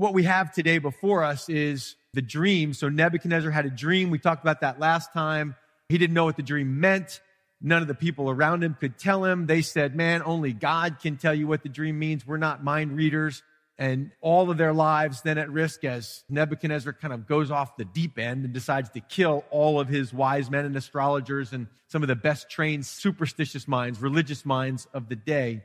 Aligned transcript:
what 0.00 0.14
we 0.14 0.22
have 0.22 0.50
today 0.50 0.78
before 0.78 1.22
us 1.22 1.50
is 1.50 1.94
the 2.14 2.22
dream. 2.22 2.72
So 2.72 2.88
Nebuchadnezzar 2.88 3.50
had 3.50 3.66
a 3.66 3.70
dream. 3.70 4.08
We 4.08 4.18
talked 4.18 4.42
about 4.42 4.62
that 4.62 4.80
last 4.80 5.12
time. 5.12 5.56
He 5.90 5.98
didn't 5.98 6.14
know 6.14 6.24
what 6.24 6.36
the 6.36 6.42
dream 6.42 6.80
meant. 6.80 7.20
None 7.60 7.82
of 7.82 7.88
the 7.88 7.94
people 7.94 8.30
around 8.30 8.64
him 8.64 8.74
could 8.80 8.98
tell 8.98 9.26
him. 9.26 9.44
They 9.44 9.60
said, 9.60 9.94
man, 9.94 10.22
only 10.24 10.54
God 10.54 11.00
can 11.02 11.18
tell 11.18 11.34
you 11.34 11.46
what 11.46 11.62
the 11.62 11.68
dream 11.68 11.98
means. 11.98 12.26
We're 12.26 12.38
not 12.38 12.64
mind 12.64 12.96
readers. 12.96 13.42
And 13.76 14.10
all 14.22 14.50
of 14.50 14.56
their 14.56 14.72
lives 14.72 15.20
then 15.20 15.36
at 15.36 15.50
risk 15.50 15.84
as 15.84 16.24
Nebuchadnezzar 16.30 16.94
kind 16.94 17.12
of 17.12 17.26
goes 17.26 17.50
off 17.50 17.76
the 17.76 17.84
deep 17.84 18.18
end 18.18 18.46
and 18.46 18.54
decides 18.54 18.88
to 18.90 19.00
kill 19.00 19.44
all 19.50 19.78
of 19.78 19.88
his 19.88 20.14
wise 20.14 20.50
men 20.50 20.64
and 20.64 20.74
astrologers 20.78 21.52
and 21.52 21.66
some 21.88 22.00
of 22.00 22.08
the 22.08 22.16
best 22.16 22.48
trained 22.48 22.86
superstitious 22.86 23.68
minds, 23.68 24.00
religious 24.00 24.46
minds 24.46 24.88
of 24.94 25.10
the 25.10 25.16
day. 25.16 25.62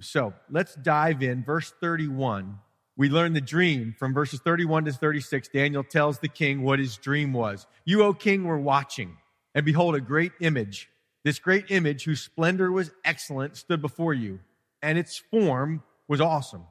So 0.00 0.34
let's 0.50 0.74
dive 0.74 1.22
in. 1.22 1.44
Verse 1.44 1.72
31 1.80 2.58
we 2.98 3.08
learn 3.08 3.32
the 3.32 3.40
dream 3.40 3.94
from 3.96 4.12
verses 4.12 4.40
31 4.40 4.86
to 4.86 4.92
36. 4.92 5.48
Daniel 5.48 5.84
tells 5.84 6.18
the 6.18 6.28
king 6.28 6.62
what 6.62 6.80
his 6.80 6.96
dream 6.96 7.32
was. 7.32 7.66
You, 7.84 8.02
O 8.02 8.12
king, 8.12 8.42
were 8.42 8.58
watching, 8.58 9.16
and 9.54 9.64
behold, 9.64 9.94
a 9.94 10.00
great 10.00 10.32
image. 10.40 10.90
This 11.24 11.38
great 11.38 11.70
image, 11.70 12.02
whose 12.02 12.20
splendor 12.20 12.72
was 12.72 12.90
excellent, 13.04 13.56
stood 13.56 13.80
before 13.80 14.14
you, 14.14 14.40
and 14.82 14.98
its 14.98 15.16
form 15.16 15.84
was 16.08 16.20
awesome. 16.20 16.64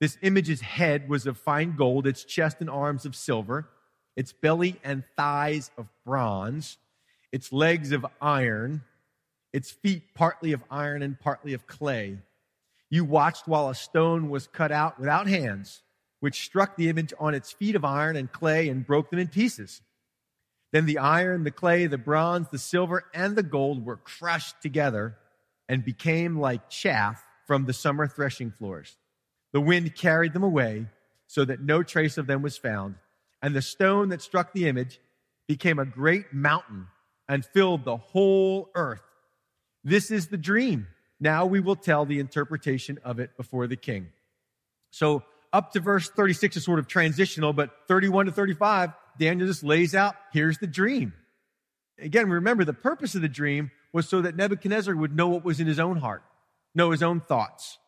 This 0.00 0.18
image's 0.20 0.60
head 0.60 1.08
was 1.08 1.26
of 1.26 1.38
fine 1.38 1.76
gold, 1.76 2.06
its 2.06 2.24
chest 2.24 2.58
and 2.60 2.68
arms 2.68 3.06
of 3.06 3.16
silver, 3.16 3.66
its 4.16 4.34
belly 4.34 4.76
and 4.84 5.02
thighs 5.16 5.70
of 5.78 5.88
bronze, 6.04 6.76
its 7.32 7.54
legs 7.54 7.92
of 7.92 8.04
iron, 8.20 8.82
its 9.54 9.70
feet 9.70 10.14
partly 10.14 10.52
of 10.52 10.62
iron 10.70 11.02
and 11.02 11.18
partly 11.18 11.54
of 11.54 11.66
clay 11.66 12.18
you 12.90 13.04
watched 13.04 13.46
while 13.46 13.68
a 13.68 13.74
stone 13.74 14.28
was 14.28 14.48
cut 14.48 14.72
out 14.72 14.98
without 14.98 15.28
hands, 15.28 15.82
which 16.18 16.44
struck 16.44 16.76
the 16.76 16.88
image 16.88 17.14
on 17.18 17.34
its 17.34 17.52
feet 17.52 17.76
of 17.76 17.84
iron 17.84 18.16
and 18.16 18.30
clay 18.30 18.68
and 18.68 18.86
broke 18.86 19.10
them 19.10 19.20
in 19.20 19.28
pieces. 19.28 19.80
Then 20.72 20.86
the 20.86 20.98
iron, 20.98 21.44
the 21.44 21.50
clay, 21.50 21.86
the 21.86 21.98
bronze, 21.98 22.48
the 22.48 22.58
silver, 22.58 23.04
and 23.14 23.36
the 23.36 23.42
gold 23.42 23.84
were 23.84 23.96
crushed 23.96 24.60
together 24.60 25.16
and 25.68 25.84
became 25.84 26.38
like 26.38 26.68
chaff 26.68 27.24
from 27.46 27.64
the 27.64 27.72
summer 27.72 28.06
threshing 28.06 28.50
floors. 28.50 28.96
The 29.52 29.60
wind 29.60 29.94
carried 29.96 30.32
them 30.32 30.42
away 30.44 30.86
so 31.26 31.44
that 31.44 31.60
no 31.60 31.82
trace 31.82 32.18
of 32.18 32.26
them 32.26 32.42
was 32.42 32.56
found. 32.56 32.96
And 33.42 33.54
the 33.54 33.62
stone 33.62 34.10
that 34.10 34.22
struck 34.22 34.52
the 34.52 34.68
image 34.68 35.00
became 35.48 35.78
a 35.78 35.84
great 35.84 36.32
mountain 36.32 36.86
and 37.28 37.44
filled 37.44 37.84
the 37.84 37.96
whole 37.96 38.70
earth. 38.74 39.02
This 39.82 40.10
is 40.10 40.28
the 40.28 40.36
dream. 40.36 40.86
Now 41.20 41.46
we 41.46 41.60
will 41.60 41.76
tell 41.76 42.06
the 42.06 42.18
interpretation 42.18 42.98
of 43.04 43.20
it 43.20 43.36
before 43.36 43.66
the 43.66 43.76
king. 43.76 44.08
So 44.90 45.22
up 45.52 45.72
to 45.72 45.80
verse 45.80 46.08
36 46.08 46.56
is 46.56 46.64
sort 46.64 46.78
of 46.78 46.88
transitional, 46.88 47.52
but 47.52 47.70
31 47.88 48.26
to 48.26 48.32
35, 48.32 48.92
Daniel 49.18 49.46
just 49.46 49.62
lays 49.62 49.94
out, 49.94 50.14
here's 50.32 50.58
the 50.58 50.66
dream. 50.66 51.12
Again, 51.98 52.30
remember 52.30 52.64
the 52.64 52.72
purpose 52.72 53.14
of 53.14 53.22
the 53.22 53.28
dream 53.28 53.70
was 53.92 54.08
so 54.08 54.22
that 54.22 54.36
Nebuchadnezzar 54.36 54.94
would 54.94 55.14
know 55.14 55.28
what 55.28 55.44
was 55.44 55.60
in 55.60 55.66
his 55.66 55.78
own 55.78 55.96
heart, 55.96 56.22
know 56.74 56.90
his 56.90 57.02
own 57.02 57.20
thoughts. 57.20 57.78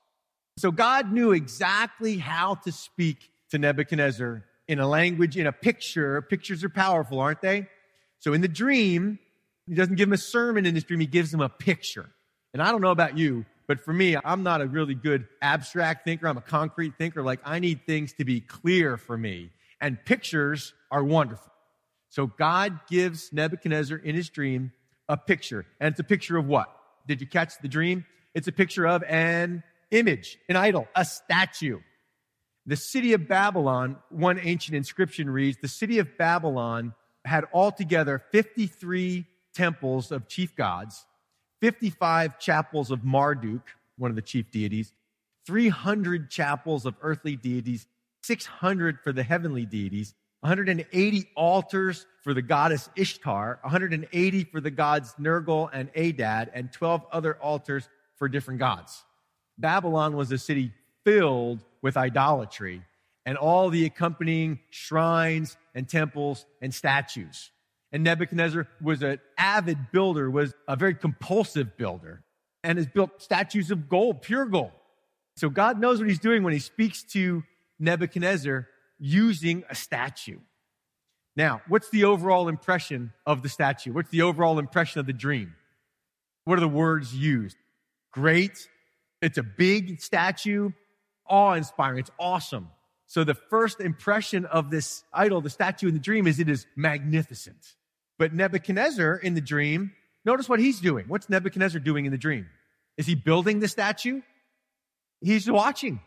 So 0.59 0.71
God 0.71 1.13
knew 1.13 1.33
exactly 1.33 2.19
how 2.19 2.57
to 2.57 2.73
speak 2.73 3.31
to 3.51 3.59
Nebuchadnezzar 3.59 4.45
in 4.69 4.79
a 4.79 4.87
language, 4.87 5.37
in 5.37 5.47
a 5.47 5.53
picture. 5.53 6.21
Pictures 6.23 6.63
are 6.63 6.69
powerful, 6.69 7.21
aren't 7.21 7.41
they? 7.41 7.69
So 8.19 8.33
in 8.33 8.41
the 8.41 8.49
dream, 8.49 9.19
he 9.67 9.75
doesn't 9.75 9.95
give 9.95 10.09
him 10.09 10.13
a 10.13 10.19
sermon 10.19 10.67
in 10.67 10.75
his 10.75 10.85
dream, 10.85 11.01
he 11.01 11.07
gives 11.07 11.33
him 11.33 11.41
a 11.41 11.49
picture. 11.49 12.11
And 12.53 12.63
I 12.63 12.71
don't 12.71 12.83
know 12.83 12.91
about 12.91 13.17
you, 13.17 13.47
but 13.67 13.81
for 13.81 13.93
me, 13.93 14.17
I'm 14.23 14.43
not 14.43 14.61
a 14.61 14.67
really 14.67 14.95
good 14.95 15.27
abstract 15.41 16.05
thinker. 16.05 16.29
I'm 16.29 16.37
a 16.37 16.43
concrete 16.43 16.95
thinker. 16.99 17.23
Like 17.23 17.41
I 17.45 17.59
need 17.59 17.87
things 17.87 18.13
to 18.15 18.25
be 18.25 18.41
clear 18.41 18.97
for 18.97 19.17
me. 19.17 19.51
And 19.81 20.03
pictures 20.05 20.75
are 20.91 21.03
wonderful. 21.03 21.53
So 22.11 22.27
God 22.27 22.79
gives 22.89 23.33
Nebuchadnezzar 23.33 23.97
in 23.97 24.15
his 24.15 24.29
dream 24.29 24.73
a 25.09 25.17
picture. 25.17 25.65
And 25.81 25.93
it's 25.93 26.01
a 26.01 26.05
picture 26.05 26.37
of 26.37 26.47
what? 26.47 26.69
Did 27.07 27.21
you 27.21 27.27
catch 27.27 27.59
the 27.61 27.69
dream? 27.69 28.05
It's 28.35 28.49
a 28.49 28.53
picture 28.53 28.87
of 28.87 29.03
an 29.05 29.63
image, 29.91 30.39
an 30.49 30.57
idol, 30.57 30.89
a 30.95 31.05
statue. 31.05 31.81
The 32.67 32.77
city 32.77 33.15
of 33.15 33.27
Babylon, 33.27 33.97
one 34.11 34.39
ancient 34.39 34.77
inscription 34.77 35.29
reads, 35.29 35.59
the 35.61 35.69
city 35.69 35.99
of 35.99 36.17
Babylon 36.17 36.95
had 37.25 37.45
altogether 37.53 38.23
53 38.31 39.27
temples 39.55 40.13
of 40.13 40.29
chief 40.29 40.55
gods 40.55 41.05
55 41.63 42.41
chapels 42.41 42.91
of 42.91 43.05
Marduk, 43.05 43.63
one 43.97 44.11
of 44.11 44.17
the 44.17 44.23
chief 44.23 44.51
deities, 44.51 44.93
300 45.47 46.29
chapels 46.29 46.85
of 46.85 46.97
earthly 47.01 47.37
deities, 47.37 47.87
600 48.25 48.99
for 48.99 49.13
the 49.13 49.23
heavenly 49.23 49.65
deities, 49.65 50.13
180 50.41 51.31
altars 51.37 52.05
for 52.25 52.35
the 52.35 52.43
goddess 52.43 52.91
Ishtar, 52.97 53.61
180 53.63 54.45
for 54.45 54.61
the 54.61 54.73
gods 54.73 55.15
Nergal 55.21 55.71
and 55.73 55.89
Adad, 55.95 56.51
and 56.53 56.73
12 56.73 57.07
other 57.13 57.37
altars 57.37 57.89
for 58.17 58.29
different 58.29 58.59
gods. 58.59 59.05
Babylon 59.57 60.17
was 60.17 60.33
a 60.33 60.39
city 60.39 60.73
filled 61.05 61.63
with 61.81 61.97
idolatry 61.97 62.83
and 63.25 63.39
all 63.39 63.71
the 63.71 63.85
accompanying 63.85 64.59
shrines 64.71 65.57
and 65.77 65.89
temples 65.89 66.45
and 66.61 66.75
statues. 66.75 67.53
And 67.93 68.03
Nebuchadnezzar 68.05 68.67
was 68.81 69.03
an 69.03 69.21
avid 69.37 69.93
builder, 69.93 70.31
was 70.31 70.55
a 70.67 70.77
very 70.77 70.95
compulsive 70.95 71.77
builder, 71.77 72.25
and 72.65 72.79
has 72.79 72.87
built 72.87 73.21
statues 73.21 73.71
of 73.71 73.89
gold, 73.89 74.23
pure 74.23 74.47
gold. 74.47 74.73
So 75.37 75.51
God 75.51 75.79
knows 75.79 75.99
what 75.99 76.09
he's 76.09 76.19
doing 76.19 76.43
when 76.43 76.53
he 76.53 76.59
speaks 76.59 77.03
to 77.13 77.43
Nebuchadnezzar 77.79 78.67
using 78.99 79.65
a 79.69 79.75
statue. 79.75 80.39
Now, 81.37 81.63
what's 81.69 81.91
the 81.91 82.05
overall 82.05 82.49
impression 82.49 83.13
of 83.27 83.43
the 83.43 83.49
statue? 83.49 83.93
What's 83.93 84.11
the 84.11 84.23
overall 84.23 84.59
impression 84.59 85.01
of 85.01 85.07
the 85.07 85.13
dream? 85.13 85.55
What 86.45 86.59
are 86.59 86.61
the 86.61 86.69
words 86.69 87.15
used? 87.15 87.57
Great. 88.13 88.69
It's 89.23 89.39
a 89.39 89.43
big 89.43 90.01
statue, 90.01 90.71
awe 91.27 91.55
inspiring. 91.55 92.01
It's 92.01 92.11
awesome. 92.19 92.69
So 93.07 93.25
the 93.25 93.35
first 93.35 93.81
impression 93.81 94.45
of 94.47 94.71
this 94.71 95.05
idol, 95.13 95.41
the 95.41 95.51
statue 95.51 95.89
in 95.89 95.95
the 95.95 96.01
dream, 96.01 96.27
is 96.27 96.39
it 96.39 96.49
is 96.49 96.67
magnificent. 96.77 97.75
But 98.23 98.33
Nebuchadnezzar 98.33 99.17
in 99.17 99.35
the 99.35 99.41
dream, 99.41 99.91
notice 100.25 100.49
what 100.49 100.61
he's 100.61 100.79
doing. 100.79 101.07
What's 101.09 101.29
Nebuchadnezzar 101.29 101.81
doing 101.81 102.05
in 102.07 102.13
the 102.13 102.19
dream? 102.19 102.47
Is 102.97 103.05
he 103.05 103.17
building 103.17 103.59
the 103.59 103.67
statue? 103.67 104.23
He's 105.21 105.51
watching. 105.51 105.99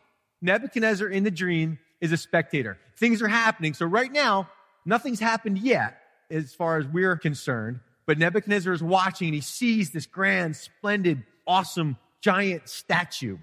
Nebuchadnezzar 0.42 1.10
in 1.10 1.26
the 1.26 1.30
dream 1.30 1.78
is 2.00 2.14
a 2.14 2.18
spectator. 2.18 2.78
Things 2.96 3.22
are 3.22 3.28
happening. 3.28 3.74
So 3.74 3.86
right 3.86 4.10
now, 4.10 4.50
nothing's 4.86 5.20
happened 5.20 5.58
yet 5.58 5.98
as 6.32 6.54
far 6.54 6.78
as 6.78 6.88
we're 6.88 7.18
concerned. 7.18 7.82
But 8.06 8.18
Nebuchadnezzar 8.18 8.72
is 8.72 8.82
watching 8.82 9.28
and 9.28 9.36
he 9.36 9.42
sees 9.42 9.92
this 9.92 10.06
grand, 10.06 10.56
splendid, 10.56 11.22
awesome, 11.46 11.98
giant 12.22 12.70
statue. 12.70 13.40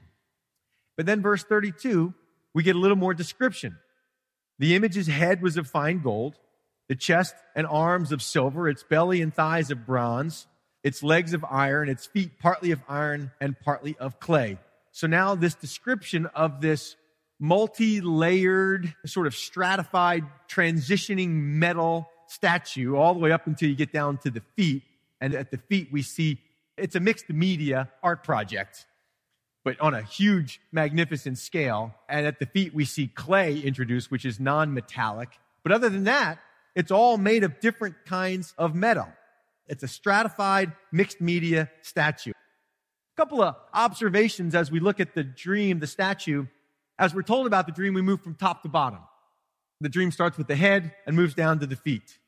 But 0.97 1.05
then 1.05 1.21
verse 1.21 1.45
32, 1.45 2.15
we 2.55 2.63
get 2.63 2.75
a 2.75 2.79
little 2.79 2.97
more 2.97 3.13
description. 3.13 3.77
The 4.59 4.75
image's 4.75 5.09
head 5.09 5.43
was 5.43 5.59
of 5.59 5.69
fine 5.69 6.01
gold 6.01 6.39
the 6.93 6.97
chest 6.97 7.35
and 7.57 7.67
arms 7.67 8.13
of 8.13 8.21
silver, 8.21 8.69
its 8.69 8.83
belly 8.83 9.23
and 9.23 9.33
thighs 9.33 9.71
of 9.71 9.87
bronze, 9.87 10.47
its 10.85 11.03
legs 11.03 11.33
of 11.33 11.43
iron, 11.43 11.89
its 11.89 12.05
feet 12.05 12.39
partly 12.39 12.71
of 12.71 12.83
iron 12.87 13.31
and 13.41 13.59
partly 13.59 13.97
of 13.99 14.21
clay. 14.21 14.59
So 14.91 15.07
now 15.07 15.35
this 15.35 15.55
description 15.55 16.27
of 16.35 16.61
this 16.61 16.97
multi-layered, 17.41 18.95
sort 19.07 19.27
of 19.27 19.35
stratified, 19.35 20.25
transitioning 20.51 21.31
metal 21.31 22.11
statue 22.27 22.95
all 22.95 23.15
the 23.15 23.21
way 23.21 23.33
up 23.33 23.47
until 23.47 23.71
you 23.71 23.75
get 23.75 23.91
down 23.91 24.19
to 24.19 24.31
the 24.31 24.43
feet. 24.55 24.83
And 25.19 25.35
at 25.35 25.51
the 25.51 25.57
feet, 25.57 25.89
we 25.91 26.03
see 26.03 26.41
it's 26.77 26.95
a 26.95 27.01
mixed 27.01 27.31
media 27.31 27.89
art 28.03 28.23
project, 28.23 28.85
but 29.65 29.81
on 29.81 29.95
a 29.95 30.03
huge, 30.03 30.61
magnificent 30.73 31.39
scale. 31.39 31.95
And 32.07 32.27
at 32.27 32.39
the 32.39 32.45
feet, 32.45 32.75
we 32.75 32.85
see 32.85 33.07
clay 33.07 33.61
introduced, 33.61 34.11
which 34.11 34.27
is 34.27 34.39
non-metallic. 34.39 35.31
But 35.63 35.73
other 35.73 35.89
than 35.89 36.05
that, 36.05 36.39
it's 36.75 36.91
all 36.91 37.19
made 37.19 37.45
of 37.45 37.61
different 37.61 37.97
kinds 38.07 38.55
of 38.57 38.75
metal. 38.75 39.09
It's 39.67 39.83
a 39.83 39.89
stratified 39.89 40.73
mixed 40.91 41.21
media 41.21 41.71
statue. 41.83 42.31
A 42.31 43.17
couple 43.17 43.43
of 43.43 43.57
observations 43.73 44.55
as 44.55 44.71
we 44.71 44.81
look 44.81 45.01
at 45.01 45.15
the 45.15 45.25
dream, 45.25 45.81
the 45.81 45.87
statue. 45.87 46.47
As 46.99 47.15
we're 47.15 47.23
told 47.23 47.47
about 47.47 47.67
the 47.67 47.73
dream, 47.73 47.95
we 47.95 48.03
move 48.03 48.23
from 48.23 48.35
top 48.35 48.63
to 48.63 48.69
bottom. 48.69 49.01
The 49.81 49.89
dream 49.89 50.11
starts 50.11 50.39
with 50.39 50.47
the 50.47 50.57
head 50.57 50.95
and 51.07 51.17
moves 51.17 51.35
down 51.35 51.59
to 51.61 51.67
the 51.67 51.77
feet. 51.77 52.19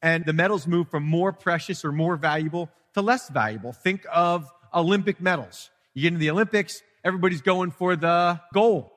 And 0.00 0.24
the 0.24 0.32
metals 0.32 0.66
move 0.66 0.88
from 0.90 1.04
more 1.04 1.32
precious 1.32 1.84
or 1.84 1.92
more 1.92 2.16
valuable 2.16 2.70
to 2.94 3.02
less 3.02 3.28
valuable. 3.28 3.72
Think 3.72 4.04
of 4.12 4.50
Olympic 4.74 5.20
medals. 5.20 5.70
You 5.94 6.02
get 6.02 6.08
into 6.08 6.20
the 6.20 6.30
Olympics, 6.30 6.82
everybody's 7.04 7.42
going 7.42 7.70
for 7.70 7.96
the 7.96 8.40
gold. 8.52 8.90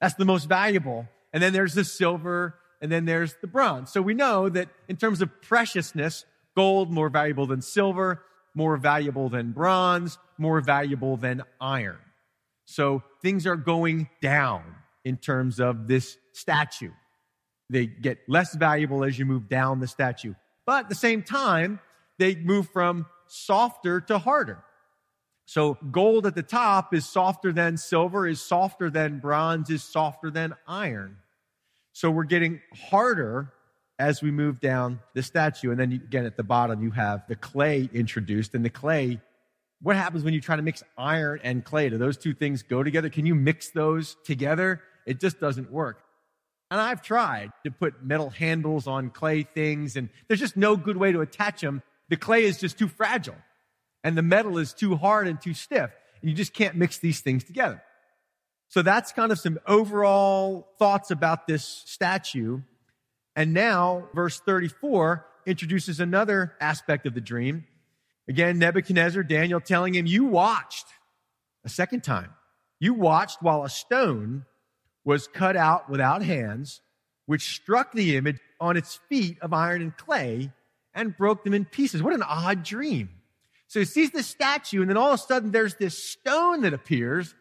That's 0.00 0.14
the 0.14 0.24
most 0.24 0.48
valuable. 0.48 1.06
And 1.32 1.42
then 1.42 1.52
there's 1.52 1.74
the 1.74 1.84
silver 1.84 2.56
and 2.80 2.90
then 2.90 3.04
there's 3.04 3.34
the 3.40 3.46
bronze. 3.46 3.90
So 3.92 4.02
we 4.02 4.14
know 4.14 4.48
that 4.48 4.68
in 4.88 4.96
terms 4.96 5.20
of 5.22 5.42
preciousness, 5.42 6.24
gold 6.56 6.90
more 6.90 7.08
valuable 7.08 7.46
than 7.46 7.62
silver, 7.62 8.22
more 8.54 8.76
valuable 8.76 9.28
than 9.28 9.52
bronze, 9.52 10.18
more 10.38 10.60
valuable 10.60 11.16
than 11.16 11.42
iron. 11.60 11.98
So 12.64 13.02
things 13.22 13.46
are 13.46 13.56
going 13.56 14.08
down. 14.20 14.76
in 15.04 15.16
terms 15.16 15.60
of 15.60 15.88
this 15.88 16.18
statue. 16.32 16.90
They 17.68 17.86
get 17.86 18.18
less 18.28 18.54
valuable 18.54 19.04
as 19.04 19.18
you 19.18 19.24
move 19.24 19.48
down 19.48 19.80
the 19.80 19.86
statue. 19.86 20.34
But 20.66 20.84
at 20.84 20.88
the 20.88 20.94
same 20.94 21.22
time, 21.22 21.80
they 22.18 22.34
move 22.34 22.68
from 22.70 23.06
softer 23.26 24.00
to 24.02 24.18
harder. 24.18 24.62
So 25.46 25.78
gold 25.90 26.26
at 26.26 26.34
the 26.34 26.42
top 26.42 26.94
is 26.94 27.08
softer 27.08 27.52
than 27.52 27.76
silver, 27.76 28.26
is 28.26 28.40
softer 28.40 28.90
than 28.90 29.18
bronze, 29.18 29.70
is 29.70 29.82
softer 29.82 30.30
than 30.30 30.54
iron. 30.66 31.16
So 32.00 32.10
we're 32.10 32.24
getting 32.24 32.62
harder 32.88 33.52
as 33.98 34.22
we 34.22 34.30
move 34.30 34.58
down 34.58 35.00
the 35.12 35.22
statue. 35.22 35.70
And 35.70 35.78
then 35.78 35.92
again, 35.92 36.24
at 36.24 36.34
the 36.34 36.42
bottom, 36.42 36.82
you 36.82 36.92
have 36.92 37.26
the 37.28 37.36
clay 37.36 37.90
introduced. 37.92 38.54
And 38.54 38.64
the 38.64 38.70
clay, 38.70 39.20
what 39.82 39.96
happens 39.96 40.24
when 40.24 40.32
you 40.32 40.40
try 40.40 40.56
to 40.56 40.62
mix 40.62 40.82
iron 40.96 41.40
and 41.42 41.62
clay? 41.62 41.90
Do 41.90 41.98
those 41.98 42.16
two 42.16 42.32
things 42.32 42.62
go 42.62 42.82
together? 42.82 43.10
Can 43.10 43.26
you 43.26 43.34
mix 43.34 43.68
those 43.72 44.16
together? 44.24 44.80
It 45.06 45.20
just 45.20 45.40
doesn't 45.40 45.70
work. 45.70 46.02
And 46.70 46.80
I've 46.80 47.02
tried 47.02 47.50
to 47.66 47.70
put 47.70 48.02
metal 48.02 48.30
handles 48.30 48.86
on 48.86 49.10
clay 49.10 49.42
things, 49.42 49.96
and 49.96 50.08
there's 50.26 50.40
just 50.40 50.56
no 50.56 50.78
good 50.78 50.96
way 50.96 51.12
to 51.12 51.20
attach 51.20 51.60
them. 51.60 51.82
The 52.08 52.16
clay 52.16 52.44
is 52.44 52.56
just 52.58 52.78
too 52.78 52.88
fragile, 52.88 53.36
and 54.02 54.16
the 54.16 54.22
metal 54.22 54.56
is 54.56 54.72
too 54.72 54.96
hard 54.96 55.28
and 55.28 55.38
too 55.38 55.52
stiff, 55.52 55.90
and 56.22 56.30
you 56.30 56.34
just 56.34 56.54
can't 56.54 56.76
mix 56.76 56.96
these 56.96 57.20
things 57.20 57.44
together. 57.44 57.82
So 58.70 58.82
that's 58.82 59.10
kind 59.10 59.32
of 59.32 59.38
some 59.38 59.58
overall 59.66 60.68
thoughts 60.78 61.10
about 61.10 61.48
this 61.48 61.64
statue. 61.64 62.60
And 63.34 63.52
now, 63.52 64.08
verse 64.14 64.40
34 64.40 65.26
introduces 65.44 65.98
another 65.98 66.54
aspect 66.60 67.04
of 67.04 67.14
the 67.14 67.20
dream. 67.20 67.64
Again, 68.28 68.60
Nebuchadnezzar, 68.60 69.24
Daniel 69.24 69.60
telling 69.60 69.94
him, 69.94 70.06
You 70.06 70.24
watched 70.24 70.86
a 71.64 71.68
second 71.68 72.04
time. 72.04 72.30
You 72.78 72.94
watched 72.94 73.42
while 73.42 73.64
a 73.64 73.68
stone 73.68 74.46
was 75.04 75.26
cut 75.26 75.56
out 75.56 75.90
without 75.90 76.22
hands, 76.22 76.80
which 77.26 77.56
struck 77.56 77.92
the 77.92 78.16
image 78.16 78.38
on 78.60 78.76
its 78.76 79.00
feet 79.08 79.36
of 79.40 79.52
iron 79.52 79.82
and 79.82 79.96
clay 79.96 80.52
and 80.94 81.16
broke 81.16 81.42
them 81.42 81.54
in 81.54 81.64
pieces. 81.64 82.04
What 82.04 82.14
an 82.14 82.22
odd 82.22 82.62
dream. 82.62 83.10
So 83.66 83.80
he 83.80 83.84
sees 83.84 84.12
this 84.12 84.28
statue, 84.28 84.80
and 84.80 84.88
then 84.88 84.96
all 84.96 85.08
of 85.08 85.14
a 85.14 85.22
sudden 85.22 85.50
there's 85.50 85.74
this 85.74 86.02
stone 86.02 86.62
that 86.62 86.72
appears. 86.72 87.34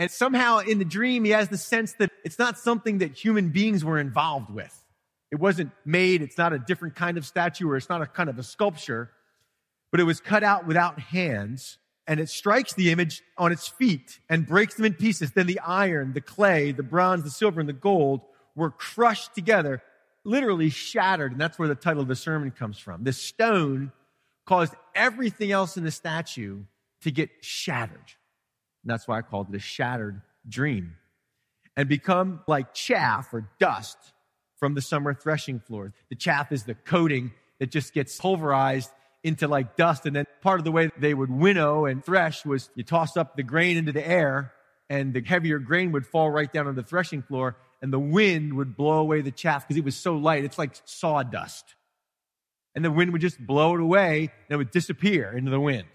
And 0.00 0.10
somehow 0.10 0.60
in 0.60 0.78
the 0.78 0.86
dream, 0.86 1.26
he 1.26 1.32
has 1.32 1.50
the 1.50 1.58
sense 1.58 1.92
that 1.98 2.10
it's 2.24 2.38
not 2.38 2.58
something 2.58 2.98
that 2.98 3.12
human 3.12 3.50
beings 3.50 3.84
were 3.84 3.98
involved 3.98 4.48
with. 4.48 4.74
It 5.30 5.38
wasn't 5.38 5.72
made, 5.84 6.22
it's 6.22 6.38
not 6.38 6.54
a 6.54 6.58
different 6.58 6.94
kind 6.94 7.18
of 7.18 7.26
statue, 7.26 7.68
or 7.68 7.76
it's 7.76 7.90
not 7.90 8.00
a 8.00 8.06
kind 8.06 8.30
of 8.30 8.38
a 8.38 8.42
sculpture, 8.42 9.10
but 9.90 10.00
it 10.00 10.04
was 10.04 10.18
cut 10.18 10.42
out 10.42 10.66
without 10.66 10.98
hands 10.98 11.76
and 12.06 12.18
it 12.18 12.30
strikes 12.30 12.72
the 12.72 12.90
image 12.90 13.22
on 13.36 13.52
its 13.52 13.68
feet 13.68 14.20
and 14.30 14.46
breaks 14.46 14.74
them 14.74 14.86
in 14.86 14.94
pieces. 14.94 15.32
Then 15.32 15.46
the 15.46 15.60
iron, 15.60 16.14
the 16.14 16.22
clay, 16.22 16.72
the 16.72 16.82
bronze, 16.82 17.22
the 17.22 17.30
silver, 17.30 17.60
and 17.60 17.68
the 17.68 17.74
gold 17.74 18.22
were 18.56 18.70
crushed 18.70 19.34
together, 19.34 19.82
literally 20.24 20.70
shattered. 20.70 21.32
And 21.32 21.40
that's 21.40 21.58
where 21.58 21.68
the 21.68 21.74
title 21.74 22.00
of 22.00 22.08
the 22.08 22.16
sermon 22.16 22.52
comes 22.52 22.78
from. 22.78 23.04
This 23.04 23.20
stone 23.20 23.92
caused 24.46 24.72
everything 24.94 25.52
else 25.52 25.76
in 25.76 25.84
the 25.84 25.90
statue 25.90 26.62
to 27.02 27.10
get 27.10 27.28
shattered. 27.42 28.14
And 28.82 28.90
that's 28.90 29.06
why 29.06 29.18
I 29.18 29.22
called 29.22 29.48
it 29.50 29.56
a 29.56 29.60
shattered 29.60 30.22
dream 30.48 30.96
and 31.76 31.88
become 31.88 32.40
like 32.46 32.74
chaff 32.74 33.32
or 33.32 33.48
dust 33.58 33.96
from 34.58 34.74
the 34.74 34.82
summer 34.82 35.14
threshing 35.14 35.60
floor. 35.60 35.92
The 36.08 36.16
chaff 36.16 36.52
is 36.52 36.64
the 36.64 36.74
coating 36.74 37.32
that 37.58 37.70
just 37.70 37.94
gets 37.94 38.16
pulverized 38.18 38.90
into 39.22 39.48
like 39.48 39.76
dust. 39.76 40.06
And 40.06 40.16
then 40.16 40.26
part 40.40 40.60
of 40.60 40.64
the 40.64 40.72
way 40.72 40.90
they 40.98 41.14
would 41.14 41.30
winnow 41.30 41.86
and 41.86 42.04
thresh 42.04 42.44
was 42.44 42.70
you 42.74 42.84
toss 42.84 43.16
up 43.16 43.36
the 43.36 43.42
grain 43.42 43.76
into 43.76 43.92
the 43.92 44.06
air 44.06 44.52
and 44.88 45.14
the 45.14 45.22
heavier 45.22 45.58
grain 45.58 45.92
would 45.92 46.06
fall 46.06 46.30
right 46.30 46.52
down 46.52 46.66
on 46.66 46.74
the 46.74 46.82
threshing 46.82 47.22
floor 47.22 47.56
and 47.82 47.92
the 47.92 47.98
wind 47.98 48.54
would 48.54 48.76
blow 48.76 48.98
away 48.98 49.20
the 49.20 49.30
chaff 49.30 49.66
because 49.66 49.78
it 49.78 49.84
was 49.84 49.96
so 49.96 50.16
light. 50.16 50.44
It's 50.44 50.58
like 50.58 50.72
sawdust. 50.84 51.74
And 52.74 52.84
the 52.84 52.90
wind 52.90 53.12
would 53.12 53.20
just 53.20 53.38
blow 53.44 53.74
it 53.74 53.80
away 53.80 54.18
and 54.20 54.54
it 54.54 54.56
would 54.56 54.70
disappear 54.70 55.32
into 55.36 55.50
the 55.50 55.60
wind. 55.60 55.86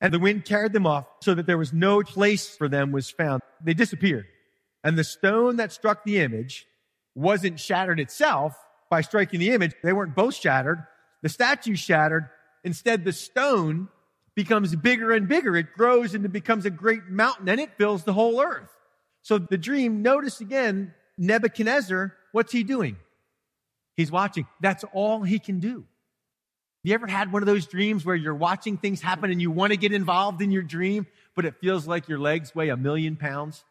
And 0.00 0.12
the 0.12 0.18
wind 0.18 0.44
carried 0.44 0.72
them 0.72 0.86
off 0.86 1.06
so 1.22 1.34
that 1.34 1.46
there 1.46 1.58
was 1.58 1.72
no 1.72 2.02
place 2.02 2.54
for 2.54 2.68
them 2.68 2.92
was 2.92 3.10
found. 3.10 3.42
They 3.64 3.74
disappeared. 3.74 4.26
And 4.84 4.98
the 4.98 5.04
stone 5.04 5.56
that 5.56 5.72
struck 5.72 6.04
the 6.04 6.18
image 6.18 6.66
wasn't 7.14 7.58
shattered 7.58 7.98
itself 7.98 8.54
by 8.90 9.00
striking 9.00 9.40
the 9.40 9.50
image. 9.50 9.72
They 9.82 9.92
weren't 9.92 10.14
both 10.14 10.34
shattered. 10.34 10.84
The 11.22 11.28
statue 11.28 11.76
shattered. 11.76 12.28
Instead, 12.62 13.04
the 13.04 13.12
stone 13.12 13.88
becomes 14.34 14.76
bigger 14.76 15.12
and 15.12 15.26
bigger. 15.26 15.56
It 15.56 15.72
grows 15.72 16.14
and 16.14 16.24
it 16.24 16.32
becomes 16.32 16.66
a 16.66 16.70
great 16.70 17.06
mountain 17.08 17.48
and 17.48 17.58
it 17.58 17.76
fills 17.78 18.04
the 18.04 18.12
whole 18.12 18.40
earth. 18.40 18.70
So 19.22 19.38
the 19.38 19.58
dream, 19.58 20.02
notice 20.02 20.40
again, 20.40 20.94
Nebuchadnezzar, 21.18 22.14
what's 22.32 22.52
he 22.52 22.62
doing? 22.62 22.96
He's 23.96 24.12
watching. 24.12 24.46
That's 24.60 24.84
all 24.92 25.22
he 25.22 25.38
can 25.38 25.58
do. 25.58 25.84
You 26.86 26.94
ever 26.94 27.08
had 27.08 27.32
one 27.32 27.42
of 27.42 27.46
those 27.46 27.66
dreams 27.66 28.04
where 28.04 28.14
you're 28.14 28.32
watching 28.32 28.76
things 28.76 29.00
happen 29.00 29.32
and 29.32 29.42
you 29.42 29.50
want 29.50 29.72
to 29.72 29.76
get 29.76 29.92
involved 29.92 30.40
in 30.40 30.52
your 30.52 30.62
dream, 30.62 31.08
but 31.34 31.44
it 31.44 31.56
feels 31.60 31.88
like 31.88 32.08
your 32.08 32.20
legs 32.20 32.54
weigh 32.54 32.68
a 32.68 32.76
million 32.76 33.16
pounds? 33.16 33.64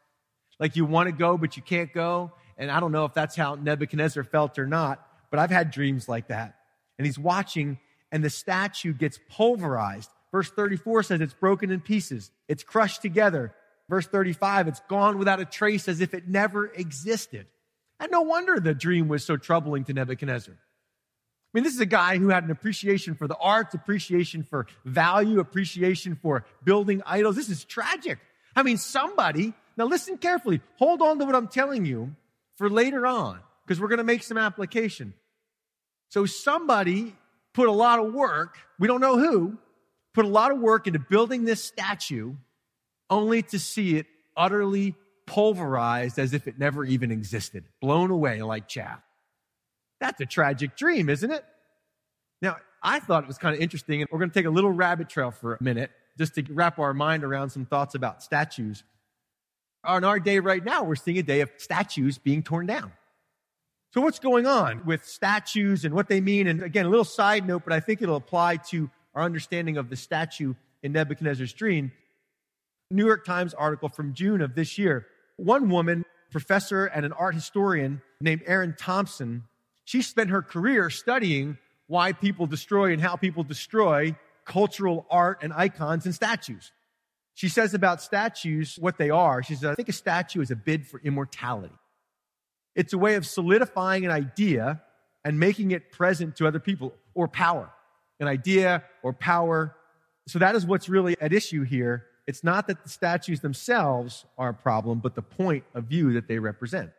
Like 0.59 0.75
you 0.75 0.83
want 0.83 1.07
to 1.07 1.13
go, 1.13 1.37
but 1.37 1.55
you 1.55 1.63
can't 1.63 1.93
go. 1.93 2.33
And 2.57 2.69
I 2.69 2.81
don't 2.81 2.91
know 2.91 3.05
if 3.05 3.13
that's 3.13 3.37
how 3.37 3.55
Nebuchadnezzar 3.55 4.25
felt 4.25 4.59
or 4.59 4.67
not, 4.67 5.07
but 5.31 5.39
I've 5.39 5.49
had 5.49 5.71
dreams 5.71 6.09
like 6.09 6.27
that 6.27 6.57
and 6.97 7.05
he's 7.05 7.17
watching, 7.17 7.79
and 8.11 8.21
the 8.21 8.29
statue 8.29 8.93
gets 8.93 9.17
pulverized. 9.29 10.09
Verse 10.33 10.49
34 10.49 11.03
says 11.03 11.21
it's 11.21 11.33
broken 11.33 11.71
in 11.71 11.79
pieces, 11.79 12.31
it's 12.49 12.63
crushed 12.63 13.01
together. 13.01 13.53
Verse 13.87 14.07
35, 14.07 14.67
it's 14.67 14.81
gone 14.89 15.17
without 15.17 15.39
a 15.39 15.45
trace 15.45 15.87
as 15.87 16.01
if 16.01 16.13
it 16.13 16.27
never 16.27 16.67
existed. 16.67 17.47
And 17.97 18.11
no 18.11 18.23
wonder 18.23 18.59
the 18.59 18.73
dream 18.73 19.07
was 19.07 19.23
so 19.23 19.37
troubling 19.37 19.85
to 19.85 19.93
Nebuchadnezzar. 19.93 20.57
I 21.55 21.57
mean, 21.57 21.63
this 21.63 21.73
is 21.73 21.79
a 21.79 21.85
guy 21.85 22.17
who 22.17 22.27
had 22.27 22.43
an 22.43 22.51
appreciation 22.51 23.15
for 23.15 23.29
the 23.29 23.37
arts, 23.37 23.73
appreciation 23.73 24.43
for 24.43 24.67
value, 24.83 25.39
appreciation 25.39 26.19
for 26.21 26.43
building 26.65 27.01
idols. 27.05 27.37
This 27.37 27.47
is 27.47 27.63
tragic. 27.63 28.19
I 28.57 28.63
mean, 28.63 28.77
somebody, 28.77 29.53
now 29.77 29.85
listen 29.85 30.17
carefully, 30.17 30.59
hold 30.75 31.01
on 31.01 31.17
to 31.19 31.23
what 31.23 31.33
I'm 31.33 31.47
telling 31.47 31.85
you 31.85 32.13
for 32.57 32.69
later 32.69 33.07
on, 33.07 33.39
because 33.65 33.79
we're 33.79 33.87
going 33.87 33.99
to 33.99 34.03
make 34.03 34.21
some 34.21 34.37
application. 34.37 35.13
So 36.09 36.25
somebody 36.25 37.15
put 37.53 37.69
a 37.69 37.71
lot 37.71 37.99
of 37.99 38.13
work, 38.13 38.57
we 38.77 38.89
don't 38.89 38.99
know 38.99 39.17
who, 39.17 39.57
put 40.13 40.25
a 40.25 40.27
lot 40.27 40.51
of 40.51 40.59
work 40.59 40.87
into 40.87 40.99
building 40.99 41.45
this 41.45 41.63
statue 41.63 42.33
only 43.09 43.43
to 43.43 43.59
see 43.59 43.95
it 43.95 44.07
utterly 44.35 44.93
pulverized 45.25 46.19
as 46.19 46.33
if 46.33 46.49
it 46.49 46.59
never 46.59 46.83
even 46.83 47.13
existed, 47.13 47.63
blown 47.79 48.11
away 48.11 48.41
like 48.41 48.67
chaff. 48.67 48.99
That's 49.99 50.19
a 50.21 50.25
tragic 50.25 50.75
dream, 50.75 51.09
isn't 51.09 51.31
it? 51.31 51.43
Now, 52.41 52.57
I 52.83 52.99
thought 52.99 53.23
it 53.23 53.27
was 53.27 53.37
kind 53.37 53.55
of 53.55 53.61
interesting, 53.61 54.01
and 54.01 54.09
we're 54.11 54.19
going 54.19 54.29
to 54.29 54.33
take 54.33 54.45
a 54.45 54.51
little 54.51 54.71
rabbit 54.71 55.09
trail 55.09 55.31
for 55.31 55.55
a 55.55 55.63
minute 55.63 55.91
just 56.17 56.35
to 56.35 56.43
wrap 56.49 56.79
our 56.79 56.93
mind 56.93 57.23
around 57.23 57.49
some 57.49 57.65
thoughts 57.65 57.95
about 57.95 58.21
statues. 58.21 58.83
On 59.83 60.03
our 60.03 60.19
day 60.19 60.39
right 60.39 60.63
now, 60.63 60.83
we're 60.83 60.95
seeing 60.95 61.17
a 61.17 61.23
day 61.23 61.41
of 61.41 61.51
statues 61.57 62.17
being 62.17 62.43
torn 62.43 62.65
down. 62.65 62.91
So 63.93 64.01
what's 64.01 64.19
going 64.19 64.45
on 64.45 64.85
with 64.85 65.05
statues 65.05 65.85
and 65.85 65.93
what 65.93 66.09
they 66.09 66.19
mean? 66.19 66.47
And 66.47 66.61
again, 66.61 66.85
a 66.85 66.89
little 66.89 67.05
side 67.05 67.47
note, 67.47 67.63
but 67.63 67.71
I 67.73 67.79
think 67.79 68.01
it'll 68.01 68.17
apply 68.17 68.57
to 68.69 68.89
our 69.13 69.23
understanding 69.23 69.77
of 69.77 69.89
the 69.89 69.95
statue 69.95 70.53
in 70.83 70.91
Nebuchadnezzar's 70.91 71.53
dream. 71.53 71.91
New 72.91 73.05
York 73.05 73.25
Times 73.25 73.53
article 73.53 73.89
from 73.89 74.13
June 74.13 74.41
of 74.41 74.53
this 74.53 74.77
year. 74.77 75.07
One 75.37 75.69
woman, 75.69 76.05
professor 76.29 76.85
and 76.85 77.05
an 77.05 77.13
art 77.13 77.35
historian 77.35 78.01
named 78.19 78.43
Erin 78.45 78.75
Thompson, 78.77 79.45
she 79.85 80.01
spent 80.01 80.31
her 80.31 80.41
career 80.41 80.89
studying 80.89 81.57
why 81.87 82.11
people 82.11 82.47
destroy 82.47 82.91
and 82.91 83.01
how 83.01 83.15
people 83.15 83.43
destroy 83.43 84.15
cultural 84.43 85.05
art 85.09 85.39
and 85.41 85.53
icons 85.53 86.05
and 86.05 86.13
statues. 86.13 86.71
She 87.35 87.49
says 87.49 87.73
about 87.73 88.01
statues 88.01 88.77
what 88.79 88.97
they 88.97 89.09
are. 89.09 89.43
She 89.43 89.55
says, 89.55 89.65
I 89.65 89.75
think 89.75 89.89
a 89.89 89.93
statue 89.93 90.41
is 90.41 90.51
a 90.51 90.55
bid 90.55 90.87
for 90.87 90.99
immortality. 91.03 91.73
It's 92.75 92.93
a 92.93 92.97
way 92.97 93.15
of 93.15 93.25
solidifying 93.25 94.05
an 94.05 94.11
idea 94.11 94.81
and 95.23 95.39
making 95.39 95.71
it 95.71 95.91
present 95.91 96.35
to 96.37 96.47
other 96.47 96.59
people 96.59 96.93
or 97.13 97.27
power, 97.27 97.69
an 98.19 98.27
idea 98.27 98.83
or 99.03 99.13
power. 99.13 99.75
So 100.27 100.39
that 100.39 100.55
is 100.55 100.65
what's 100.65 100.89
really 100.89 101.15
at 101.21 101.33
issue 101.33 101.63
here. 101.63 102.05
It's 102.27 102.43
not 102.43 102.67
that 102.67 102.83
the 102.83 102.89
statues 102.89 103.41
themselves 103.41 104.25
are 104.37 104.49
a 104.49 104.53
problem, 104.53 104.99
but 104.99 105.13
the 105.13 105.21
point 105.21 105.63
of 105.73 105.85
view 105.85 106.13
that 106.13 106.27
they 106.27 106.39
represent. 106.39 106.91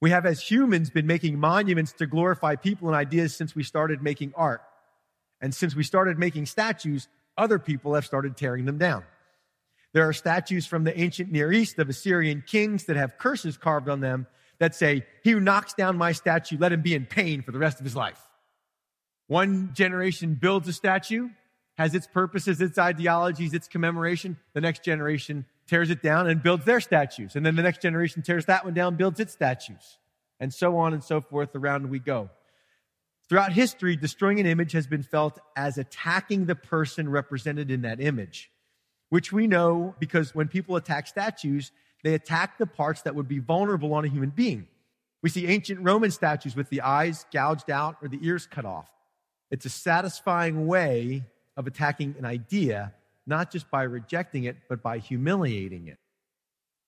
We 0.00 0.10
have, 0.10 0.26
as 0.26 0.40
humans, 0.40 0.90
been 0.90 1.06
making 1.06 1.38
monuments 1.38 1.92
to 1.94 2.06
glorify 2.06 2.56
people 2.56 2.88
and 2.88 2.96
ideas 2.96 3.34
since 3.34 3.54
we 3.54 3.62
started 3.62 4.02
making 4.02 4.34
art. 4.36 4.62
And 5.40 5.54
since 5.54 5.74
we 5.74 5.82
started 5.82 6.18
making 6.18 6.46
statues, 6.46 7.08
other 7.36 7.58
people 7.58 7.94
have 7.94 8.04
started 8.04 8.36
tearing 8.36 8.64
them 8.64 8.78
down. 8.78 9.04
There 9.92 10.06
are 10.06 10.12
statues 10.12 10.66
from 10.66 10.84
the 10.84 10.98
ancient 10.98 11.32
Near 11.32 11.50
East 11.52 11.78
of 11.78 11.88
Assyrian 11.88 12.42
kings 12.46 12.84
that 12.84 12.96
have 12.96 13.16
curses 13.16 13.56
carved 13.56 13.88
on 13.88 14.00
them 14.00 14.26
that 14.58 14.74
say, 14.74 15.06
He 15.22 15.30
who 15.30 15.40
knocks 15.40 15.72
down 15.72 15.96
my 15.96 16.12
statue, 16.12 16.58
let 16.58 16.72
him 16.72 16.82
be 16.82 16.94
in 16.94 17.06
pain 17.06 17.42
for 17.42 17.52
the 17.52 17.58
rest 17.58 17.78
of 17.78 17.84
his 17.84 17.96
life. 17.96 18.20
One 19.26 19.70
generation 19.72 20.34
builds 20.34 20.68
a 20.68 20.72
statue, 20.72 21.30
has 21.78 21.94
its 21.94 22.06
purposes, 22.06 22.60
its 22.60 22.78
ideologies, 22.78 23.54
its 23.54 23.68
commemoration. 23.68 24.38
The 24.54 24.60
next 24.60 24.84
generation 24.84 25.46
tears 25.66 25.90
it 25.90 26.02
down 26.02 26.28
and 26.28 26.42
builds 26.42 26.64
their 26.64 26.80
statues. 26.80 27.36
And 27.36 27.44
then 27.44 27.56
the 27.56 27.62
next 27.62 27.82
generation 27.82 28.22
tears 28.22 28.46
that 28.46 28.64
one 28.64 28.74
down, 28.74 28.96
builds 28.96 29.20
its 29.20 29.32
statues. 29.32 29.98
And 30.38 30.52
so 30.52 30.76
on 30.76 30.92
and 30.92 31.02
so 31.02 31.20
forth 31.20 31.54
around 31.54 31.88
we 31.90 31.98
go. 31.98 32.30
Throughout 33.28 33.52
history, 33.52 33.96
destroying 33.96 34.38
an 34.38 34.46
image 34.46 34.72
has 34.72 34.86
been 34.86 35.02
felt 35.02 35.40
as 35.56 35.78
attacking 35.78 36.46
the 36.46 36.54
person 36.54 37.08
represented 37.08 37.70
in 37.70 37.82
that 37.82 38.00
image, 38.00 38.50
which 39.08 39.32
we 39.32 39.46
know 39.46 39.94
because 39.98 40.34
when 40.34 40.46
people 40.46 40.76
attack 40.76 41.08
statues, 41.08 41.72
they 42.04 42.14
attack 42.14 42.58
the 42.58 42.66
parts 42.66 43.02
that 43.02 43.16
would 43.16 43.26
be 43.26 43.40
vulnerable 43.40 43.94
on 43.94 44.04
a 44.04 44.08
human 44.08 44.30
being. 44.30 44.68
We 45.22 45.30
see 45.30 45.48
ancient 45.48 45.80
Roman 45.80 46.12
statues 46.12 46.54
with 46.54 46.68
the 46.70 46.82
eyes 46.82 47.26
gouged 47.32 47.68
out 47.68 47.96
or 48.00 48.06
the 48.06 48.20
ears 48.22 48.46
cut 48.46 48.64
off. 48.64 48.88
It's 49.50 49.64
a 49.64 49.70
satisfying 49.70 50.68
way 50.68 51.24
of 51.56 51.66
attacking 51.66 52.14
an 52.18 52.24
idea, 52.24 52.92
not 53.26 53.50
just 53.50 53.70
by 53.70 53.82
rejecting 53.82 54.44
it, 54.44 54.56
but 54.68 54.82
by 54.82 54.98
humiliating 54.98 55.88
it. 55.88 55.98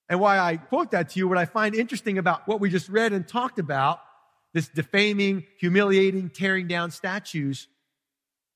And 0.09 0.21
why 0.21 0.39
I 0.39 0.57
quote 0.57 0.93
that 0.93 1.11
to 1.11 1.19
you, 1.19 1.29
what 1.29 1.39
I 1.39 1.45
find 1.45 1.75
interesting 1.75 2.19
about 2.19 2.49
what 2.49 2.61
we 2.61 2.71
just 2.71 2.89
read 2.89 3.13
and 3.13 3.27
talked 3.27 3.59
about, 3.59 4.01
this 4.55 4.69
defaming, 4.69 5.45
humiliating, 5.59 6.31
tearing 6.31 6.67
down 6.67 6.91
statues, 6.91 7.69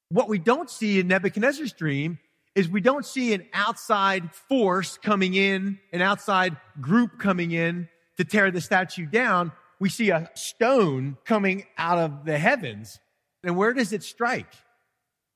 what 0.09 0.29
we 0.29 0.39
don't 0.39 0.71
see 0.71 1.01
in 1.01 1.09
Nebuchadnezzar's 1.09 1.73
dream 1.73 2.19
is 2.55 2.69
we 2.69 2.81
don't 2.81 3.05
see 3.05 3.33
an 3.33 3.47
outside 3.55 4.35
force 4.35 4.99
coming 4.99 5.35
in, 5.35 5.79
an 5.93 6.03
outside 6.03 6.57
group 6.81 7.19
coming 7.19 7.53
in 7.53 7.89
to 8.19 8.25
tear 8.25 8.51
the 8.51 8.61
statue 8.61 9.07
down. 9.07 9.53
We 9.81 9.89
see 9.89 10.11
a 10.11 10.31
stone 10.35 11.17
coming 11.25 11.65
out 11.79 11.99
of 11.99 12.25
the 12.25 12.39
heavens. 12.39 12.99
And 13.43 13.57
where 13.57 13.73
does 13.73 13.93
it 13.93 14.03
strike? 14.03 14.53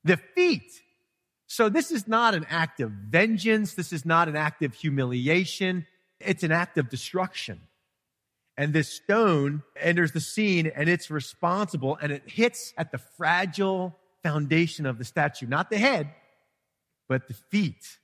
The 0.05 0.19
feet. 0.35 0.71
So 1.57 1.71
this 1.71 1.91
is 1.91 2.07
not 2.07 2.35
an 2.35 2.45
act 2.51 2.81
of 2.81 2.91
vengeance. 2.91 3.73
This 3.73 3.91
is 3.91 4.05
not 4.05 4.29
an 4.29 4.37
act 4.37 4.63
of 4.63 4.75
humiliation. 4.75 5.87
It's 6.21 6.43
an 6.43 6.53
act 6.53 6.77
of 6.77 6.91
destruction. 6.91 7.63
And 8.59 8.75
this 8.75 8.91
stone 8.91 9.63
enters 9.81 10.13
the 10.13 10.21
scene 10.21 10.67
and 10.67 10.87
it's 10.87 11.11
responsible 11.11 11.97
and 12.03 12.13
it 12.13 12.25
hits 12.27 12.75
at 12.77 12.93
the 12.93 12.99
fragile 12.99 13.97
foundation 14.23 14.85
of 14.85 14.99
the 14.99 15.05
statue, 15.07 15.47
not 15.47 15.71
the 15.71 15.79
head, 15.79 16.11
but 17.09 17.27
the 17.27 17.33
feet. 17.33 18.01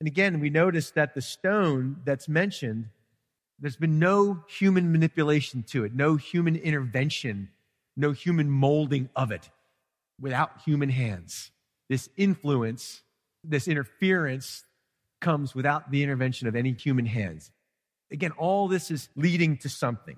And 0.00 0.06
again, 0.06 0.40
we 0.40 0.48
notice 0.48 0.90
that 0.92 1.14
the 1.14 1.20
stone 1.20 2.00
that's 2.06 2.26
mentioned, 2.26 2.86
there's 3.58 3.76
been 3.76 3.98
no 3.98 4.44
human 4.48 4.92
manipulation 4.92 5.62
to 5.64 5.84
it, 5.84 5.94
no 5.94 6.16
human 6.16 6.56
intervention, 6.56 7.50
no 7.98 8.12
human 8.12 8.48
molding 8.48 9.10
of 9.14 9.30
it 9.30 9.50
without 10.18 10.62
human 10.64 10.88
hands. 10.88 11.50
This 11.94 12.08
influence, 12.16 13.02
this 13.44 13.68
interference 13.68 14.64
comes 15.20 15.54
without 15.54 15.92
the 15.92 16.02
intervention 16.02 16.48
of 16.48 16.56
any 16.56 16.72
human 16.72 17.06
hands. 17.06 17.52
Again, 18.10 18.32
all 18.32 18.66
this 18.66 18.90
is 18.90 19.08
leading 19.14 19.58
to 19.58 19.68
something. 19.68 20.16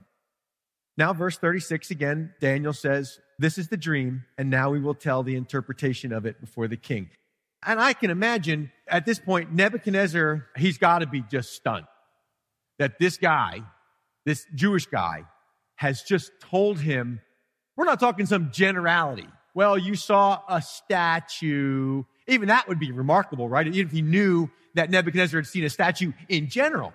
Now, 0.97 1.13
verse 1.13 1.37
36 1.37 1.91
again, 1.91 2.33
Daniel 2.41 2.73
says, 2.73 3.21
This 3.39 3.59
is 3.59 3.69
the 3.69 3.77
dream, 3.77 4.25
and 4.39 4.49
now 4.49 4.71
we 4.71 4.81
will 4.81 4.95
tell 4.95 5.23
the 5.23 5.37
interpretation 5.37 6.15
of 6.15 6.25
it 6.25 6.41
before 6.41 6.67
the 6.67 6.79
king. 6.79 7.11
And 7.63 7.79
I 7.79 7.93
can 7.93 8.11
imagine 8.11 8.73
at 8.89 9.05
this 9.05 9.19
point, 9.19 9.53
Nebuchadnezzar, 9.53 10.47
he's 10.57 10.79
got 10.79 11.01
to 11.01 11.07
be 11.07 11.21
just 11.31 11.53
stunned 11.53 11.85
that 12.79 12.99
this 12.99 13.19
guy, 13.19 13.61
this 14.25 14.47
Jewish 14.55 14.87
guy, 14.87 15.25
has 15.75 16.01
just 16.01 16.33
told 16.41 16.81
him, 16.81 17.21
we're 17.77 17.85
not 17.85 18.01
talking 18.01 18.25
some 18.25 18.51
generality. 18.51 19.29
Well, 19.57 19.79
you 19.79 19.95
saw 19.95 20.43
a 20.51 20.61
statue. 20.61 22.03
Even 22.29 22.49
that 22.49 22.69
would 22.69 22.79
be 22.79 22.93
remarkable, 22.93 23.49
right? 23.49 23.67
Even 23.67 23.87
if 23.87 23.91
he 23.91 24.03
knew 24.03 24.51
that 24.75 24.91
Nebuchadnezzar 24.91 25.41
had 25.41 25.47
seen 25.47 25.65
a 25.65 25.71
statue 25.71 26.13
in 26.29 26.51
general, 26.51 26.93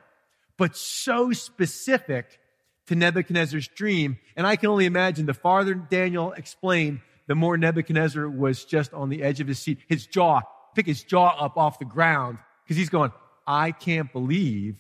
but 0.57 0.77
so 0.77 1.31
specific 1.31 2.39
to 2.85 2.93
Nebuchadnezzar's 2.93 3.67
dream. 3.67 4.19
And 4.35 4.45
I 4.45 4.57
can 4.57 4.69
only 4.69 4.85
imagine 4.85 5.25
the 5.25 5.33
farther 5.33 5.73
Daniel 5.73 6.33
explained, 6.33 6.99
the 7.25 7.33
more 7.33 7.57
Nebuchadnezzar 7.57 8.29
was 8.29 8.63
just 8.63 8.93
on 8.93 9.09
the 9.09 9.23
edge 9.23 9.39
of 9.39 9.47
his 9.47 9.57
seat. 9.57 9.79
His 9.87 10.05
jaw, 10.05 10.41
pick 10.75 10.85
his 10.85 11.01
jaw 11.01 11.35
up 11.43 11.57
off 11.57 11.79
the 11.79 11.85
ground 11.85 12.37
because 12.63 12.77
he's 12.77 12.89
going, 12.89 13.11
I 13.47 13.71
can't 13.71 14.13
believe 14.13 14.75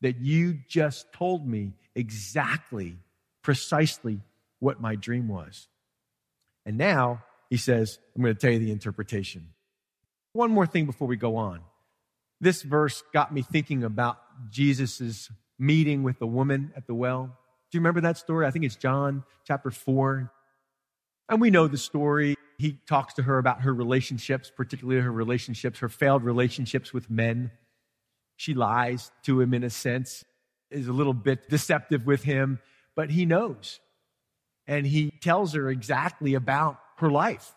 that 0.00 0.16
you 0.22 0.60
just 0.68 1.12
told 1.12 1.46
me 1.46 1.74
exactly, 1.94 2.96
precisely 3.42 4.20
what 4.58 4.80
my 4.80 4.94
dream 4.94 5.28
was. 5.28 5.68
And 6.64 6.78
now 6.78 7.22
he 7.48 7.56
says, 7.56 7.98
I'm 8.14 8.22
going 8.22 8.34
to 8.34 8.40
tell 8.40 8.52
you 8.52 8.58
the 8.58 8.72
interpretation. 8.72 9.48
One 10.32 10.50
more 10.50 10.66
thing 10.66 10.86
before 10.86 11.08
we 11.08 11.16
go 11.16 11.36
on. 11.36 11.60
This 12.40 12.62
verse 12.62 13.02
got 13.12 13.32
me 13.32 13.42
thinking 13.42 13.82
about 13.82 14.18
Jesus' 14.50 15.30
meeting 15.58 16.02
with 16.02 16.18
the 16.18 16.26
woman 16.26 16.72
at 16.76 16.86
the 16.86 16.94
well. 16.94 17.26
Do 17.70 17.78
you 17.78 17.80
remember 17.80 18.02
that 18.02 18.18
story? 18.18 18.46
I 18.46 18.50
think 18.50 18.64
it's 18.64 18.76
John 18.76 19.24
chapter 19.44 19.70
4. 19.70 20.30
And 21.28 21.40
we 21.40 21.50
know 21.50 21.66
the 21.66 21.78
story. 21.78 22.36
He 22.58 22.78
talks 22.86 23.14
to 23.14 23.22
her 23.22 23.38
about 23.38 23.62
her 23.62 23.72
relationships, 23.72 24.50
particularly 24.54 25.00
her 25.00 25.12
relationships, 25.12 25.78
her 25.80 25.88
failed 25.88 26.22
relationships 26.22 26.92
with 26.92 27.10
men. 27.10 27.50
She 28.36 28.54
lies 28.54 29.10
to 29.24 29.40
him 29.40 29.54
in 29.54 29.64
a 29.64 29.70
sense, 29.70 30.24
is 30.70 30.88
a 30.88 30.92
little 30.92 31.14
bit 31.14 31.48
deceptive 31.48 32.06
with 32.06 32.24
him, 32.24 32.60
but 32.94 33.10
he 33.10 33.24
knows. 33.24 33.80
And 34.66 34.86
he 34.86 35.10
tells 35.10 35.54
her 35.54 35.70
exactly 35.70 36.34
about 36.34 36.78
her 36.96 37.10
life. 37.10 37.54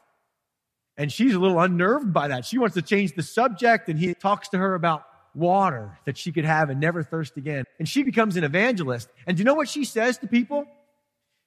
And 0.98 1.12
she's 1.12 1.34
a 1.34 1.40
little 1.40 1.60
unnerved 1.60 2.14
by 2.14 2.28
that. 2.30 2.46
She 2.46 2.58
wants 2.58 2.76
to 2.76 2.82
change 2.82 3.16
the 3.16 3.24
subject, 3.24 3.88
and 3.88 3.98
he 3.98 4.14
talks 4.14 4.50
to 4.50 4.58
her 4.58 4.76
about 4.76 5.06
water 5.34 5.98
that 6.06 6.18
she 6.18 6.32
could 6.32 6.46
have 6.46 6.70
and 6.70 6.80
never 6.80 7.04
thirst 7.04 7.38
again. 7.38 7.66
And 7.78 7.88
she 7.88 8.04
becomes 8.04 8.36
an 8.36 8.44
evangelist. 8.44 9.10
And 9.26 9.38
do 9.38 9.42
you 9.42 9.46
know 9.46 9.54
what 9.54 9.70
she 9.70 9.86
says 9.86 10.18
to 10.20 10.28
people? 10.28 10.66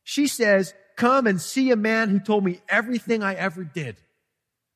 She 0.04 0.26
says, 0.26 0.74
Come 0.96 1.26
and 1.26 1.40
see 1.40 1.70
a 1.70 1.76
man 1.76 2.10
who 2.10 2.20
told 2.20 2.44
me 2.44 2.60
everything 2.68 3.22
I 3.22 3.34
ever 3.34 3.64
did. 3.64 3.96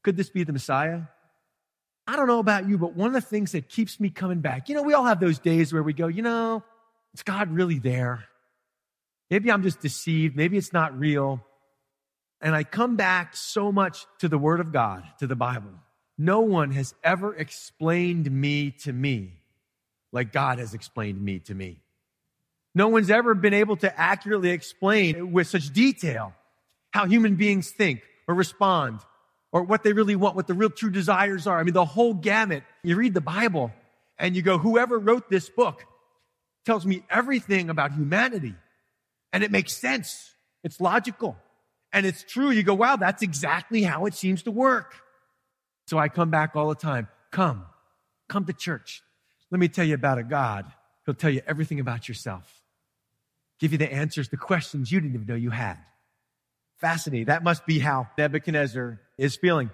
Could 0.03 0.17
this 0.17 0.31
be 0.31 0.45
the 0.45 0.53
Messiah? 0.53 1.03
I 2.07 2.17
don't 2.17 2.27
know 2.27 2.39
about 2.39 2.69
you, 2.69 2.79
but 2.79 2.95
one 2.95 3.09
of 3.09 3.15
the 3.15 3.21
things 3.21 3.53
that 3.53 3.69
keeps 3.69 3.99
me 3.99 4.11
coming 4.11 4.41
back, 4.41 4.69
you 4.69 4.75
know, 4.75 4.83
we 4.83 4.95
all 4.95 5.05
have 5.05 5.21
those 5.21 5.39
days 5.39 5.73
where 5.73 5.83
we 5.83 5.93
go, 5.93 6.07
you 6.07 6.23
know, 6.23 6.63
is 7.15 7.23
God 7.23 7.51
really 7.51 7.79
there? 7.79 8.25
Maybe 9.31 9.51
I'm 9.51 9.63
just 9.63 9.81
deceived. 9.81 10.37
Maybe 10.37 10.57
it's 10.57 10.73
not 10.73 10.99
real. 10.99 11.45
And 12.47 12.55
I 12.55 12.63
come 12.63 12.95
back 12.95 13.35
so 13.35 13.73
much 13.73 14.07
to 14.21 14.29
the 14.29 14.39
Word 14.39 14.61
of 14.61 14.73
God, 14.73 15.03
to 15.19 15.27
the 15.27 15.35
Bible. 15.35 15.73
No 16.17 16.43
one 16.43 16.71
has 16.71 16.95
ever 17.03 17.35
explained 17.35 18.31
me 18.31 18.71
to 18.85 18.93
me 18.93 19.33
like 20.13 20.33
God 20.33 20.61
has 20.61 20.73
explained 20.73 21.21
me 21.21 21.41
to 21.41 21.55
me. 21.57 21.81
No 22.73 22.87
one's 22.87 23.11
ever 23.11 23.35
been 23.35 23.53
able 23.53 23.77
to 23.79 24.01
accurately 24.01 24.51
explain 24.51 25.33
with 25.33 25.49
such 25.49 25.73
detail 25.73 26.35
how 26.93 27.07
human 27.07 27.35
beings 27.35 27.73
think 27.73 28.03
or 28.29 28.35
respond 28.37 29.01
or 29.51 29.65
what 29.65 29.83
they 29.83 29.93
really 29.93 30.15
want, 30.15 30.37
what 30.37 30.47
the 30.47 30.55
real 30.55 30.71
true 30.71 30.91
desires 30.91 31.49
are. 31.49 31.59
I 31.59 31.65
mean, 31.65 31.75
the 31.75 31.85
whole 31.85 32.15
gamut. 32.15 32.63
You 32.85 32.95
read 32.95 33.15
the 33.15 33.21
Bible 33.21 33.73
and 34.21 34.37
you 34.37 34.43
go, 34.43 34.57
whoever 34.57 35.01
wrote 35.01 35.29
this 35.29 35.49
book 35.49 35.85
tells 36.65 36.87
me 36.87 37.03
everything 37.11 37.71
about 37.71 37.91
humanity. 37.91 38.55
And 39.33 39.43
it 39.43 39.51
makes 39.51 39.73
sense. 39.73 40.33
It's 40.63 40.81
logical. 40.81 41.37
And 41.97 42.05
it's 42.05 42.23
true. 42.23 42.51
You 42.51 42.63
go, 42.63 42.75
wow, 42.75 42.97
that's 42.97 43.23
exactly 43.23 43.83
how 43.83 44.05
it 44.05 44.13
seems 44.13 44.43
to 44.43 44.51
work. 44.51 44.97
So 45.87 45.97
I 45.97 46.09
come 46.11 46.29
back 46.29 46.55
all 46.55 46.69
the 46.69 46.75
time. 46.75 47.09
Come, 47.31 47.65
come 48.29 48.45
to 48.45 48.53
church. 48.53 49.03
Let 49.51 49.61
me 49.61 49.69
tell 49.69 49.87
you 49.87 49.95
about 49.95 50.19
a 50.19 50.23
God. 50.23 50.67
He'll 51.07 51.15
tell 51.15 51.31
you 51.31 51.41
everything 51.47 51.81
about 51.81 52.07
yourself 52.07 52.63
give 53.59 53.73
you 53.73 53.79
the 53.79 53.91
answers 53.91 54.29
to 54.29 54.37
questions 54.37 54.93
you 54.93 55.01
didn't 55.01 55.15
even 55.15 55.27
know 55.27 55.35
you 55.35 55.49
had. 55.49 55.79
Fascinating. 56.83 57.29
That 57.29 57.43
must 57.43 57.65
be 57.65 57.79
how 57.79 58.09
Nebuchadnezzar 58.19 59.01
is 59.17 59.35
feeling. 59.37 59.71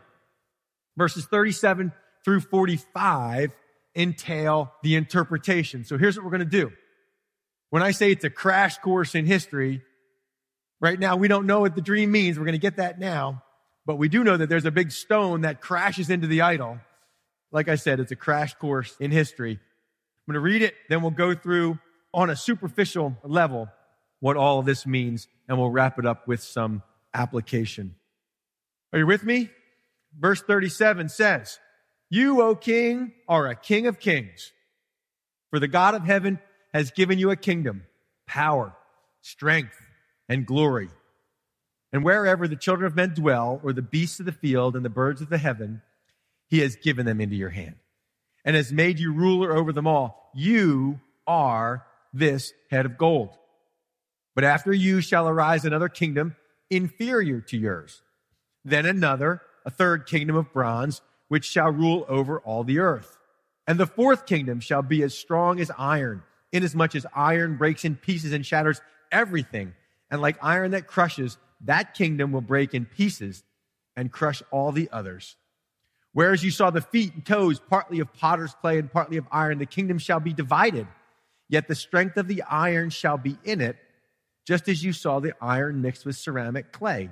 Verses 0.97 1.25
37 1.25 1.91
through 2.25 2.43
45 2.43 3.51
entail 3.97 4.73
the 4.85 4.95
interpretation. 4.95 5.85
So 5.85 5.99
here's 5.99 6.17
what 6.17 6.25
we're 6.25 6.31
going 6.31 6.49
to 6.49 6.57
do. 6.61 6.71
When 7.71 7.83
I 7.83 7.91
say 7.91 8.13
it's 8.13 8.23
a 8.23 8.31
crash 8.31 8.79
course 8.79 9.17
in 9.17 9.27
history, 9.27 9.83
right 10.83 10.99
now 10.99 11.17
we 11.17 11.29
don't 11.29 11.47
know 11.47 11.61
what 11.61 11.75
the 11.75 11.81
dream 11.81 12.11
means. 12.11 12.39
We're 12.39 12.45
going 12.45 12.53
to 12.53 12.59
get 12.59 12.77
that 12.77 12.99
now. 12.99 13.43
But 13.87 13.97
we 13.97 14.09
do 14.09 14.23
know 14.23 14.37
that 14.37 14.49
there's 14.49 14.67
a 14.67 14.71
big 14.71 14.93
stone 14.93 15.41
that 15.41 15.63
crashes 15.63 16.11
into 16.11 16.27
the 16.27 16.43
idol. 16.43 16.79
Like 17.51 17.69
I 17.69 17.77
said, 17.77 18.01
it's 18.01 18.13
a 18.13 18.17
crash 18.17 18.55
course 18.55 18.95
in 19.01 19.11
history. 19.11 19.53
I'm 19.53 20.33
going 20.33 20.35
to 20.35 20.41
read 20.41 20.63
it, 20.63 20.75
then 20.89 21.01
we'll 21.03 21.11
go 21.11 21.35
through 21.35 21.79
on 22.13 22.31
a 22.31 22.37
superficial 22.37 23.17
level 23.25 23.69
what 24.21 24.37
all 24.37 24.61
of 24.61 24.67
this 24.67 24.87
means, 24.87 25.27
and 25.49 25.59
we'll 25.59 25.71
wrap 25.71 25.99
it 25.99 26.07
up 26.07 26.29
with 26.29 26.41
some 26.41 26.83
application. 27.13 27.97
Are 28.93 29.01
you 29.01 29.07
with 29.07 29.25
me? 29.25 29.51
Verse 30.17 30.41
37 30.41 31.09
says, 31.09 31.59
You, 32.09 32.41
O 32.41 32.55
king, 32.55 33.13
are 33.29 33.49
a 33.49 33.57
king 33.57 33.89
of 33.89 33.99
kings. 33.99 34.53
For 35.51 35.59
the 35.59 35.69
God 35.69 35.95
of 35.95 36.05
heaven 36.05 36.39
has 36.73 36.93
given 36.93 37.19
you 37.19 37.31
a 37.31 37.37
kingdom, 37.37 37.83
power, 38.27 38.77
strength, 39.23 39.77
and 40.29 40.47
glory. 40.47 40.89
And 41.93 42.05
wherever 42.05 42.49
the 42.49 42.57
children 42.57 42.87
of 42.87 42.97
men 42.97 43.15
dwell, 43.15 43.61
or 43.63 43.73
the 43.73 43.83
beasts 43.83 44.19
of 44.21 44.27
the 44.27 44.33
field 44.33 44.77
and 44.77 44.85
the 44.85 44.91
birds 44.91 45.21
of 45.21 45.29
the 45.29 45.39
heaven, 45.39 45.83
he 46.49 46.61
has 46.61 46.77
given 46.77 47.05
them 47.07 47.21
into 47.21 47.37
your 47.37 47.51
hand. 47.51 47.77
and 48.45 48.57
has 48.57 48.73
made 48.73 48.99
you 48.99 49.13
ruler 49.13 49.55
over 49.55 49.73
them 49.73 49.87
all. 49.87 50.31
You 50.35 51.01
are 51.27 51.85
this 52.13 52.53
head 52.71 52.87
of 52.87 52.99
gold. 52.99 53.37
But 54.35 54.45
after 54.45 54.73
you 54.73 55.01
shall 55.01 55.29
arise 55.29 55.65
another 55.65 55.89
kingdom 55.89 56.37
inferior 56.71 57.41
to 57.43 57.57
yours. 57.57 58.03
Then 58.65 58.87
another, 58.87 59.43
a 59.65 59.71
third 59.71 60.07
kingdom 60.07 60.37
of 60.37 60.53
bronze, 60.53 61.03
which 61.29 61.45
shall 61.45 61.71
rule 61.71 62.05
over 62.09 62.41
all 62.41 62.65
the 62.65 62.79
earth. 62.79 63.19
And 63.67 63.79
the 63.79 63.87
fourth 63.87 64.27
kingdom 64.27 64.61
shall 64.61 64.83
be 64.83 65.03
as 65.03 65.17
strong 65.17 65.61
as 65.61 65.71
iron, 65.79 66.23
inasmuch 66.51 66.95
as 66.97 67.07
iron 67.15 67.57
breaks 67.57 67.85
in 67.85 67.97
pieces 67.97 68.33
and 68.33 68.45
shatters 68.45 68.81
everything. 69.13 69.75
And 70.13 70.21
like 70.21 70.37
iron 70.43 70.73
that 70.73 70.87
crushes, 70.87 71.39
that 71.63 71.95
kingdom 71.95 72.33
will 72.33 72.43
break 72.43 72.75
in 72.75 72.85
pieces 72.85 73.43
and 73.97 74.13
crush 74.13 74.43
all 74.51 74.71
the 74.71 74.89
others. 74.93 75.37
Whereas 76.13 76.45
you 76.45 76.51
saw 76.51 76.71
the 76.71 76.83
feet 76.83 77.15
and 77.15 77.25
toes, 77.25 77.59
partly 77.59 77.99
of 78.01 78.13
potter's 78.13 78.55
clay 78.61 78.79
and 78.79 78.93
partly 78.93 79.17
of 79.17 79.27
iron, 79.33 79.59
the 79.59 79.65
kingdom 79.65 79.97
shall 79.99 80.21
be 80.21 80.35
divided. 80.35 80.87
Yet 81.49 81.67
the 81.67 81.75
strength 81.75 82.19
of 82.19 82.29
the 82.29 82.43
iron 82.43 82.91
shall 82.91 83.17
be 83.17 83.39
in 83.43 83.63
it, 83.63 83.77
just 84.47 84.69
as 84.69 84.85
you 84.85 84.93
saw 84.93 85.19
the 85.19 85.33
iron 85.41 85.81
mixed 85.81 86.05
with 86.05 86.17
ceramic 86.17 86.73
clay. 86.73 87.09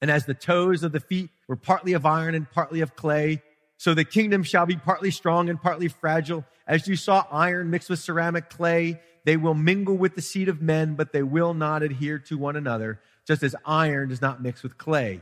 And 0.00 0.10
as 0.10 0.24
the 0.24 0.34
toes 0.34 0.82
of 0.82 0.92
the 0.92 1.00
feet 1.00 1.28
were 1.48 1.56
partly 1.56 1.92
of 1.92 2.06
iron 2.06 2.34
and 2.34 2.50
partly 2.50 2.80
of 2.80 2.96
clay, 2.96 3.42
so 3.76 3.92
the 3.92 4.04
kingdom 4.04 4.42
shall 4.42 4.64
be 4.64 4.76
partly 4.76 5.10
strong 5.10 5.50
and 5.50 5.60
partly 5.60 5.88
fragile. 5.88 6.46
As 6.66 6.88
you 6.88 6.96
saw 6.96 7.26
iron 7.30 7.68
mixed 7.68 7.90
with 7.90 7.98
ceramic 7.98 8.48
clay, 8.48 9.00
they 9.26 9.36
will 9.36 9.54
mingle 9.54 9.96
with 9.96 10.14
the 10.14 10.22
seed 10.22 10.48
of 10.48 10.62
men, 10.62 10.94
but 10.94 11.12
they 11.12 11.24
will 11.24 11.52
not 11.52 11.82
adhere 11.82 12.20
to 12.20 12.38
one 12.38 12.54
another, 12.54 13.00
just 13.26 13.42
as 13.42 13.56
iron 13.66 14.08
does 14.08 14.22
not 14.22 14.40
mix 14.40 14.62
with 14.62 14.78
clay. 14.78 15.20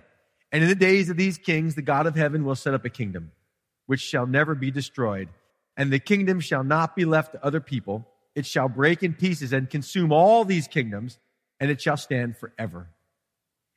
And 0.52 0.62
in 0.62 0.68
the 0.68 0.74
days 0.74 1.08
of 1.08 1.16
these 1.16 1.38
kings, 1.38 1.74
the 1.74 1.80
God 1.80 2.06
of 2.06 2.14
heaven 2.14 2.44
will 2.44 2.54
set 2.54 2.74
up 2.74 2.84
a 2.84 2.90
kingdom 2.90 3.32
which 3.86 4.00
shall 4.02 4.26
never 4.26 4.54
be 4.54 4.70
destroyed. 4.70 5.30
And 5.76 5.90
the 5.90 5.98
kingdom 5.98 6.40
shall 6.40 6.62
not 6.62 6.94
be 6.94 7.06
left 7.06 7.32
to 7.32 7.44
other 7.44 7.60
people. 7.60 8.06
It 8.34 8.44
shall 8.44 8.68
break 8.68 9.02
in 9.02 9.14
pieces 9.14 9.54
and 9.54 9.70
consume 9.70 10.12
all 10.12 10.44
these 10.44 10.68
kingdoms, 10.68 11.18
and 11.58 11.70
it 11.70 11.80
shall 11.80 11.96
stand 11.96 12.36
forever. 12.36 12.90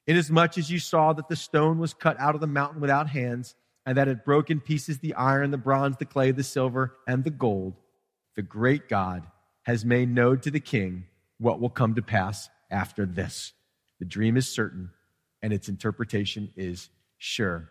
Inasmuch 0.08 0.58
as 0.58 0.70
you 0.70 0.80
saw 0.80 1.14
that 1.14 1.30
the 1.30 1.36
stone 1.38 1.80
was 1.80 1.94
cut 1.94 2.20
out 2.20 2.36
of 2.36 2.42
the 2.42 2.48
mountain 2.48 2.82
without 2.82 3.10
hands, 3.10 3.56
and 3.86 3.98
that 3.98 4.10
it 4.10 4.26
broke 4.26 4.50
in 4.50 4.60
pieces 4.60 5.00
the 5.00 5.14
iron, 5.14 5.52
the 5.52 5.58
bronze, 5.58 5.96
the 5.98 6.06
clay, 6.06 6.32
the 6.32 6.44
silver, 6.44 6.96
and 7.08 7.24
the 7.24 7.30
gold, 7.30 7.76
the 8.36 8.42
great 8.42 8.90
God 8.90 9.26
has 9.68 9.84
made 9.84 10.10
known 10.10 10.40
to 10.40 10.50
the 10.50 10.62
king 10.62 11.04
what 11.40 11.60
will 11.60 11.70
come 11.70 11.94
to 11.94 12.02
pass 12.02 12.50
after 12.72 13.06
this. 13.06 13.52
The 14.00 14.06
dream 14.06 14.38
is 14.38 14.48
certain 14.48 14.92
and 15.42 15.52
its 15.52 15.68
interpretation 15.68 16.50
is 16.56 16.90
sure. 17.18 17.70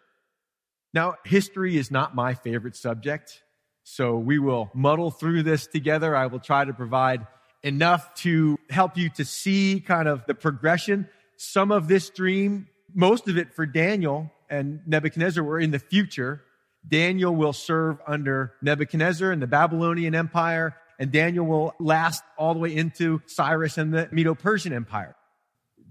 Now, 0.93 1.15
history 1.25 1.79
is 1.79 1.91
not 1.91 2.15
my 2.15 2.35
favorite 2.35 2.77
subject, 2.77 3.43
so 3.83 4.19
we 4.19 4.39
will 4.39 4.71
muddle 4.75 5.11
through 5.11 5.45
this 5.45 5.67
together. 5.67 6.15
I 6.15 6.27
will 6.27 6.39
try 6.39 6.67
to 6.67 6.75
provide 6.75 7.27
enough 7.63 8.13
to 8.17 8.59
help 8.69 8.99
you 8.99 9.09
to 9.11 9.25
see 9.25 9.81
kind 9.81 10.07
of 10.07 10.27
the 10.27 10.35
progression. 10.35 11.09
Some 11.39 11.73
of 11.73 11.89
this 11.89 12.11
dream, 12.11 12.69
most 12.95 13.27
of 13.27 13.39
it 13.39 13.55
for 13.55 13.65
Daniel 13.65 14.31
and 14.51 14.81
Nebuchadnezzar 14.87 15.43
were 15.43 15.59
in 15.59 15.71
the 15.71 15.79
future. 15.79 16.43
Daniel 16.87 17.35
will 17.35 17.55
serve 17.55 17.97
under 18.07 18.53
Nebuchadnezzar 18.61 19.33
in 19.33 19.41
the 19.41 19.47
Babylonian 19.47 20.15
Empire, 20.15 20.77
and 20.99 21.13
Daniel 21.13 21.47
will 21.47 21.75
last 21.79 22.23
all 22.39 22.55
the 22.55 22.61
way 22.61 22.75
into 22.75 23.21
Cyrus 23.27 23.79
and 23.79 23.93
the 23.93 24.09
Medo 24.13 24.35
Persian 24.35 24.73
Empire. 24.73 25.15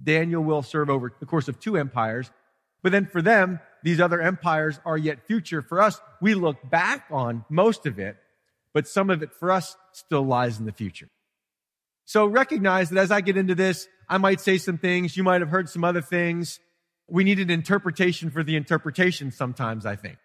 Daniel 0.04 0.44
will 0.44 0.62
serve 0.62 0.90
over 0.90 1.14
the 1.20 1.26
course 1.26 1.48
of 1.48 1.60
two 1.60 1.78
empires. 1.78 2.30
But 2.82 2.92
then 2.92 3.06
for 3.06 3.22
them, 3.22 3.60
these 3.84 4.00
other 4.00 4.22
empires 4.22 4.80
are 4.86 4.98
yet 4.98 5.26
future. 5.26 5.62
For 5.62 5.82
us, 5.82 6.00
we 6.22 6.34
look 6.34 6.58
back 6.70 7.06
on 7.12 7.46
most 7.50 7.86
of 7.86 8.00
it, 8.00 8.18
but 8.74 8.88
some 8.88 9.10
of 9.10 9.24
it 9.24 9.34
for 9.34 9.52
us 9.52 9.76
still 9.92 10.24
lies 10.24 10.60
in 10.60 10.66
the 10.66 10.72
future. 10.72 11.10
So 12.06 12.26
recognize 12.28 12.90
that 12.90 13.00
as 13.00 13.12
I 13.12 13.22
get 13.22 13.38
into 13.38 13.56
this, 13.56 13.88
I 14.08 14.20
might 14.20 14.40
say 14.40 14.58
some 14.58 14.78
things. 14.78 15.18
You 15.18 15.24
might 15.24 15.42
have 15.42 15.50
heard 15.50 15.70
some 15.70 15.84
other 15.84 16.02
things. 16.02 16.60
We 17.08 17.24
need 17.24 17.40
an 17.40 17.50
interpretation 17.50 18.30
for 18.30 18.44
the 18.44 18.56
interpretation 18.56 19.32
sometimes, 19.32 19.86
I 19.86 19.96
think. 19.96 20.18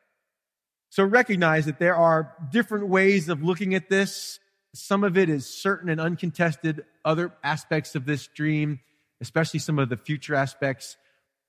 So 0.91 1.05
recognize 1.05 1.67
that 1.67 1.79
there 1.79 1.97
are 1.97 2.35
different 2.51 2.89
ways 2.89 3.29
of 3.29 3.43
looking 3.43 3.75
at 3.75 3.89
this. 3.89 4.39
Some 4.75 5.05
of 5.05 5.19
it 5.19 5.29
is 5.29 5.47
certain 5.47 5.89
and 5.89 6.01
uncontested. 6.01 6.85
Other 7.05 7.33
aspects 7.43 7.95
of 7.95 8.07
this 8.07 8.27
dream 8.29 8.81
especially 9.21 9.61
some 9.61 9.79
of 9.79 9.89
the 9.89 9.97
future 9.97 10.35
aspects. 10.35 10.97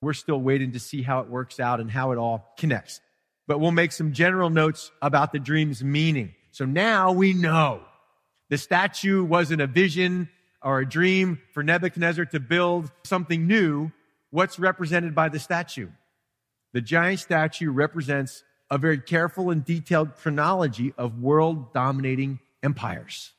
We're 0.01 0.13
still 0.13 0.41
waiting 0.41 0.73
to 0.73 0.79
see 0.79 1.01
how 1.01 1.19
it 1.21 1.29
works 1.29 1.60
out 1.60 1.79
and 1.79 1.89
how 1.89 2.12
it 2.12 2.17
all 2.17 2.53
connects. 2.57 3.01
But 3.47 3.60
we'll 3.60 3.71
make 3.71 3.91
some 3.91 4.13
general 4.13 4.49
notes 4.49 4.91
about 5.01 5.31
the 5.31 5.39
dream's 5.39 5.84
meaning. 5.84 6.34
So 6.51 6.65
now 6.65 7.12
we 7.12 7.34
know 7.34 7.81
the 8.49 8.57
statue 8.57 9.23
wasn't 9.23 9.62
a 9.62 9.67
vision 9.67 10.29
or 10.62 10.79
a 10.79 10.88
dream 10.88 11.39
for 11.53 11.63
Nebuchadnezzar 11.63 12.25
to 12.25 12.39
build 12.39 12.91
something 13.03 13.47
new. 13.47 13.91
What's 14.31 14.60
represented 14.60 15.15
by 15.15 15.29
the 15.29 15.39
statue? 15.39 15.89
The 16.73 16.81
giant 16.81 17.19
statue 17.19 17.71
represents 17.71 18.43
a 18.69 18.77
very 18.77 18.99
careful 18.99 19.49
and 19.49 19.65
detailed 19.65 20.15
chronology 20.15 20.93
of 20.97 21.19
world 21.19 21.73
dominating 21.73 22.39
empires. 22.63 23.32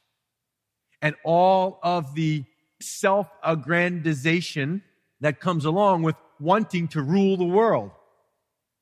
And 1.01 1.15
all 1.25 1.79
of 1.83 2.15
the 2.15 2.45
self 2.81 3.29
aggrandization 3.45 4.83
that 5.21 5.41
comes 5.41 5.65
along 5.65 6.03
with 6.03 6.17
wanting 6.41 6.89
to 6.89 7.03
rule 7.03 7.37
the 7.37 7.45
world 7.45 7.93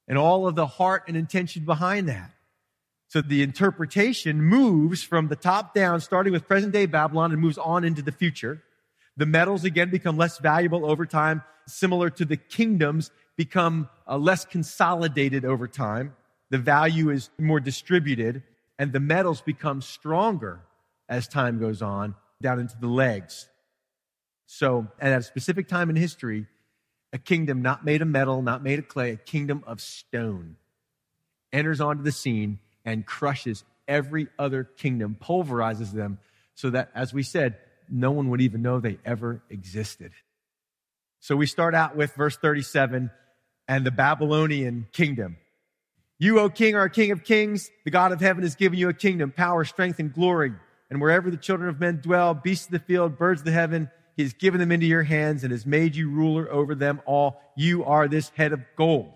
and 0.09 0.19
all 0.19 0.47
of 0.47 0.55
the 0.55 0.67
heart 0.67 1.05
and 1.07 1.17
intention 1.17 1.65
behind 1.65 2.09
that. 2.09 2.33
So 3.09 3.21
the 3.21 3.43
interpretation 3.43 4.41
moves 4.43 5.03
from 5.03 5.29
the 5.29 5.37
top 5.37 5.75
down, 5.75 6.01
starting 6.01 6.33
with 6.33 6.47
present 6.47 6.73
day 6.73 6.87
Babylon 6.87 7.33
and 7.33 7.41
moves 7.41 7.59
on 7.59 7.85
into 7.85 8.03
the 8.03 8.13
future. 8.13 8.63
The 9.17 9.27
metals 9.27 9.65
again 9.65 9.91
become 9.91 10.17
less 10.17 10.39
valuable 10.39 10.89
over 10.89 11.05
time, 11.07 11.43
similar 11.67 12.09
to 12.11 12.25
the 12.25 12.37
kingdoms 12.37 13.11
become 13.37 13.89
uh, 14.07 14.17
less 14.17 14.45
consolidated 14.45 15.45
over 15.45 15.67
time. 15.67 16.15
The 16.51 16.59
value 16.59 17.11
is 17.11 17.31
more 17.39 17.61
distributed 17.61 18.43
and 18.81 18.95
the 18.95 18.99
metals 18.99 19.43
become 19.43 19.83
stronger 19.83 20.63
as 21.07 21.29
time 21.29 21.61
goes 21.61 21.83
on 21.83 22.15
down 22.41 22.59
into 22.59 22.75
the 22.81 22.87
legs. 22.89 23.47
So, 24.47 24.87
at 24.99 25.13
a 25.13 25.23
specific 25.23 25.69
time 25.69 25.91
in 25.91 25.97
history, 25.97 26.47
a 27.13 27.19
kingdom 27.19 27.61
not 27.61 27.85
made 27.85 28.01
of 28.01 28.09
metal, 28.09 28.41
not 28.41 28.63
made 28.63 28.79
of 28.79 28.89
clay, 28.89 29.11
a 29.11 29.17
kingdom 29.17 29.63
of 29.67 29.83
stone 29.83 30.57
enters 31.53 31.79
onto 31.83 32.03
the 32.03 32.11
scene 32.11 32.59
and 32.83 33.05
crushes 33.05 33.65
every 33.87 34.29
other 34.39 34.65
kingdom, 34.65 35.15
pulverizes 35.21 35.93
them, 35.93 36.19
so 36.55 36.71
that, 36.71 36.91
as 36.95 37.13
we 37.13 37.23
said, 37.23 37.59
no 37.91 38.13
one 38.13 38.31
would 38.31 38.41
even 38.41 38.63
know 38.63 38.81
they 38.81 38.99
ever 39.05 39.43
existed. 39.51 40.13
So 41.19 41.37
we 41.37 41.45
start 41.45 41.75
out 41.75 41.97
with 41.97 42.15
verse 42.15 42.39
37 42.39 43.11
and 43.69 43.85
the 43.85 43.91
Babylonian 43.91 44.87
kingdom. 44.93 45.37
You, 46.21 46.39
O 46.39 46.51
king, 46.51 46.75
are 46.75 46.85
a 46.85 46.91
king 46.91 47.13
of 47.13 47.25
kings. 47.25 47.71
The 47.87 47.91
God 47.91 48.13
of 48.13 48.21
heaven 48.21 48.43
has 48.43 48.55
given 48.55 48.79
you 48.79 48.91
a 48.91 48.95
kingdom, 48.95 49.33
power, 49.33 49.65
strength, 49.65 49.99
and 49.99 50.13
glory. 50.13 50.53
And 50.91 51.01
wherever 51.01 51.31
the 51.31 51.39
children 51.39 51.71
of 51.71 51.81
men 51.81 52.03
dwell, 52.03 52.35
beasts 52.35 52.67
of 52.67 52.73
the 52.73 52.79
field, 52.79 53.17
birds 53.17 53.41
of 53.41 53.47
the 53.47 53.53
heaven, 53.53 53.91
he 54.17 54.23
has 54.23 54.35
given 54.35 54.61
them 54.61 54.71
into 54.71 54.85
your 54.85 55.03
hands 55.03 55.45
and 55.45 55.51
has 55.51 55.65
made 55.65 55.97
you 55.97 56.11
ruler 56.11 56.47
over 56.53 56.75
them 56.75 57.01
all. 57.07 57.41
You 57.57 57.85
are 57.87 58.07
this 58.07 58.29
head 58.37 58.53
of 58.53 58.61
gold. 58.77 59.15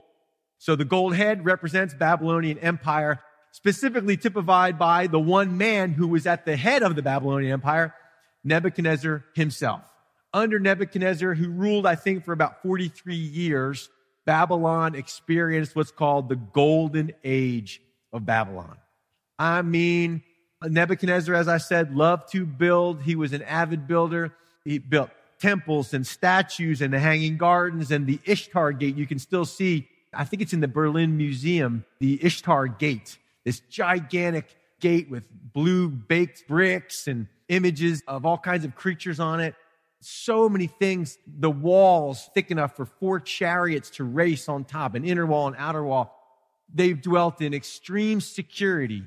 So 0.56 0.76
the 0.76 0.86
gold 0.86 1.14
head 1.14 1.44
represents 1.44 1.92
Babylonian 1.92 2.58
empire, 2.60 3.20
specifically 3.52 4.16
typified 4.16 4.78
by 4.78 5.06
the 5.06 5.20
one 5.20 5.58
man 5.58 5.92
who 5.92 6.08
was 6.08 6.26
at 6.26 6.46
the 6.46 6.56
head 6.56 6.82
of 6.82 6.96
the 6.96 7.02
Babylonian 7.02 7.52
empire, 7.52 7.94
Nebuchadnezzar 8.44 9.26
himself. 9.34 9.82
Under 10.32 10.58
Nebuchadnezzar, 10.58 11.34
who 11.34 11.50
ruled, 11.50 11.86
I 11.86 11.96
think, 11.96 12.24
for 12.24 12.32
about 12.32 12.62
43 12.62 13.14
years, 13.14 13.90
Babylon 14.26 14.94
experienced 14.94 15.76
what's 15.76 15.90
called 15.90 16.28
the 16.28 16.36
golden 16.36 17.12
age 17.22 17.82
of 18.12 18.24
Babylon. 18.24 18.76
I 19.38 19.62
mean, 19.62 20.22
Nebuchadnezzar, 20.62 21.34
as 21.34 21.48
I 21.48 21.58
said, 21.58 21.94
loved 21.94 22.32
to 22.32 22.46
build. 22.46 23.02
He 23.02 23.16
was 23.16 23.32
an 23.32 23.42
avid 23.42 23.86
builder 23.86 24.32
he 24.64 24.78
built 24.78 25.10
temples 25.38 25.92
and 25.92 26.06
statues 26.06 26.80
and 26.80 26.92
the 26.92 26.98
hanging 26.98 27.36
gardens 27.36 27.90
and 27.90 28.06
the 28.06 28.18
Ishtar 28.24 28.72
gate. 28.72 28.96
You 28.96 29.06
can 29.06 29.18
still 29.18 29.44
see, 29.44 29.88
I 30.12 30.24
think 30.24 30.42
it's 30.42 30.54
in 30.54 30.60
the 30.60 30.68
Berlin 30.68 31.16
Museum, 31.16 31.84
the 32.00 32.18
Ishtar 32.24 32.66
gate, 32.68 33.18
this 33.44 33.60
gigantic 33.60 34.56
gate 34.80 35.10
with 35.10 35.28
blue 35.30 35.88
baked 35.88 36.48
bricks 36.48 37.06
and 37.06 37.28
images 37.48 38.02
of 38.08 38.24
all 38.24 38.38
kinds 38.38 38.64
of 38.64 38.74
creatures 38.74 39.20
on 39.20 39.40
it. 39.40 39.54
So 40.04 40.50
many 40.50 40.66
things. 40.66 41.16
The 41.26 41.50
walls 41.50 42.28
thick 42.34 42.50
enough 42.50 42.76
for 42.76 42.84
four 42.84 43.20
chariots 43.20 43.88
to 43.90 44.04
race 44.04 44.48
on 44.50 44.64
top, 44.64 44.94
an 44.94 45.04
inner 45.04 45.24
wall 45.24 45.46
and 45.46 45.56
outer 45.58 45.82
wall. 45.82 46.14
They've 46.72 47.00
dwelt 47.00 47.40
in 47.40 47.54
extreme 47.54 48.20
security, 48.20 49.04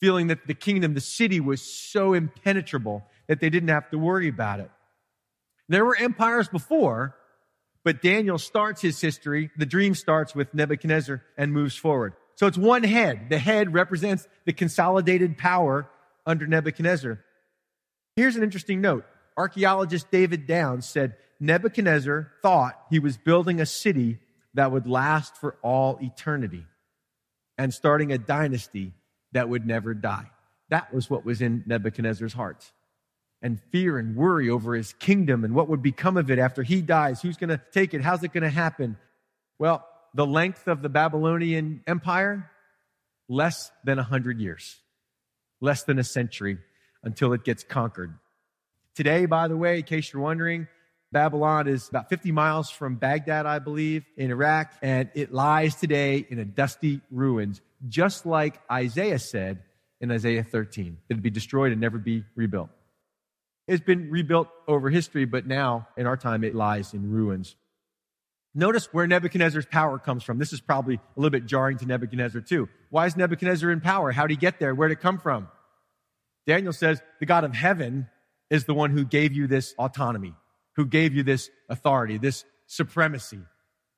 feeling 0.00 0.28
that 0.28 0.46
the 0.46 0.54
kingdom, 0.54 0.94
the 0.94 1.00
city 1.00 1.40
was 1.40 1.60
so 1.60 2.12
impenetrable 2.12 3.04
that 3.26 3.40
they 3.40 3.50
didn't 3.50 3.70
have 3.70 3.90
to 3.90 3.98
worry 3.98 4.28
about 4.28 4.60
it. 4.60 4.70
There 5.68 5.84
were 5.84 5.96
empires 5.96 6.48
before, 6.48 7.16
but 7.82 8.00
Daniel 8.00 8.38
starts 8.38 8.80
his 8.80 9.00
history. 9.00 9.50
The 9.56 9.66
dream 9.66 9.94
starts 9.94 10.34
with 10.34 10.54
Nebuchadnezzar 10.54 11.22
and 11.36 11.52
moves 11.52 11.74
forward. 11.74 12.14
So 12.36 12.46
it's 12.46 12.58
one 12.58 12.84
head. 12.84 13.28
The 13.28 13.38
head 13.38 13.74
represents 13.74 14.28
the 14.44 14.52
consolidated 14.52 15.36
power 15.36 15.88
under 16.24 16.46
Nebuchadnezzar. 16.46 17.18
Here's 18.14 18.36
an 18.36 18.42
interesting 18.42 18.80
note. 18.80 19.04
Archaeologist 19.36 20.10
David 20.10 20.46
Downs 20.46 20.86
said 20.86 21.16
Nebuchadnezzar 21.40 22.30
thought 22.42 22.80
he 22.90 22.98
was 22.98 23.16
building 23.16 23.60
a 23.60 23.66
city 23.66 24.18
that 24.54 24.70
would 24.70 24.86
last 24.86 25.36
for 25.36 25.56
all 25.62 25.98
eternity 26.00 26.66
and 27.58 27.72
starting 27.72 28.12
a 28.12 28.18
dynasty 28.18 28.92
that 29.32 29.48
would 29.48 29.66
never 29.66 29.94
die. 29.94 30.30
That 30.68 30.92
was 30.92 31.10
what 31.10 31.24
was 31.24 31.42
in 31.42 31.64
Nebuchadnezzar's 31.66 32.32
heart. 32.32 32.70
And 33.40 33.60
fear 33.70 33.98
and 33.98 34.14
worry 34.14 34.48
over 34.48 34.74
his 34.74 34.92
kingdom 34.92 35.44
and 35.44 35.54
what 35.54 35.68
would 35.68 35.82
become 35.82 36.16
of 36.16 36.30
it 36.30 36.38
after 36.38 36.62
he 36.62 36.80
dies. 36.80 37.20
Who's 37.20 37.36
going 37.36 37.50
to 37.50 37.60
take 37.72 37.92
it? 37.92 38.00
How's 38.00 38.22
it 38.22 38.32
going 38.32 38.44
to 38.44 38.50
happen? 38.50 38.96
Well, 39.58 39.86
the 40.14 40.26
length 40.26 40.68
of 40.68 40.80
the 40.80 40.88
Babylonian 40.88 41.82
Empire, 41.86 42.50
less 43.28 43.72
than 43.84 43.98
a 43.98 44.02
hundred 44.02 44.38
years, 44.38 44.78
less 45.60 45.82
than 45.82 45.98
a 45.98 46.04
century 46.04 46.58
until 47.02 47.32
it 47.32 47.42
gets 47.42 47.64
conquered. 47.64 48.14
Today, 48.94 49.26
by 49.26 49.48
the 49.48 49.56
way, 49.56 49.78
in 49.78 49.84
case 49.84 50.12
you're 50.12 50.22
wondering, 50.22 50.68
Babylon 51.12 51.66
is 51.66 51.88
about 51.88 52.08
50 52.08 52.32
miles 52.32 52.70
from 52.70 52.96
Baghdad, 52.96 53.46
I 53.46 53.58
believe, 53.58 54.04
in 54.16 54.30
Iraq, 54.30 54.72
and 54.82 55.10
it 55.14 55.32
lies 55.32 55.74
today 55.74 56.26
in 56.28 56.38
a 56.38 56.44
dusty 56.44 57.00
ruins, 57.10 57.60
just 57.88 58.26
like 58.26 58.60
Isaiah 58.70 59.18
said 59.18 59.62
in 60.00 60.10
Isaiah 60.10 60.42
13. 60.44 60.98
It'd 61.08 61.22
be 61.22 61.30
destroyed 61.30 61.72
and 61.72 61.80
never 61.80 61.98
be 61.98 62.24
rebuilt. 62.34 62.70
It's 63.66 63.82
been 63.82 64.10
rebuilt 64.10 64.48
over 64.68 64.90
history, 64.90 65.24
but 65.24 65.46
now, 65.46 65.88
in 65.96 66.06
our 66.06 66.16
time, 66.16 66.44
it 66.44 66.54
lies 66.54 66.92
in 66.92 67.10
ruins. 67.10 67.56
Notice 68.54 68.92
where 68.92 69.06
Nebuchadnezzar's 69.06 69.64
power 69.64 69.98
comes 69.98 70.22
from. 70.22 70.38
This 70.38 70.52
is 70.52 70.60
probably 70.60 70.96
a 70.96 71.00
little 71.16 71.30
bit 71.30 71.46
jarring 71.46 71.78
to 71.78 71.86
Nebuchadnezzar 71.86 72.42
too. 72.42 72.68
Why 72.90 73.06
is 73.06 73.16
Nebuchadnezzar 73.16 73.70
in 73.70 73.80
power? 73.80 74.12
How 74.12 74.26
did 74.26 74.32
he 74.32 74.36
get 74.36 74.58
there? 74.58 74.74
Where 74.74 74.88
did 74.88 74.98
it 74.98 75.00
come 75.00 75.18
from? 75.18 75.48
Daniel 76.46 76.72
says 76.72 77.00
the 77.18 77.24
God 77.24 77.44
of 77.44 77.54
heaven 77.54 78.08
is 78.52 78.66
the 78.66 78.74
one 78.74 78.90
who 78.90 79.02
gave 79.02 79.32
you 79.32 79.46
this 79.46 79.74
autonomy, 79.78 80.34
who 80.76 80.84
gave 80.84 81.14
you 81.14 81.22
this 81.22 81.48
authority, 81.70 82.18
this 82.18 82.44
supremacy. 82.66 83.38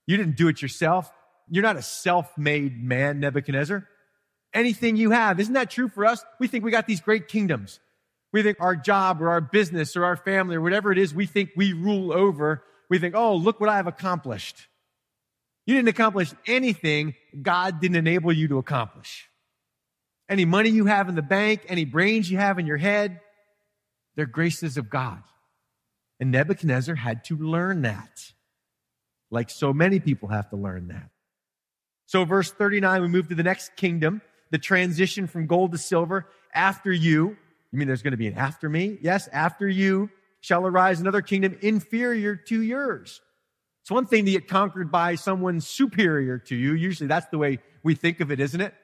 You 0.07 0.17
didn't 0.17 0.37
do 0.37 0.47
it 0.47 0.63
yourself. 0.63 1.11
You're 1.51 1.65
not 1.65 1.77
a 1.77 1.83
self-made 1.83 2.81
man, 2.81 3.19
Nebuchadnezzar. 3.19 3.89
Anything 4.55 4.97
you 4.97 5.11
have, 5.11 5.41
isn't 5.41 5.55
that 5.55 5.71
true 5.71 5.89
for 5.89 6.07
us? 6.07 6.25
We 6.39 6.47
think 6.47 6.63
we 6.65 6.71
got 6.71 6.87
these 6.87 7.01
great 7.01 7.27
kingdoms. 7.27 7.81
We 8.33 8.45
think 8.45 8.59
our 8.61 8.77
job 8.77 9.21
or 9.21 9.31
our 9.31 9.41
business 9.41 9.97
or 9.97 10.05
our 10.05 10.17
family 10.17 10.55
or 10.55 10.61
whatever 10.61 10.93
it 10.93 10.99
is 10.99 11.13
we 11.13 11.27
think 11.27 11.51
we 11.57 11.73
rule 11.73 12.13
over, 12.13 12.63
we 12.89 13.01
think, 13.01 13.17
oh, 13.17 13.35
look 13.35 13.59
what 13.59 13.69
I 13.69 13.77
have 13.77 13.89
accomplished. 13.89 14.69
You 15.67 15.75
didn't 15.75 15.89
accomplish 15.89 16.33
anything 16.47 17.15
God 17.43 17.81
didn't 17.81 17.97
enable 17.97 18.33
you 18.33 18.47
to 18.49 18.59
accomplish. 18.59 19.29
Any 20.29 20.45
money 20.45 20.71
you 20.71 20.87
have 20.87 21.09
in 21.09 21.17
the 21.17 21.23
bank, 21.23 21.65
any 21.69 21.85
brains 21.85 22.31
you 22.31 22.39
have 22.39 22.61
in 22.61 22.67
your 22.67 22.77
head, 22.77 23.21
they're 24.17 24.27
graces 24.27 24.77
of 24.77 24.91
God. 24.91 25.23
And 26.21 26.31
Nebuchadnezzar 26.31 26.95
had 26.95 27.25
to 27.25 27.37
learn 27.37 27.83
that. 27.83 28.33
Like 29.31 29.51
so 29.51 29.73
many 29.73 30.01
people 30.01 30.29
have 30.29 30.51
to 30.51 30.57
learn 30.57 30.89
that. 30.89 31.11
So 32.07 32.25
verse 32.25 32.51
39, 32.51 33.03
we 33.03 33.09
move 33.09 33.29
to 33.29 33.35
the 33.35 33.43
next 33.43 33.77
kingdom, 33.77 34.23
the 34.51 34.59
transition 34.59 35.27
from 35.27 35.47
gold 35.47 35.73
to 35.73 35.79
silver. 35.79 36.27
After 36.53 36.93
you, 36.93 37.37
you 37.73 37.79
mean 37.79 37.89
there's 37.89 38.03
going 38.03 38.13
to 38.13 38.17
be 38.19 38.29
an 38.29 38.35
after 38.35 38.69
me? 38.69 38.99
Yes, 39.01 39.29
after 39.33 39.69
you 39.69 40.11
shall 40.41 40.67
arise 40.67 41.01
another 41.01 41.23
kingdom 41.23 41.57
inferior 41.63 42.37
to 42.37 42.63
yours. 42.63 43.21
It's 43.83 43.91
one 43.91 44.07
thing 44.07 44.25
to 44.27 44.31
get 44.31 44.49
conquered 44.49 44.93
by 44.93 45.17
someone 45.17 45.61
superior 45.61 46.39
to 46.39 46.55
you. 46.55 46.75
Usually 46.75 47.09
that's 47.09 47.27
the 47.27 47.39
way 47.39 47.59
we 47.83 47.95
think 47.95 48.21
of 48.21 48.31
it, 48.31 48.41
isn't 48.41 48.61
it? 48.61 48.75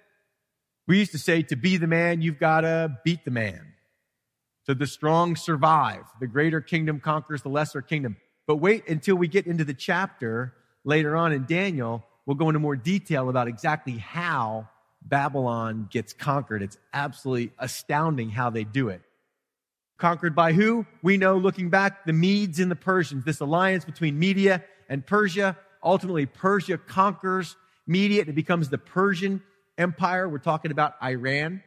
We 0.89 0.99
used 0.99 1.13
to 1.13 1.19
say 1.19 1.43
to 1.43 1.57
be 1.57 1.77
the 1.77 1.87
man, 1.87 2.21
you've 2.21 2.41
got 2.41 2.63
to 2.63 2.99
beat 3.05 3.25
the 3.25 3.31
man. 3.31 3.61
So 4.71 4.75
the 4.75 4.87
strong 4.87 5.35
survive. 5.35 6.05
The 6.21 6.29
greater 6.29 6.61
kingdom 6.61 7.01
conquers 7.01 7.43
the 7.43 7.49
lesser 7.49 7.83
kingdom. 7.83 8.17
But 8.47 8.59
wait 8.59 8.89
until 8.89 9.17
we 9.17 9.27
get 9.27 9.49
into 9.49 9.65
the 9.65 9.75
chapter 9.75 10.55
later 10.85 11.17
on 11.17 11.33
in 11.33 11.45
Daniel. 11.45 12.05
We'll 12.25 12.37
go 12.37 12.49
into 12.49 12.61
more 12.61 12.77
detail 12.77 13.29
about 13.29 13.49
exactly 13.49 13.99
how 13.99 14.69
Babylon 15.03 15.89
gets 15.91 16.13
conquered. 16.13 16.63
It's 16.63 16.79
absolutely 16.93 17.51
astounding 17.59 18.31
how 18.31 18.51
they 18.51 18.63
do 18.63 18.91
it. 18.91 19.03
Conquered 19.99 20.37
by 20.37 20.53
who? 20.53 20.87
We 21.03 21.17
know 21.17 21.37
looking 21.37 21.69
back, 21.69 22.07
the 22.07 22.13
Medes 22.13 22.61
and 22.61 22.71
the 22.71 22.77
Persians, 22.77 23.25
this 23.25 23.41
alliance 23.41 23.85
between 23.85 24.21
Media 24.21 24.63
and 24.89 25.05
Persia. 25.05 25.57
Ultimately, 25.83 26.27
Persia 26.27 26.79
conquers 26.79 27.57
Media. 27.89 28.21
And 28.21 28.29
it 28.29 28.37
becomes 28.37 28.69
the 28.69 28.79
Persian 28.79 29.43
Empire. 29.77 30.29
We're 30.29 30.39
talking 30.39 30.71
about 30.71 30.95
Iran, 31.03 31.61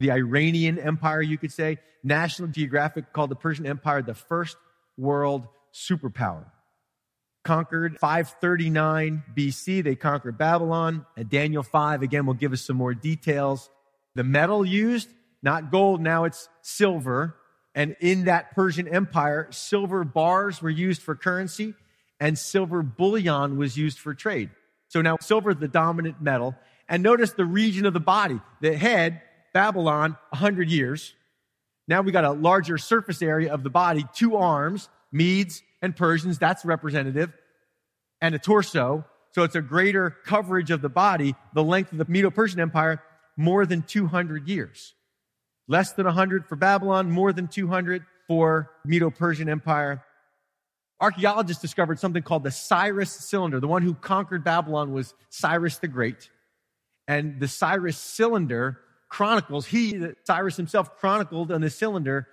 the 0.00 0.10
Iranian 0.10 0.78
Empire, 0.78 1.22
you 1.22 1.38
could 1.38 1.52
say. 1.52 1.78
National 2.02 2.48
Geographic 2.48 3.12
called 3.12 3.30
the 3.30 3.36
Persian 3.36 3.66
Empire 3.66 4.02
the 4.02 4.14
first 4.14 4.56
world 4.96 5.46
superpower. 5.72 6.46
Conquered 7.44 7.98
539 7.98 9.22
BC, 9.36 9.84
they 9.84 9.94
conquered 9.94 10.36
Babylon. 10.36 11.06
And 11.16 11.30
Daniel 11.30 11.62
5, 11.62 12.02
again, 12.02 12.26
will 12.26 12.34
give 12.34 12.52
us 12.52 12.62
some 12.62 12.76
more 12.76 12.94
details. 12.94 13.70
The 14.14 14.24
metal 14.24 14.64
used, 14.64 15.08
not 15.42 15.70
gold, 15.70 16.00
now 16.00 16.24
it's 16.24 16.48
silver. 16.62 17.36
And 17.74 17.96
in 18.00 18.24
that 18.24 18.54
Persian 18.54 18.88
Empire, 18.88 19.46
silver 19.50 20.04
bars 20.04 20.60
were 20.60 20.70
used 20.70 21.02
for 21.02 21.14
currency 21.14 21.74
and 22.20 22.38
silver 22.38 22.82
bullion 22.82 23.56
was 23.56 23.76
used 23.76 23.98
for 23.98 24.14
trade. 24.14 24.50
So 24.88 25.00
now 25.00 25.16
silver 25.20 25.50
is 25.50 25.56
the 25.56 25.68
dominant 25.68 26.20
metal. 26.20 26.54
And 26.88 27.02
notice 27.02 27.32
the 27.32 27.44
region 27.44 27.86
of 27.86 27.94
the 27.94 28.00
body. 28.00 28.40
The 28.60 28.76
head, 28.76 29.22
Babylon, 29.52 30.16
100 30.30 30.70
years. 30.70 31.14
Now 31.88 32.02
we 32.02 32.12
got 32.12 32.24
a 32.24 32.32
larger 32.32 32.78
surface 32.78 33.22
area 33.22 33.52
of 33.52 33.62
the 33.62 33.70
body, 33.70 34.04
two 34.14 34.36
arms, 34.36 34.88
Medes 35.12 35.62
and 35.82 35.96
Persians, 35.96 36.38
that's 36.38 36.64
representative, 36.64 37.32
and 38.20 38.34
a 38.34 38.38
torso. 38.38 39.04
So 39.32 39.42
it's 39.42 39.54
a 39.54 39.62
greater 39.62 40.10
coverage 40.10 40.70
of 40.70 40.82
the 40.82 40.88
body. 40.88 41.34
The 41.54 41.64
length 41.64 41.92
of 41.92 41.98
the 41.98 42.04
Medo-Persian 42.06 42.60
Empire, 42.60 43.02
more 43.36 43.64
than 43.66 43.82
200 43.82 44.48
years. 44.48 44.94
Less 45.68 45.92
than 45.92 46.06
100 46.06 46.46
for 46.46 46.56
Babylon, 46.56 47.10
more 47.10 47.32
than 47.32 47.48
200 47.48 48.04
for 48.26 48.70
Medo-Persian 48.84 49.48
Empire. 49.48 50.02
Archaeologists 51.00 51.62
discovered 51.62 51.98
something 51.98 52.22
called 52.22 52.44
the 52.44 52.50
Cyrus 52.50 53.10
cylinder. 53.10 53.58
The 53.58 53.68
one 53.68 53.82
who 53.82 53.94
conquered 53.94 54.44
Babylon 54.44 54.92
was 54.92 55.14
Cyrus 55.30 55.78
the 55.78 55.88
Great. 55.88 56.28
And 57.08 57.40
the 57.40 57.48
Cyrus 57.48 57.96
cylinder 57.96 58.78
chronicles, 59.10 59.66
he, 59.66 60.02
Cyrus 60.24 60.56
himself 60.56 60.96
chronicled 60.96 61.52
on 61.52 61.60
the 61.60 61.68
cylinder 61.68 62.26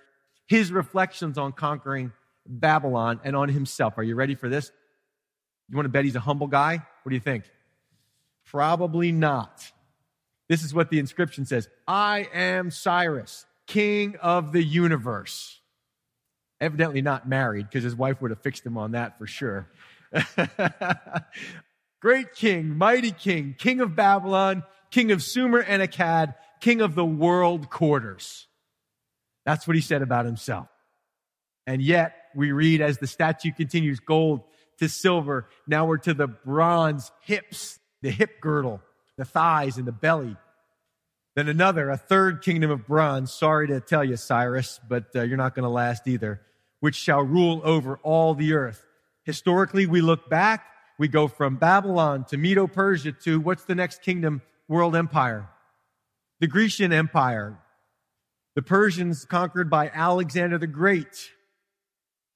his 0.46 0.72
reflections 0.72 1.36
on 1.36 1.52
conquering 1.52 2.12
Babylon 2.46 3.20
and 3.22 3.36
on 3.36 3.50
himself. 3.50 3.98
Are 3.98 4.02
you 4.02 4.14
ready 4.14 4.34
for 4.34 4.48
this? 4.48 4.72
You 5.68 5.76
want 5.76 5.84
to 5.84 5.90
bet 5.90 6.06
he's 6.06 6.16
a 6.16 6.20
humble 6.20 6.46
guy? 6.46 6.76
What 7.02 7.10
do 7.10 7.14
you 7.14 7.20
think? 7.20 7.44
Probably 8.46 9.12
not. 9.12 9.70
This 10.48 10.64
is 10.64 10.72
what 10.72 10.88
the 10.88 10.98
inscription 10.98 11.44
says. 11.44 11.68
I 11.86 12.28
am 12.32 12.70
Cyrus, 12.70 13.44
king 13.66 14.16
of 14.22 14.52
the 14.52 14.62
universe. 14.62 15.60
Evidently 16.60 17.02
not 17.02 17.28
married 17.28 17.68
because 17.68 17.84
his 17.84 17.94
wife 17.94 18.22
would 18.22 18.30
have 18.30 18.40
fixed 18.40 18.64
him 18.64 18.78
on 18.78 18.92
that 18.92 19.18
for 19.18 19.26
sure. 19.26 19.68
Great 22.00 22.32
king, 22.34 22.78
mighty 22.78 23.12
king, 23.12 23.54
king 23.58 23.80
of 23.80 23.94
Babylon, 23.94 24.62
king 24.90 25.12
of 25.12 25.22
Sumer 25.22 25.58
and 25.58 25.82
Akkad, 25.82 26.34
king 26.60 26.80
of 26.80 26.94
the 26.94 27.04
world 27.04 27.70
quarters. 27.70 28.46
That's 29.44 29.66
what 29.66 29.76
he 29.76 29.82
said 29.82 30.02
about 30.02 30.26
himself. 30.26 30.68
And 31.66 31.82
yet 31.82 32.14
we 32.34 32.52
read 32.52 32.80
as 32.80 32.98
the 32.98 33.06
statue 33.06 33.52
continues 33.52 34.00
gold 34.00 34.42
to 34.78 34.88
silver. 34.88 35.48
Now 35.66 35.86
we're 35.86 35.98
to 35.98 36.14
the 36.14 36.26
bronze 36.26 37.10
hips, 37.22 37.78
the 38.02 38.10
hip 38.10 38.40
girdle, 38.40 38.80
the 39.16 39.24
thighs 39.24 39.76
and 39.76 39.86
the 39.86 39.92
belly. 39.92 40.36
Then 41.34 41.48
another, 41.48 41.90
a 41.90 41.96
third 41.96 42.42
kingdom 42.42 42.70
of 42.70 42.86
bronze. 42.86 43.32
Sorry 43.32 43.68
to 43.68 43.80
tell 43.80 44.04
you, 44.04 44.16
Cyrus, 44.16 44.80
but 44.88 45.06
uh, 45.14 45.22
you're 45.22 45.36
not 45.36 45.54
going 45.54 45.64
to 45.64 45.68
last 45.68 46.08
either, 46.08 46.40
which 46.80 46.96
shall 46.96 47.22
rule 47.22 47.60
over 47.64 47.98
all 48.02 48.34
the 48.34 48.54
earth. 48.54 48.84
Historically, 49.24 49.86
we 49.86 50.00
look 50.00 50.28
back 50.28 50.64
we 50.98 51.06
go 51.06 51.28
from 51.28 51.56
Babylon 51.56 52.24
to 52.24 52.36
Medo 52.36 52.66
Persia 52.66 53.12
to 53.12 53.38
what's 53.38 53.64
the 53.64 53.76
next 53.76 54.02
kingdom? 54.02 54.42
World 54.66 54.96
empire. 54.96 55.48
The 56.40 56.46
Grecian 56.46 56.92
Empire. 56.92 57.58
The 58.54 58.62
Persians 58.62 59.24
conquered 59.24 59.70
by 59.70 59.90
Alexander 59.92 60.58
the 60.58 60.66
Great. 60.66 61.30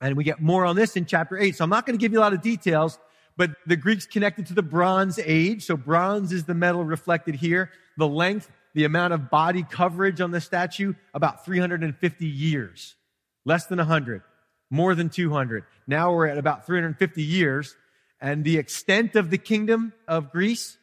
And 0.01 0.17
we 0.17 0.25
get 0.25 0.41
more 0.41 0.65
on 0.65 0.77
this 0.77 0.97
in 0.97 1.07
chapter 1.07 1.39
8. 1.39 1.57
So 1.57 1.65
I'm 1.65 1.71
not 1.71 1.87
going 1.87 1.99
to 1.99 2.01
give 2.01 2.13
you 2.13 2.19
a 2.19 2.23
lot 2.23 2.33
of 2.33 2.43
details, 2.43 2.99
but 3.37 3.51
the 3.67 3.77
Greeks 3.77 4.07
connected 4.07 4.47
to 4.47 4.55
the 4.55 4.63
Bronze 4.63 5.19
Age. 5.19 5.65
So 5.65 5.77
bronze 5.77 6.33
is 6.33 6.45
the 6.45 6.55
metal 6.55 6.85
reflected 6.85 7.37
here. 7.37 7.71
The 7.97 8.09
length, 8.09 8.51
the 8.75 8.85
amount 8.85 9.13
of 9.13 9.31
body 9.31 9.65
coverage 9.69 10.21
on 10.21 10.33
the 10.33 10.41
statue, 10.41 10.95
about 11.15 11.45
350 11.45 12.27
years. 12.27 12.97
Less 13.45 13.67
than 13.67 13.79
100. 13.79 14.23
More 14.71 14.95
than 14.95 15.11
200. 15.11 15.65
Now 15.87 16.13
we're 16.13 16.27
at 16.27 16.39
about 16.39 16.67
350 16.67 17.23
years 17.23 17.77
and 18.21 18.45
the 18.45 18.59
extent 18.59 19.17
of 19.17 19.31
the 19.31 19.39
kingdom 19.39 19.93
of 20.07 20.31
Greece 20.31 20.79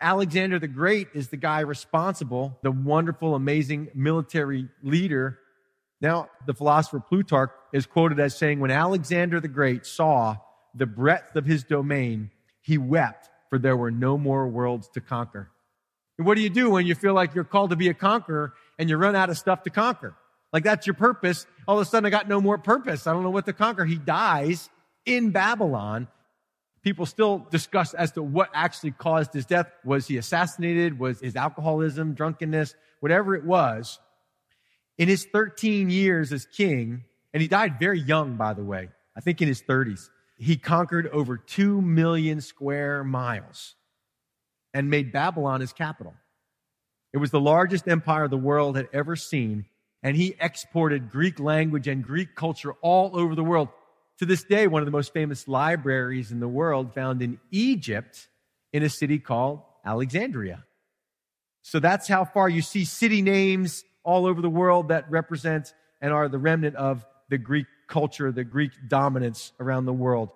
Alexander 0.00 0.58
the 0.58 0.68
Great 0.68 1.08
is 1.14 1.28
the 1.28 1.36
guy 1.36 1.60
responsible, 1.60 2.58
the 2.62 2.70
wonderful, 2.70 3.34
amazing 3.34 3.88
military 3.94 4.68
leader. 4.82 5.38
Now, 6.00 6.28
the 6.46 6.54
philosopher 6.54 7.00
Plutarch 7.00 7.52
is 7.72 7.86
quoted 7.86 8.20
as 8.20 8.36
saying, 8.36 8.60
when 8.60 8.70
Alexander 8.70 9.40
the 9.40 9.48
Great 9.48 9.86
saw 9.86 10.36
the 10.74 10.86
breadth 10.86 11.36
of 11.36 11.46
his 11.46 11.64
domain, 11.64 12.30
he 12.60 12.76
wept, 12.76 13.30
for 13.48 13.58
there 13.58 13.76
were 13.76 13.90
no 13.90 14.18
more 14.18 14.46
worlds 14.46 14.88
to 14.94 15.00
conquer. 15.00 15.50
And 16.18 16.26
what 16.26 16.36
do 16.36 16.42
you 16.42 16.50
do 16.50 16.70
when 16.70 16.86
you 16.86 16.94
feel 16.94 17.14
like 17.14 17.34
you're 17.34 17.44
called 17.44 17.70
to 17.70 17.76
be 17.76 17.88
a 17.88 17.94
conqueror 17.94 18.54
and 18.78 18.90
you 18.90 18.96
run 18.96 19.16
out 19.16 19.30
of 19.30 19.38
stuff 19.38 19.62
to 19.62 19.70
conquer? 19.70 20.14
Like 20.52 20.64
that's 20.64 20.86
your 20.86 20.94
purpose. 20.94 21.46
All 21.66 21.78
of 21.78 21.86
a 21.86 21.88
sudden 21.88 22.06
I 22.06 22.10
got 22.10 22.28
no 22.28 22.40
more 22.40 22.58
purpose. 22.58 23.06
I 23.06 23.12
don't 23.12 23.22
know 23.22 23.30
what 23.30 23.46
to 23.46 23.52
conquer. 23.52 23.84
He 23.84 23.96
dies 23.96 24.70
in 25.04 25.30
Babylon 25.30 26.08
people 26.86 27.04
still 27.04 27.44
discuss 27.50 27.94
as 27.94 28.12
to 28.12 28.22
what 28.22 28.48
actually 28.54 28.92
caused 28.92 29.34
his 29.34 29.44
death. 29.44 29.66
Was 29.84 30.06
he 30.06 30.18
assassinated? 30.18 31.00
Was 31.00 31.18
his 31.18 31.34
alcoholism, 31.34 32.14
drunkenness, 32.14 32.76
whatever 33.00 33.34
it 33.34 33.44
was? 33.44 33.98
In 34.96 35.08
his 35.08 35.24
13 35.24 35.90
years 35.90 36.32
as 36.32 36.46
king, 36.46 37.02
and 37.34 37.42
he 37.42 37.48
died 37.48 37.80
very 37.80 37.98
young, 37.98 38.36
by 38.36 38.54
the 38.54 38.62
way, 38.62 38.90
I 39.16 39.20
think 39.20 39.42
in 39.42 39.48
his 39.48 39.60
30s, 39.62 40.10
he 40.38 40.56
conquered 40.56 41.08
over 41.08 41.36
2 41.36 41.82
million 41.82 42.40
square 42.40 43.02
miles 43.02 43.74
and 44.72 44.88
made 44.88 45.10
Babylon 45.10 45.62
his 45.62 45.72
capital. 45.72 46.14
It 47.12 47.18
was 47.18 47.32
the 47.32 47.40
largest 47.40 47.88
empire 47.88 48.28
the 48.28 48.36
world 48.36 48.76
had 48.76 48.88
ever 48.92 49.16
seen, 49.16 49.64
and 50.04 50.16
he 50.16 50.36
exported 50.40 51.10
Greek 51.10 51.40
language 51.40 51.88
and 51.88 52.04
Greek 52.04 52.36
culture 52.36 52.74
all 52.80 53.18
over 53.18 53.34
the 53.34 53.42
world 53.42 53.70
to 54.18 54.26
this 54.26 54.44
day, 54.44 54.66
one 54.66 54.82
of 54.82 54.86
the 54.86 54.92
most 54.92 55.12
famous 55.12 55.46
libraries 55.46 56.32
in 56.32 56.40
the 56.40 56.48
world 56.48 56.94
found 56.94 57.22
in 57.22 57.38
Egypt 57.50 58.28
in 58.72 58.82
a 58.82 58.88
city 58.88 59.18
called 59.18 59.62
Alexandria. 59.84 60.64
So 61.62 61.80
that's 61.80 62.08
how 62.08 62.24
far 62.24 62.48
you 62.48 62.62
see 62.62 62.84
city 62.84 63.22
names 63.22 63.84
all 64.04 64.26
over 64.26 64.40
the 64.40 64.50
world 64.50 64.88
that 64.88 65.10
represent 65.10 65.74
and 66.00 66.12
are 66.12 66.28
the 66.28 66.38
remnant 66.38 66.76
of 66.76 67.04
the 67.28 67.38
Greek 67.38 67.66
culture, 67.88 68.30
the 68.32 68.44
Greek 68.44 68.72
dominance 68.88 69.52
around 69.58 69.84
the 69.84 69.92
world. 69.92 70.30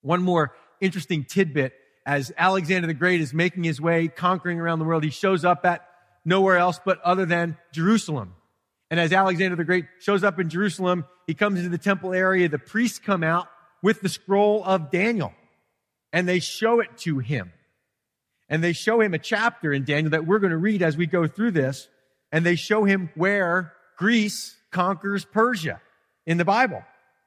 One 0.00 0.22
more 0.22 0.54
interesting 0.80 1.24
tidbit 1.24 1.72
as 2.06 2.32
Alexander 2.38 2.86
the 2.86 2.94
Great 2.94 3.20
is 3.20 3.34
making 3.34 3.64
his 3.64 3.80
way, 3.80 4.08
conquering 4.08 4.58
around 4.58 4.78
the 4.78 4.86
world, 4.86 5.04
he 5.04 5.10
shows 5.10 5.44
up 5.44 5.66
at 5.66 5.86
nowhere 6.24 6.56
else 6.56 6.80
but 6.82 7.00
other 7.02 7.26
than 7.26 7.58
Jerusalem. 7.72 8.34
And 8.90 8.98
as 8.98 9.12
Alexander 9.12 9.56
the 9.56 9.64
Great 9.64 9.86
shows 10.00 10.24
up 10.24 10.38
in 10.38 10.48
Jerusalem, 10.48 11.04
he 11.26 11.34
comes 11.34 11.58
into 11.58 11.70
the 11.70 11.78
temple 11.78 12.14
area. 12.14 12.48
The 12.48 12.58
priests 12.58 12.98
come 12.98 13.22
out 13.22 13.48
with 13.82 14.00
the 14.00 14.08
scroll 14.08 14.64
of 14.64 14.90
Daniel 14.90 15.32
and 16.12 16.28
they 16.28 16.40
show 16.40 16.80
it 16.80 16.96
to 16.98 17.18
him. 17.18 17.52
And 18.48 18.64
they 18.64 18.72
show 18.72 19.00
him 19.00 19.12
a 19.12 19.18
chapter 19.18 19.72
in 19.72 19.84
Daniel 19.84 20.12
that 20.12 20.26
we're 20.26 20.38
going 20.38 20.52
to 20.52 20.56
read 20.56 20.82
as 20.82 20.96
we 20.96 21.06
go 21.06 21.26
through 21.26 21.50
this. 21.50 21.86
And 22.32 22.44
they 22.44 22.56
show 22.56 22.84
him 22.84 23.10
where 23.14 23.74
Greece 23.98 24.56
conquers 24.70 25.24
Persia 25.24 25.80
in 26.26 26.38
the 26.38 26.44
Bible. 26.44 26.82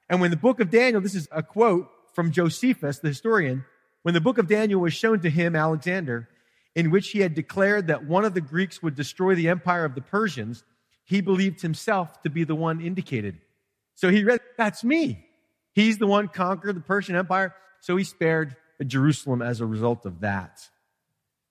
And 0.10 0.20
when 0.20 0.32
the 0.32 0.38
book 0.38 0.60
of 0.60 0.72
Daniel, 0.72 1.02
this 1.02 1.16
is 1.16 1.28
a 1.32 1.44
quote 1.44 1.88
from 2.14 2.32
Josephus, 2.32 3.00
the 3.00 3.10
historian, 3.10 3.66
when 4.02 4.14
the 4.14 4.22
book 4.22 4.38
of 4.38 4.48
Daniel 4.48 4.82
was 4.82 4.94
shown 4.94 5.20
to 5.22 5.30
him, 5.30 5.56
Alexander, 5.56 6.28
in 6.76 6.92
which 6.92 7.10
he 7.10 7.20
had 7.20 7.36
declared 7.36 7.88
that 7.88 8.06
one 8.06 8.26
of 8.26 8.34
the 8.34 8.42
Greeks 8.42 8.82
would 8.82 8.96
destroy 8.96 9.36
the 9.36 9.50
empire 9.50 9.86
of 9.86 9.96
the 9.96 10.02
Persians, 10.02 10.64
he 11.04 11.22
believed 11.22 11.62
himself 11.62 12.22
to 12.24 12.30
be 12.30 12.44
the 12.44 12.56
one 12.56 12.82
indicated. 12.82 13.40
So 13.96 14.10
he 14.10 14.24
read, 14.24 14.40
that's 14.58 14.84
me. 14.84 15.26
He's 15.74 15.98
the 15.98 16.08
one 16.08 16.28
conquered 16.28 16.76
the 16.76 16.82
Persian 16.82 17.16
Empire. 17.16 17.54
So 17.80 17.98
he 17.98 18.04
spared 18.04 18.56
Jerusalem 18.86 19.42
as 19.42 19.62
a 19.62 19.66
result 19.66 20.06
of 20.06 20.22
that. 20.22 20.62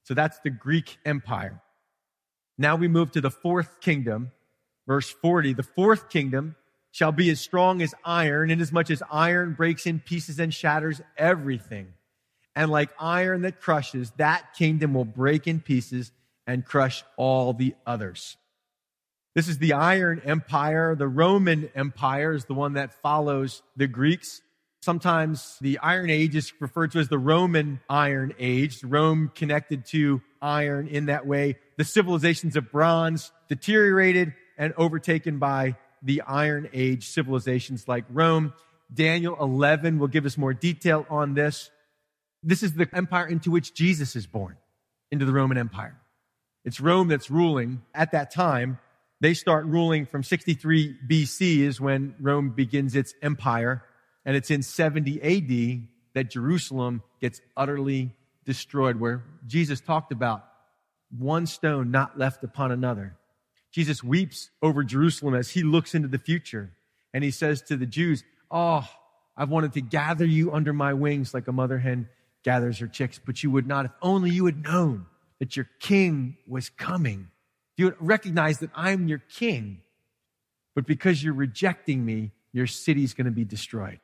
So 0.04 0.14
that's 0.14 0.38
the 0.40 0.50
Greek 0.50 0.98
Empire. 1.04 1.60
Now 2.58 2.76
we 2.76 2.88
move 2.88 3.12
to 3.12 3.20
the 3.20 3.30
fourth 3.30 3.80
kingdom, 3.80 4.32
verse 4.86 5.10
40. 5.10 5.54
The 5.54 5.62
fourth 5.62 6.08
kingdom 6.08 6.56
shall 6.90 7.12
be 7.12 7.30
as 7.30 7.40
strong 7.40 7.80
as 7.80 7.94
iron, 8.04 8.50
inasmuch 8.50 8.90
as 8.90 9.02
iron 9.10 9.54
breaks 9.54 9.86
in 9.86 10.00
pieces 10.00 10.38
and 10.38 10.52
shatters 10.52 11.00
everything. 11.16 11.94
And 12.56 12.70
like 12.70 12.90
iron 12.98 13.42
that 13.42 13.60
crushes, 13.60 14.10
that 14.16 14.54
kingdom 14.54 14.94
will 14.94 15.04
break 15.04 15.46
in 15.46 15.60
pieces 15.60 16.10
and 16.46 16.64
crush 16.64 17.04
all 17.16 17.52
the 17.52 17.74
others. 17.86 18.36
This 19.33 19.47
is 19.47 19.59
the 19.59 19.75
Iron 19.75 20.21
Empire. 20.25 20.97
The 20.97 21.07
Roman 21.07 21.71
Empire 21.77 22.33
is 22.33 22.47
the 22.47 22.55
one 22.55 22.73
that 22.73 23.01
follows 23.01 23.62
the 23.77 23.87
Greeks. 23.87 24.43
Sometimes 24.83 25.57
the 25.61 25.79
Iron 25.79 26.11
Age 26.11 26.35
is 26.35 26.53
referred 26.59 26.90
to 26.93 26.99
as 26.99 27.09
the 27.09 27.19
Roman 27.19 27.81
Iron 27.88 28.35
Age. 28.40 28.83
Rome 28.83 29.31
connected 29.33 29.87
to 29.87 30.21
iron 30.43 30.88
in 30.88 31.07
that 31.07 31.29
way. 31.29 31.59
The 31.77 31.85
civilizations 31.85 32.57
of 32.57 32.73
bronze 32.73 33.31
deteriorated 33.49 34.35
and 34.59 34.75
overtaken 34.77 35.38
by 35.38 35.77
the 36.03 36.23
Iron 36.23 36.69
Age 36.73 37.07
civilizations 37.07 37.87
like 37.87 38.07
Rome. 38.11 38.53
Daniel 38.93 39.37
11 39.40 40.01
will 40.01 40.09
give 40.09 40.27
us 40.27 40.37
more 40.37 40.55
detail 40.55 41.07
on 41.09 41.35
this. 41.35 41.71
This 42.43 42.64
is 42.64 42.73
the 42.73 42.88
empire 42.93 43.29
into 43.29 43.53
which 43.53 43.75
Jesus 43.75 44.16
is 44.16 44.27
born, 44.27 44.57
into 45.12 45.25
the 45.25 45.33
Roman 45.33 45.57
Empire. 45.57 46.01
It's 46.64 46.81
Rome 46.81 47.07
that's 47.07 47.31
ruling 47.31 47.83
at 47.95 48.11
that 48.11 48.33
time 48.33 48.81
they 49.20 49.35
start 49.35 49.66
ruling 49.66 50.06
from 50.06 50.22
63 50.22 50.96
BC 51.09 51.59
is 51.59 51.80
when 51.80 52.14
Rome 52.20 52.50
begins 52.50 52.96
its 52.96 53.14
empire. 53.22 53.85
And 54.24 54.37
it's 54.37 54.50
in 54.50 54.62
70 54.62 55.20
AD 55.22 55.88
that 56.14 56.30
Jerusalem 56.30 57.02
gets 57.20 57.40
utterly 57.56 58.14
destroyed, 58.44 58.98
where 58.98 59.22
Jesus 59.46 59.80
talked 59.80 60.12
about 60.12 60.44
one 61.16 61.46
stone 61.46 61.90
not 61.90 62.18
left 62.18 62.44
upon 62.44 62.72
another. 62.72 63.16
Jesus 63.72 64.02
weeps 64.02 64.50
over 64.62 64.83
Jerusalem 64.83 65.35
as 65.35 65.50
he 65.50 65.62
looks 65.62 65.94
into 65.94 66.09
the 66.09 66.18
future. 66.18 66.72
And 67.12 67.22
he 67.22 67.30
says 67.30 67.62
to 67.62 67.76
the 67.76 67.87
Jews, 67.87 68.24
Oh, 68.50 68.88
I've 69.37 69.50
wanted 69.50 69.74
to 69.74 69.80
gather 69.80 70.24
you 70.24 70.52
under 70.52 70.72
my 70.72 70.94
wings 70.94 71.35
like 71.35 71.46
a 71.46 71.52
mother 71.52 71.78
hen 71.78 72.09
gathers 72.42 72.78
her 72.78 72.88
chicks, 72.88 73.20
but 73.24 73.42
you 73.42 73.50
would 73.50 73.66
not. 73.66 73.85
If 73.85 73.92
only 74.02 74.30
you 74.30 74.46
had 74.46 74.62
known 74.62 75.06
that 75.38 75.56
your 75.56 75.68
king 75.78 76.37
was 76.46 76.68
coming 76.68 77.28
you 77.81 77.97
recognize 77.99 78.59
that 78.59 78.71
I'm 78.75 79.09
your 79.09 79.19
king. 79.19 79.81
But 80.75 80.87
because 80.87 81.23
you're 81.23 81.35
rejecting 81.35 82.05
me, 82.05 82.31
your 82.53 82.66
city's 82.66 83.14
going 83.14 83.25
to 83.25 83.31
be 83.33 83.45
destroyed. 83.45 84.01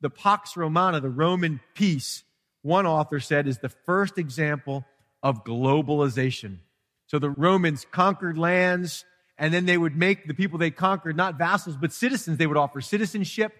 The 0.00 0.10
Pax 0.10 0.56
Romana, 0.56 1.00
the 1.00 1.08
Roman 1.08 1.60
peace, 1.74 2.24
one 2.62 2.86
author 2.86 3.20
said 3.20 3.46
is 3.46 3.58
the 3.58 3.68
first 3.68 4.18
example 4.18 4.84
of 5.22 5.44
globalization. 5.44 6.58
So 7.06 7.18
the 7.18 7.30
Romans 7.30 7.86
conquered 7.90 8.38
lands 8.38 9.04
and 9.36 9.52
then 9.52 9.66
they 9.66 9.76
would 9.76 9.96
make 9.96 10.28
the 10.28 10.34
people 10.34 10.58
they 10.58 10.70
conquered 10.70 11.16
not 11.16 11.38
vassals, 11.38 11.76
but 11.76 11.92
citizens. 11.92 12.38
They 12.38 12.46
would 12.46 12.56
offer 12.56 12.80
citizenship. 12.80 13.52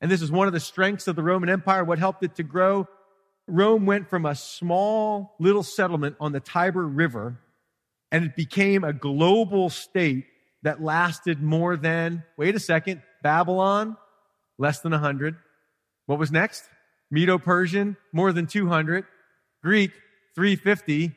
And 0.00 0.10
this 0.10 0.22
is 0.22 0.32
one 0.32 0.46
of 0.46 0.52
the 0.52 0.60
strengths 0.60 1.06
of 1.06 1.14
the 1.14 1.22
Roman 1.22 1.48
Empire, 1.48 1.84
what 1.84 1.98
helped 1.98 2.24
it 2.24 2.36
to 2.36 2.42
grow. 2.42 2.88
Rome 3.46 3.86
went 3.86 4.08
from 4.08 4.26
a 4.26 4.34
small 4.34 5.34
little 5.38 5.62
settlement 5.62 6.16
on 6.20 6.32
the 6.32 6.40
Tiber 6.40 6.86
River 6.86 7.38
and 8.12 8.24
it 8.24 8.36
became 8.36 8.84
a 8.84 8.92
global 8.92 9.70
state 9.70 10.26
that 10.62 10.82
lasted 10.82 11.40
more 11.42 11.76
than, 11.76 12.24
wait 12.36 12.54
a 12.54 12.60
second, 12.60 13.02
Babylon, 13.22 13.96
less 14.58 14.80
than 14.80 14.92
100. 14.92 15.36
What 16.06 16.18
was 16.18 16.30
next? 16.30 16.64
Medo-Persian, 17.10 17.96
more 18.12 18.32
than 18.32 18.46
200. 18.46 19.04
Greek, 19.62 19.92
350. 20.34 21.12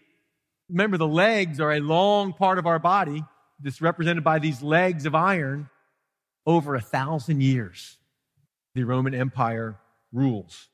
Remember, 0.70 0.98
the 0.98 1.08
legs 1.08 1.60
are 1.60 1.74
a 1.74 1.80
long 1.80 2.34
part 2.34 2.58
of 2.58 2.66
our 2.66 2.80
body. 2.80 3.24
This 3.60 3.82
represented 3.82 4.24
by 4.24 4.40
these 4.40 4.62
legs 4.62 5.06
of 5.06 5.16
iron. 5.16 5.70
Over 6.46 6.76
a 6.76 6.82
thousand 6.82 7.42
years, 7.42 7.98
the 8.76 8.84
Roman 8.84 9.14
Empire 9.14 9.80
rules. 10.12 10.68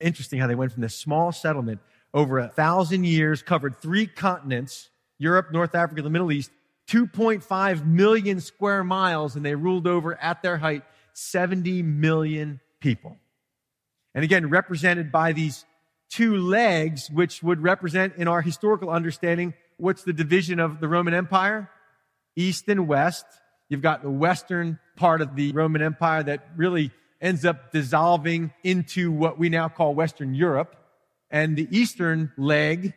Interesting 0.00 0.38
how 0.38 0.46
they 0.46 0.54
went 0.54 0.72
from 0.72 0.82
this 0.82 0.94
small 0.94 1.32
settlement 1.32 1.80
over 2.12 2.38
a 2.38 2.48
thousand 2.48 3.04
years, 3.04 3.42
covered 3.42 3.80
three 3.80 4.06
continents, 4.06 4.90
Europe, 5.18 5.52
North 5.52 5.74
Africa, 5.74 6.02
the 6.02 6.10
Middle 6.10 6.32
East, 6.32 6.50
2.5 6.88 7.86
million 7.86 8.40
square 8.40 8.84
miles, 8.84 9.36
and 9.36 9.44
they 9.44 9.54
ruled 9.54 9.86
over 9.86 10.20
at 10.20 10.42
their 10.42 10.56
height 10.56 10.82
70 11.14 11.82
million 11.82 12.60
people. 12.80 13.16
And 14.14 14.24
again, 14.24 14.48
represented 14.48 15.10
by 15.10 15.32
these 15.32 15.64
two 16.10 16.36
legs, 16.36 17.10
which 17.10 17.42
would 17.42 17.62
represent 17.62 18.14
in 18.16 18.28
our 18.28 18.40
historical 18.40 18.90
understanding, 18.90 19.54
what's 19.76 20.04
the 20.04 20.12
division 20.12 20.60
of 20.60 20.80
the 20.80 20.88
Roman 20.88 21.14
Empire? 21.14 21.70
East 22.36 22.68
and 22.68 22.86
West. 22.86 23.26
You've 23.68 23.82
got 23.82 24.02
the 24.02 24.10
Western 24.10 24.78
part 24.96 25.20
of 25.20 25.34
the 25.34 25.52
Roman 25.52 25.82
Empire 25.82 26.22
that 26.22 26.48
really 26.56 26.92
ends 27.20 27.44
up 27.44 27.72
dissolving 27.72 28.52
into 28.62 29.10
what 29.10 29.38
we 29.38 29.48
now 29.48 29.68
call 29.68 29.94
Western 29.94 30.34
Europe. 30.34 30.76
And 31.30 31.56
the 31.56 31.66
Eastern 31.70 32.32
leg 32.36 32.94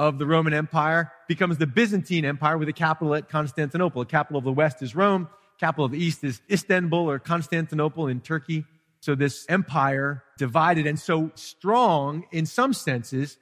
of 0.00 0.18
the 0.18 0.24
Roman 0.24 0.54
Empire 0.54 1.12
becomes 1.28 1.58
the 1.58 1.66
Byzantine 1.66 2.24
Empire 2.24 2.56
with 2.56 2.70
a 2.70 2.72
capital 2.72 3.14
at 3.14 3.28
Constantinople. 3.28 4.02
The 4.02 4.08
capital 4.08 4.38
of 4.38 4.44
the 4.44 4.52
West 4.52 4.80
is 4.80 4.96
Rome. 4.96 5.28
Capital 5.58 5.84
of 5.84 5.92
the 5.92 6.02
East 6.02 6.24
is 6.24 6.40
Istanbul 6.50 7.10
or 7.10 7.18
Constantinople 7.18 8.06
in 8.06 8.22
Turkey. 8.22 8.64
So 9.00 9.14
this 9.14 9.44
empire 9.50 10.24
divided 10.38 10.86
and 10.86 10.98
so 10.98 11.32
strong 11.34 12.24
in 12.32 12.46
some 12.46 12.72
senses 12.72 13.36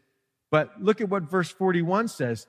But 0.51 0.73
look 0.81 1.01
at 1.01 1.09
what 1.09 1.25
verse 1.31 1.51
41 1.51 2.09
says. 2.09 2.49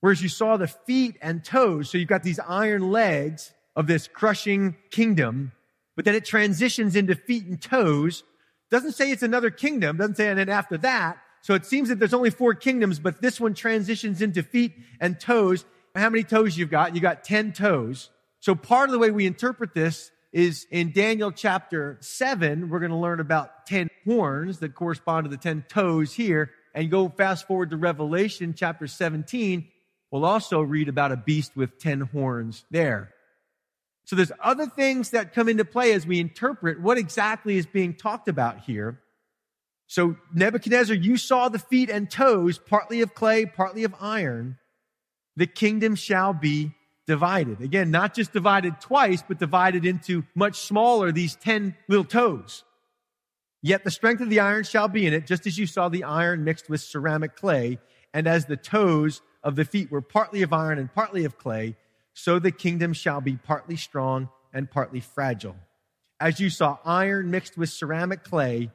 Whereas 0.00 0.22
you 0.22 0.28
saw 0.28 0.56
the 0.56 0.68
feet 0.68 1.16
and 1.20 1.44
toes, 1.44 1.90
so 1.90 1.98
you've 1.98 2.08
got 2.08 2.22
these 2.22 2.38
iron 2.40 2.92
legs 2.92 3.52
of 3.74 3.88
this 3.88 4.06
crushing 4.06 4.76
kingdom, 4.90 5.52
but 5.96 6.04
then 6.04 6.14
it 6.14 6.24
transitions 6.24 6.94
into 6.94 7.14
feet 7.14 7.46
and 7.46 7.60
toes. 7.60 8.22
Doesn't 8.70 8.92
say 8.92 9.10
it's 9.10 9.22
another 9.22 9.50
kingdom, 9.50 9.96
doesn't 9.96 10.16
say, 10.16 10.28
and 10.28 10.38
then 10.38 10.48
after 10.48 10.76
that. 10.78 11.18
So 11.42 11.54
it 11.54 11.66
seems 11.66 11.88
that 11.88 11.98
there's 11.98 12.14
only 12.14 12.30
four 12.30 12.54
kingdoms, 12.54 13.00
but 13.00 13.20
this 13.20 13.40
one 13.40 13.54
transitions 13.54 14.22
into 14.22 14.42
feet 14.42 14.74
and 15.00 15.18
toes. 15.18 15.64
How 15.94 16.08
many 16.08 16.22
toes 16.22 16.56
you've 16.56 16.70
got? 16.70 16.94
You 16.94 17.00
got 17.00 17.24
10 17.24 17.52
toes. 17.52 18.10
So 18.40 18.54
part 18.54 18.88
of 18.88 18.92
the 18.92 18.98
way 18.98 19.10
we 19.10 19.26
interpret 19.26 19.74
this 19.74 20.10
is 20.32 20.66
in 20.70 20.92
Daniel 20.92 21.30
chapter 21.30 21.98
7, 22.00 22.70
we're 22.70 22.78
going 22.78 22.92
to 22.92 22.96
learn 22.96 23.20
about 23.20 23.66
10 23.66 23.90
horns 24.06 24.60
that 24.60 24.74
correspond 24.74 25.24
to 25.24 25.30
the 25.30 25.36
10 25.36 25.66
toes 25.68 26.14
here. 26.14 26.50
And 26.74 26.90
go 26.90 27.08
fast 27.10 27.46
forward 27.46 27.70
to 27.70 27.76
Revelation 27.76 28.54
chapter 28.56 28.86
17, 28.86 29.68
we'll 30.10 30.24
also 30.24 30.62
read 30.62 30.88
about 30.88 31.12
a 31.12 31.16
beast 31.16 31.54
with 31.54 31.78
10 31.78 32.00
horns 32.00 32.64
there. 32.70 33.12
So 34.04 34.16
there's 34.16 34.32
other 34.42 34.66
things 34.66 35.10
that 35.10 35.34
come 35.34 35.48
into 35.48 35.64
play 35.64 35.92
as 35.92 36.06
we 36.06 36.18
interpret 36.18 36.80
what 36.80 36.98
exactly 36.98 37.56
is 37.56 37.66
being 37.66 37.94
talked 37.94 38.28
about 38.28 38.60
here. 38.60 39.01
So 39.92 40.16
Nebuchadnezzar, 40.32 40.96
you 40.96 41.18
saw 41.18 41.50
the 41.50 41.58
feet 41.58 41.90
and 41.90 42.10
toes, 42.10 42.56
partly 42.56 43.02
of 43.02 43.14
clay, 43.14 43.44
partly 43.44 43.84
of 43.84 43.94
iron. 44.00 44.56
The 45.36 45.46
kingdom 45.46 45.96
shall 45.96 46.32
be 46.32 46.72
divided. 47.06 47.60
Again, 47.60 47.90
not 47.90 48.14
just 48.14 48.32
divided 48.32 48.80
twice, 48.80 49.22
but 49.22 49.38
divided 49.38 49.84
into 49.84 50.24
much 50.34 50.60
smaller, 50.60 51.12
these 51.12 51.36
10 51.36 51.76
little 51.90 52.06
toes. 52.06 52.64
Yet 53.60 53.84
the 53.84 53.90
strength 53.90 54.22
of 54.22 54.30
the 54.30 54.40
iron 54.40 54.64
shall 54.64 54.88
be 54.88 55.06
in 55.06 55.12
it, 55.12 55.26
just 55.26 55.46
as 55.46 55.58
you 55.58 55.66
saw 55.66 55.90
the 55.90 56.04
iron 56.04 56.42
mixed 56.42 56.70
with 56.70 56.80
ceramic 56.80 57.36
clay. 57.36 57.78
And 58.14 58.26
as 58.26 58.46
the 58.46 58.56
toes 58.56 59.20
of 59.44 59.56
the 59.56 59.66
feet 59.66 59.90
were 59.90 60.00
partly 60.00 60.40
of 60.40 60.54
iron 60.54 60.78
and 60.78 60.90
partly 60.90 61.26
of 61.26 61.36
clay, 61.36 61.76
so 62.14 62.38
the 62.38 62.50
kingdom 62.50 62.94
shall 62.94 63.20
be 63.20 63.36
partly 63.36 63.76
strong 63.76 64.30
and 64.54 64.70
partly 64.70 65.00
fragile. 65.00 65.56
As 66.18 66.40
you 66.40 66.48
saw 66.48 66.78
iron 66.82 67.30
mixed 67.30 67.58
with 67.58 67.68
ceramic 67.68 68.24
clay, 68.24 68.70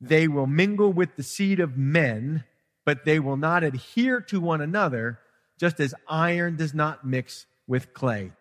they 0.00 0.28
will 0.28 0.46
mingle 0.46 0.92
with 0.92 1.16
the 1.16 1.22
seed 1.22 1.60
of 1.60 1.76
men, 1.76 2.44
but 2.84 3.04
they 3.04 3.18
will 3.18 3.36
not 3.36 3.64
adhere 3.64 4.20
to 4.20 4.40
one 4.40 4.60
another, 4.60 5.18
just 5.58 5.80
as 5.80 5.94
iron 6.08 6.56
does 6.56 6.74
not 6.74 7.06
mix 7.06 7.46
with 7.66 7.92
clay. 7.94 8.32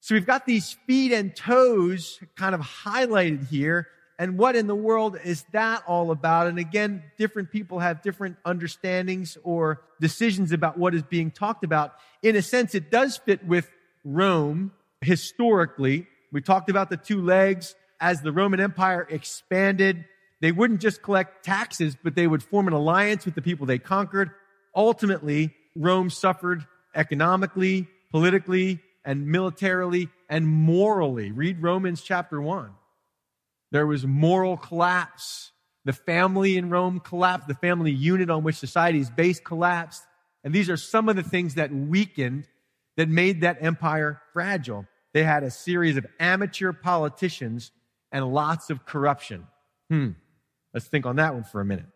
So 0.00 0.14
we've 0.14 0.26
got 0.26 0.46
these 0.46 0.76
feet 0.86 1.12
and 1.12 1.34
toes 1.34 2.20
kind 2.36 2.54
of 2.54 2.60
highlighted 2.60 3.48
here. 3.48 3.88
And 4.18 4.38
what 4.38 4.56
in 4.56 4.66
the 4.66 4.74
world 4.74 5.18
is 5.22 5.44
that 5.52 5.82
all 5.86 6.10
about? 6.10 6.46
And 6.46 6.58
again, 6.58 7.02
different 7.18 7.50
people 7.50 7.80
have 7.80 8.02
different 8.02 8.36
understandings 8.44 9.36
or 9.42 9.82
decisions 10.00 10.52
about 10.52 10.78
what 10.78 10.94
is 10.94 11.02
being 11.02 11.30
talked 11.30 11.64
about. 11.64 11.94
In 12.22 12.36
a 12.36 12.42
sense, 12.42 12.74
it 12.74 12.90
does 12.90 13.16
fit 13.16 13.44
with 13.44 13.68
Rome 14.04 14.72
historically. 15.00 16.06
We 16.32 16.40
talked 16.40 16.70
about 16.70 16.88
the 16.88 16.96
two 16.96 17.20
legs 17.20 17.74
as 18.00 18.22
the 18.22 18.32
Roman 18.32 18.60
Empire 18.60 19.06
expanded. 19.10 20.04
They 20.40 20.52
wouldn't 20.52 20.80
just 20.80 21.02
collect 21.02 21.44
taxes, 21.44 21.96
but 22.02 22.14
they 22.14 22.26
would 22.26 22.42
form 22.42 22.66
an 22.68 22.74
alliance 22.74 23.24
with 23.24 23.34
the 23.34 23.42
people 23.42 23.66
they 23.66 23.78
conquered. 23.78 24.30
Ultimately, 24.74 25.54
Rome 25.74 26.10
suffered 26.10 26.66
economically, 26.94 27.88
politically, 28.10 28.80
and 29.04 29.26
militarily 29.26 30.08
and 30.28 30.46
morally. 30.46 31.30
Read 31.30 31.62
Romans 31.62 32.02
chapter 32.02 32.40
1. 32.40 32.70
There 33.70 33.86
was 33.86 34.06
moral 34.06 34.56
collapse. 34.56 35.52
The 35.84 35.92
family 35.92 36.56
in 36.56 36.68
Rome 36.68 37.00
collapsed. 37.00 37.48
The 37.48 37.54
family 37.54 37.92
unit 37.92 38.28
on 38.28 38.42
which 38.42 38.56
society 38.56 38.98
is 38.98 39.10
based 39.10 39.44
collapsed. 39.44 40.02
And 40.44 40.54
these 40.54 40.68
are 40.68 40.76
some 40.76 41.08
of 41.08 41.16
the 41.16 41.22
things 41.22 41.54
that 41.54 41.72
weakened, 41.72 42.48
that 42.96 43.08
made 43.08 43.40
that 43.40 43.58
empire 43.60 44.20
fragile. 44.32 44.86
They 45.12 45.22
had 45.22 45.42
a 45.42 45.50
series 45.50 45.96
of 45.96 46.06
amateur 46.20 46.72
politicians 46.72 47.72
and 48.12 48.32
lots 48.32 48.70
of 48.70 48.84
corruption. 48.84 49.46
Hmm. 49.88 50.10
Let's 50.74 50.88
think 50.88 51.06
on 51.06 51.16
that 51.16 51.34
one 51.34 51.44
for 51.44 51.60
a 51.60 51.64
minute. 51.64 51.86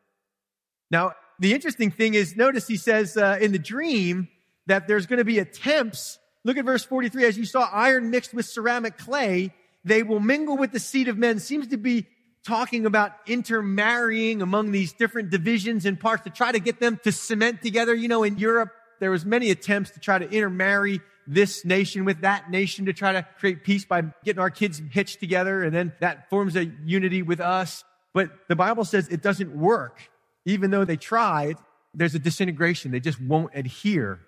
Now, 0.90 1.12
the 1.38 1.54
interesting 1.54 1.90
thing 1.90 2.14
is, 2.14 2.37
notice 2.37 2.66
he 2.66 2.76
says 2.76 3.16
uh, 3.16 3.38
in 3.40 3.52
the 3.52 3.59
dream 3.59 4.28
that 4.66 4.87
there's 4.87 5.06
going 5.06 5.18
to 5.18 5.24
be 5.24 5.38
attempts. 5.38 6.18
Look 6.44 6.56
at 6.56 6.64
verse 6.64 6.85
43. 6.85 7.24
As 7.24 7.38
you 7.38 7.44
saw 7.44 7.68
iron 7.72 8.11
mixed 8.11 8.35
with 8.35 8.46
ceramic 8.46 8.98
clay, 8.98 9.54
they 9.85 10.02
will 10.02 10.20
mingle 10.20 10.56
with 10.56 10.72
the 10.72 10.80
seed 10.80 11.09
of 11.09 11.16
men. 11.16 11.38
Seems 11.38 11.68
to 11.68 11.76
be 11.76 12.06
talking 12.44 12.87
about 12.87 13.12
intermarrying 13.26 14.42
among 14.42 14.72
these 14.72 14.92
different 14.92 15.30
divisions 15.30 15.85
and 15.87 15.98
parts 16.00 16.24
to 16.24 16.30
try 16.30 16.52
to 16.52 16.59
get 16.59 16.80
them 16.80 16.98
to 17.04 17.12
cement 17.12 17.62
together. 17.62 17.94
You 17.94 18.09
know, 18.09 18.22
in 18.22 18.38
Europe, 18.38 18.70
there 18.98 19.11
was 19.11 19.24
many 19.24 19.50
attempts 19.50 19.90
to 19.92 20.00
try 20.00 20.18
to 20.18 20.30
intermarry 20.30 21.00
this 21.26 21.64
nation 21.64 22.04
with 22.04 22.22
that 22.22 22.50
nation 22.50 22.87
to 22.87 22.92
try 22.92 23.12
to 23.12 23.26
create 23.38 23.62
peace 23.62 23.85
by 23.85 24.02
getting 24.24 24.40
our 24.40 24.50
kids 24.50 24.80
hitched 24.90 25.20
together. 25.20 25.62
And 25.62 25.74
then 25.74 25.92
that 26.00 26.28
forms 26.28 26.56
a 26.56 26.64
unity 26.85 27.22
with 27.22 27.40
us. 27.40 27.85
But 28.12 28.31
the 28.49 28.57
Bible 28.57 28.85
says 28.85 29.09
it 29.09 29.23
doesn't 29.23 29.55
work. 29.55 30.11
Even 30.44 30.70
though 30.70 30.85
they 30.85 30.96
tried, 30.96 31.57
there's 31.94 32.14
a 32.14 32.18
disintegration. 32.18 32.90
They 32.90 33.01
just 33.01 33.20
won't 33.20 33.53
adhere, 33.55 34.20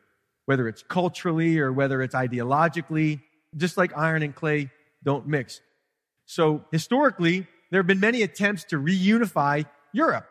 whether 0.47 0.69
it's 0.69 0.83
culturally 0.83 1.59
or 1.59 1.73
whether 1.73 2.03
it's 2.03 2.15
ideologically, 2.15 3.21
just 3.57 3.77
like 3.77 3.97
iron 3.97 4.23
and 4.23 4.35
clay 4.35 4.71
don't 5.05 5.27
mix. 5.27 5.61
So 6.27 6.65
historically, 6.71 7.47
there 7.71 7.81
have 7.81 7.87
been 7.87 8.01
many 8.01 8.23
attempts 8.23 8.65
to 8.65 8.77
reunify 8.77 9.67
Europe. 9.93 10.29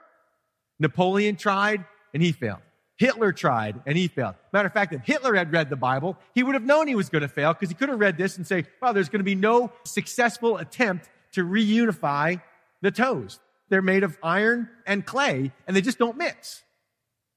Napoleon 0.80 1.36
tried 1.36 1.86
and 2.14 2.24
he 2.24 2.32
failed. 2.32 2.60
Hitler 2.98 3.32
tried 3.32 3.82
and 3.88 3.98
he 3.98 4.08
failed. 4.08 4.36
Matter 4.54 4.68
of 4.68 4.74
fact, 4.74 4.94
if 4.94 5.02
Hitler 5.02 5.34
had 5.34 5.52
read 5.52 5.72
the 5.72 5.76
Bible, 5.76 6.18
he 6.36 6.44
would 6.44 6.54
have 6.54 6.64
known 6.64 6.88
he 6.88 6.96
was 6.96 7.10
going 7.10 7.24
to 7.24 7.28
fail 7.28 7.54
because 7.54 7.70
he 7.70 7.76
could 7.76 7.90
have 7.90 8.00
read 8.00 8.18
this 8.18 8.38
and 8.38 8.46
say, 8.46 8.66
well, 8.80 8.94
there's 8.94 9.10
going 9.10 9.22
to 9.22 9.24
be 9.24 9.36
no 9.36 9.72
successful 9.86 10.58
attempt 10.58 11.10
to 11.34 11.44
reunify 11.44 12.42
the 12.82 12.92
toes. 12.92 13.40
They're 13.70 13.82
made 13.82 14.04
of 14.04 14.18
iron 14.22 14.70
and 14.86 15.06
clay 15.06 15.52
and 15.68 15.76
they 15.76 15.82
just 15.82 15.98
don't 15.98 16.18
mix. 16.18 16.62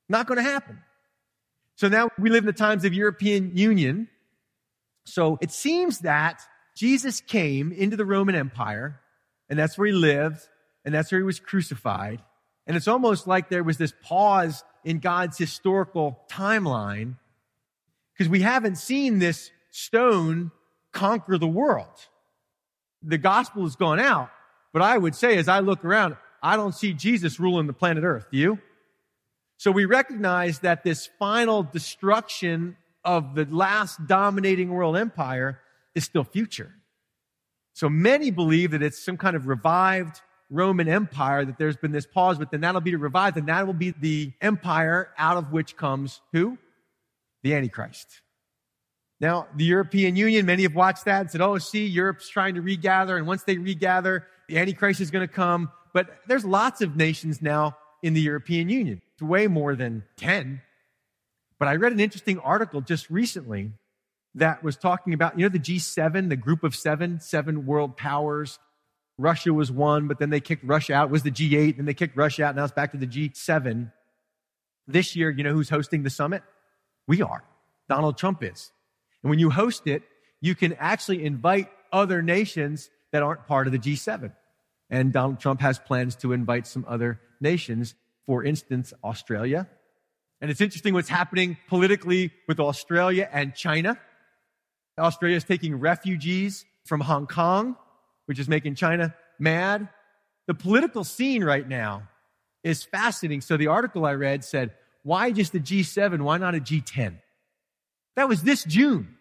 Not 0.09 0.27
going 0.27 0.37
to 0.37 0.43
happen. 0.43 0.81
So 1.77 1.89
now 1.89 2.11
we 2.19 2.31
live 2.31 2.45
in 2.45 2.47
the 2.47 2.53
times 2.53 2.85
of 2.85 2.95
European 2.95 3.57
Union. 3.57 4.09
So 5.05 5.39
it 5.41 5.51
seems 5.51 6.01
that 6.01 6.41
Jesus 6.77 7.21
came 7.21 7.73
into 7.73 7.97
the 7.97 8.05
Roman 8.05 8.35
Empire, 8.35 9.01
and 9.49 9.59
that's 9.59 9.79
where 9.79 9.87
he 9.87 9.93
lived, 9.93 10.41
and 10.85 10.95
that's 10.95 11.11
where 11.13 11.21
he 11.21 11.25
was 11.25 11.41
crucified. 11.41 12.23
And 12.67 12.77
it's 12.77 12.89
almost 12.89 13.27
like 13.27 13.49
there 13.49 13.63
was 13.63 13.77
this 13.77 13.93
pause 14.03 14.65
in 14.85 14.99
God's 14.99 15.37
historical 15.37 16.21
timeline 16.31 17.17
because 18.13 18.31
we 18.31 18.41
haven't 18.41 18.77
seen 18.77 19.19
this 19.19 19.51
stone 19.71 20.51
conquer 20.93 21.37
the 21.39 21.47
world. 21.47 22.07
The 23.03 23.19
gospel 23.19 23.65
has 23.65 23.77
gone 23.77 24.01
out, 24.01 24.31
but 24.75 24.83
I 24.83 24.99
would 24.99 25.15
say 25.15 25.39
as 25.39 25.49
I 25.49 25.61
look 25.61 25.83
around, 25.85 26.17
I 26.43 26.57
don't 26.57 26.75
see 26.75 26.93
Jesus 26.93 27.41
ruling 27.41 27.67
the 27.67 27.73
planet 27.73 28.05
Earth. 28.05 28.27
Do 28.31 28.37
you? 28.37 28.59
So 29.57 29.71
we 29.71 29.87
recognize 29.87 30.59
that 30.59 30.83
this 30.83 31.09
final 31.19 31.63
destruction 31.63 32.77
of 33.05 33.35
the 33.35 33.47
last 33.47 34.05
dominating 34.07 34.71
world 34.71 34.97
empire 34.97 35.61
is 35.95 36.05
still 36.05 36.25
future. 36.25 36.75
So 37.73 37.89
many 37.89 38.31
believe 38.31 38.73
that 38.73 38.83
it's 38.83 39.03
some 39.03 39.17
kind 39.17 39.37
of 39.37 39.47
revived 39.47 40.21
Roman 40.51 40.89
Empire, 40.89 41.45
that 41.45 41.57
there's 41.57 41.77
been 41.77 41.93
this 41.93 42.07
pause, 42.07 42.39
but 42.39 42.51
then 42.51 42.61
that'll 42.61 42.81
be 42.81 42.95
revived, 42.95 43.37
and 43.37 43.49
that 43.49 43.67
will 43.67 43.75
be 43.75 43.93
the 43.93 44.33
empire 44.41 45.11
out 45.17 45.37
of 45.37 45.53
which 45.53 45.77
comes 45.77 46.21
who? 46.33 46.59
The 47.43 47.55
Antichrist. 47.55 48.21
Now, 49.21 49.47
the 49.57 49.65
European 49.65 50.17
Union, 50.17 50.47
many 50.47 50.65
have 50.65 50.75
watched 50.75 51.05
that 51.07 51.21
and 51.21 51.31
said, 51.31 51.41
oh, 51.41 51.59
see, 51.59 51.87
Europe's 51.87 52.29
trying 52.29 52.57
to 52.57 52.61
regather, 52.61 53.17
and 53.17 53.27
once 53.27 53.45
they 53.45 53.57
regather, 53.57 54.27
the 54.49 54.59
Antichrist 54.59 55.01
is 55.01 55.11
going 55.11 55.27
to 55.27 55.33
come. 55.33 55.71
But 55.93 56.09
there's 56.27 56.45
lots 56.45 56.81
of 56.81 56.97
nations 56.97 57.41
now 57.41 57.77
in 58.03 58.15
the 58.15 58.21
European 58.21 58.69
Union. 58.69 59.01
It's 59.15 59.23
way 59.23 59.47
more 59.47 59.77
than 59.77 60.05
10. 60.17 60.61
But 61.59 61.69
I 61.69 61.77
read 61.77 61.93
an 61.93 62.01
interesting 62.01 62.39
article 62.41 62.81
just 62.81 63.09
recently 63.09 63.73
that 64.35 64.63
was 64.63 64.77
talking 64.77 65.15
about, 65.15 65.39
you 65.39 65.45
know, 65.45 65.49
the 65.49 65.61
G7, 65.61 66.29
the 66.29 66.37
group 66.37 66.65
of 66.65 66.75
seven, 66.75 67.21
seven 67.21 67.67
world 67.67 67.97
powers. 67.97 68.59
Russia 69.17 69.55
was 69.55 69.71
one, 69.71 70.09
but 70.09 70.19
then 70.19 70.31
they 70.31 70.41
kicked 70.41 70.65
Russia 70.65 70.95
out. 70.95 71.09
It 71.09 71.13
was 71.13 71.23
the 71.23 71.31
G8, 71.31 71.79
and 71.79 71.87
they 71.87 71.95
kicked 71.95 72.17
Russia 72.17 72.45
out. 72.45 72.57
Now 72.57 72.65
it's 72.65 72.73
back 72.73 72.91
to 72.93 72.99
the 72.99 73.07
G7. 73.07 73.93
This 74.89 75.15
year, 75.15 75.31
you 75.31 75.45
know 75.45 75.53
who's 75.53 75.71
hosting 75.71 76.03
the 76.03 76.11
summit? 76.11 76.43
We 77.07 77.23
are. 77.23 77.45
Donald 77.89 78.19
Trump 78.19 78.43
is. 78.43 78.73
And 79.23 79.31
when 79.31 79.39
you 79.39 79.51
host 79.51 79.87
it, 79.87 80.03
you 80.41 80.55
can 80.55 80.75
actually 80.75 81.25
invite 81.25 81.71
other 81.93 82.21
nations 82.21 82.91
that 83.15 83.23
aren't 83.23 83.47
part 83.47 83.69
of 83.69 83.73
the 83.73 83.79
G7. 83.79 84.33
And 84.91 85.13
Donald 85.13 85.39
Trump 85.39 85.61
has 85.61 85.79
plans 85.79 86.17
to 86.17 86.33
invite 86.33 86.67
some 86.67 86.85
other 86.89 87.21
nations, 87.41 87.95
for 88.27 88.43
instance, 88.43 88.93
Australia. 89.05 89.69
And 90.41 90.51
it's 90.51 90.61
interesting 90.61 90.95
what's 90.95 91.09
happening 91.09 91.57
politically 91.69 92.33
with 92.49 92.59
Australia 92.59 93.29
and 93.33 93.55
China. 93.55 94.01
Australia 94.99 95.37
is 95.37 95.45
taking 95.45 95.77
refugees 95.77 96.65
from 96.87 97.01
Hong 97.03 97.29
Kong, 97.29 97.77
which 98.27 98.41
is 98.41 98.49
making 98.49 98.75
China 98.75 99.15
mad. 99.39 99.89
The 100.49 100.55
political 100.55 101.05
scene 101.05 101.45
right 101.45 101.69
now 101.69 102.09
is 102.65 102.83
fascinating. 102.83 103.43
So 103.43 103.57
the 103.57 103.69
article 103.69 104.05
I 104.05 104.15
read 104.15 104.43
said, 104.43 104.73
why 105.05 105.31
just 105.31 105.55
a 105.55 105.61
G7? 105.61 106.21
Why 106.23 106.39
not 106.39 106.57
a 106.57 106.61
G10? 106.61 107.21
That 108.17 108.29
was 108.29 108.43
this 108.43 108.65
June. 108.65 109.17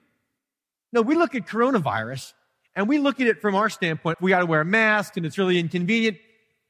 No, 0.91 1.03
we 1.03 1.13
look 1.13 1.35
at 1.35 1.45
coronavirus 1.45 2.33
and 2.75 2.87
we 2.87 2.97
look 2.97 3.19
at 3.19 3.27
it 3.27 3.41
from 3.41 3.55
our 3.55 3.69
standpoint. 3.69 4.21
We 4.21 4.31
got 4.31 4.39
to 4.39 4.45
wear 4.45 4.61
a 4.61 4.65
mask 4.65 5.17
and 5.17 5.25
it's 5.25 5.37
really 5.37 5.59
inconvenient. 5.59 6.17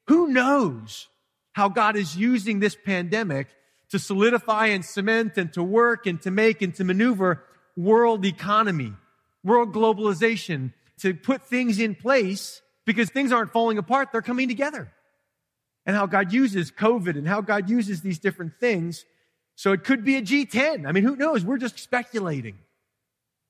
Who 0.08 0.28
knows 0.28 1.08
how 1.52 1.68
God 1.68 1.96
is 1.96 2.16
using 2.16 2.60
this 2.60 2.76
pandemic 2.76 3.48
to 3.90 3.98
solidify 3.98 4.66
and 4.66 4.84
cement 4.84 5.38
and 5.38 5.52
to 5.52 5.62
work 5.62 6.06
and 6.06 6.20
to 6.22 6.30
make 6.30 6.62
and 6.62 6.74
to 6.74 6.84
maneuver 6.84 7.44
world 7.76 8.24
economy, 8.24 8.92
world 9.42 9.72
globalization, 9.72 10.72
to 10.98 11.14
put 11.14 11.46
things 11.46 11.78
in 11.78 11.94
place 11.94 12.60
because 12.84 13.08
things 13.10 13.32
aren't 13.32 13.52
falling 13.52 13.78
apart. 13.78 14.10
They're 14.12 14.22
coming 14.22 14.48
together. 14.48 14.92
And 15.86 15.94
how 15.94 16.06
God 16.06 16.32
uses 16.32 16.70
COVID 16.70 17.16
and 17.16 17.28
how 17.28 17.40
God 17.40 17.68
uses 17.68 18.00
these 18.00 18.18
different 18.18 18.54
things. 18.58 19.04
So 19.54 19.72
it 19.72 19.84
could 19.84 20.04
be 20.04 20.16
a 20.16 20.22
G10. 20.22 20.86
I 20.86 20.92
mean, 20.92 21.04
who 21.04 21.16
knows? 21.16 21.44
We're 21.44 21.58
just 21.58 21.78
speculating. 21.78 22.58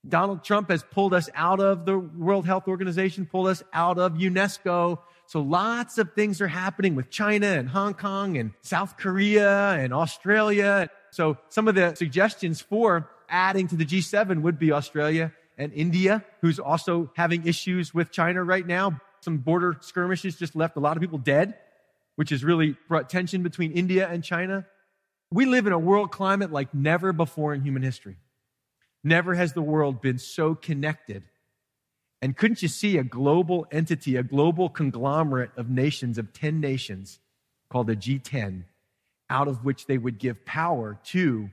Donald 0.06 0.44
Trump 0.44 0.70
has 0.70 0.82
pulled 0.82 1.14
us 1.14 1.30
out 1.34 1.60
of 1.60 1.86
the 1.86 1.98
World 1.98 2.46
Health 2.46 2.68
Organization, 2.68 3.26
pulled 3.26 3.48
us 3.48 3.62
out 3.72 3.98
of 3.98 4.14
UNESCO. 4.14 4.98
So 5.26 5.40
lots 5.40 5.96
of 5.98 6.12
things 6.12 6.40
are 6.40 6.48
happening 6.48 6.94
with 6.94 7.10
China 7.10 7.46
and 7.46 7.68
Hong 7.68 7.94
Kong 7.94 8.36
and 8.36 8.52
South 8.60 8.96
Korea 8.98 9.70
and 9.70 9.94
Australia. 9.94 10.90
So 11.10 11.38
some 11.48 11.68
of 11.68 11.74
the 11.74 11.94
suggestions 11.94 12.60
for 12.60 13.08
adding 13.28 13.68
to 13.68 13.76
the 13.76 13.86
G7 13.86 14.42
would 14.42 14.58
be 14.58 14.72
Australia 14.72 15.32
and 15.56 15.72
India, 15.72 16.24
who's 16.40 16.58
also 16.58 17.10
having 17.14 17.46
issues 17.46 17.94
with 17.94 18.10
China 18.10 18.44
right 18.44 18.66
now. 18.66 19.00
Some 19.20 19.38
border 19.38 19.78
skirmishes 19.80 20.36
just 20.36 20.54
left 20.54 20.76
a 20.76 20.80
lot 20.80 20.96
of 20.96 21.00
people 21.00 21.18
dead, 21.18 21.54
which 22.16 22.28
has 22.30 22.44
really 22.44 22.76
brought 22.88 23.08
tension 23.08 23.42
between 23.42 23.72
India 23.72 24.06
and 24.06 24.22
China. 24.22 24.66
We 25.30 25.46
live 25.46 25.66
in 25.66 25.72
a 25.72 25.78
world 25.78 26.12
climate 26.12 26.52
like 26.52 26.74
never 26.74 27.12
before 27.14 27.54
in 27.54 27.62
human 27.62 27.82
history. 27.82 28.16
Never 29.04 29.34
has 29.34 29.52
the 29.52 29.62
world 29.62 30.00
been 30.00 30.18
so 30.18 30.54
connected. 30.54 31.24
And 32.22 32.34
couldn't 32.34 32.62
you 32.62 32.68
see 32.68 32.96
a 32.96 33.04
global 33.04 33.66
entity, 33.70 34.16
a 34.16 34.22
global 34.22 34.70
conglomerate 34.70 35.50
of 35.58 35.68
nations, 35.68 36.16
of 36.16 36.32
10 36.32 36.58
nations 36.58 37.18
called 37.68 37.86
the 37.86 37.96
G10, 37.96 38.64
out 39.28 39.46
of 39.46 39.62
which 39.62 39.84
they 39.86 39.98
would 39.98 40.18
give 40.18 40.46
power 40.46 40.98
to 41.04 41.50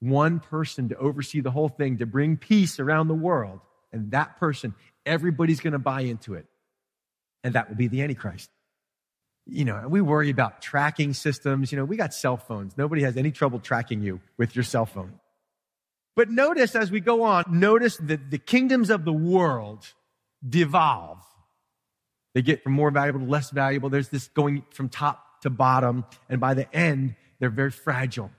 one 0.00 0.40
person 0.40 0.88
to 0.88 0.96
oversee 0.96 1.40
the 1.40 1.52
whole 1.52 1.68
thing, 1.68 1.98
to 1.98 2.06
bring 2.06 2.36
peace 2.36 2.80
around 2.80 3.06
the 3.06 3.14
world. 3.14 3.60
And 3.92 4.10
that 4.10 4.38
person, 4.40 4.74
everybody's 5.06 5.60
going 5.60 5.74
to 5.74 5.78
buy 5.78 6.00
into 6.00 6.34
it. 6.34 6.46
And 7.44 7.54
that 7.54 7.68
will 7.68 7.76
be 7.76 7.86
the 7.86 8.02
Antichrist. 8.02 8.50
You 9.46 9.64
know, 9.64 9.86
we 9.88 10.00
worry 10.00 10.30
about 10.30 10.60
tracking 10.60 11.12
systems. 11.12 11.70
You 11.70 11.78
know, 11.78 11.84
we 11.84 11.96
got 11.96 12.12
cell 12.14 12.36
phones. 12.36 12.76
Nobody 12.76 13.02
has 13.02 13.16
any 13.16 13.30
trouble 13.30 13.60
tracking 13.60 14.00
you 14.00 14.20
with 14.36 14.56
your 14.56 14.64
cell 14.64 14.86
phone. 14.86 15.20
But 16.16 16.30
notice 16.30 16.76
as 16.76 16.90
we 16.90 17.00
go 17.00 17.22
on, 17.22 17.44
notice 17.48 17.96
that 17.98 18.30
the 18.30 18.38
kingdoms 18.38 18.90
of 18.90 19.04
the 19.04 19.12
world 19.12 19.86
devolve. 20.46 21.18
They 22.34 22.42
get 22.42 22.62
from 22.62 22.72
more 22.72 22.90
valuable 22.90 23.20
to 23.20 23.26
less 23.26 23.50
valuable. 23.50 23.88
There's 23.88 24.08
this 24.08 24.28
going 24.28 24.64
from 24.70 24.88
top 24.88 25.40
to 25.42 25.50
bottom. 25.50 26.04
And 26.28 26.40
by 26.40 26.54
the 26.54 26.72
end, 26.74 27.14
they're 27.38 27.50
very 27.50 27.70
fragile. 27.70 28.30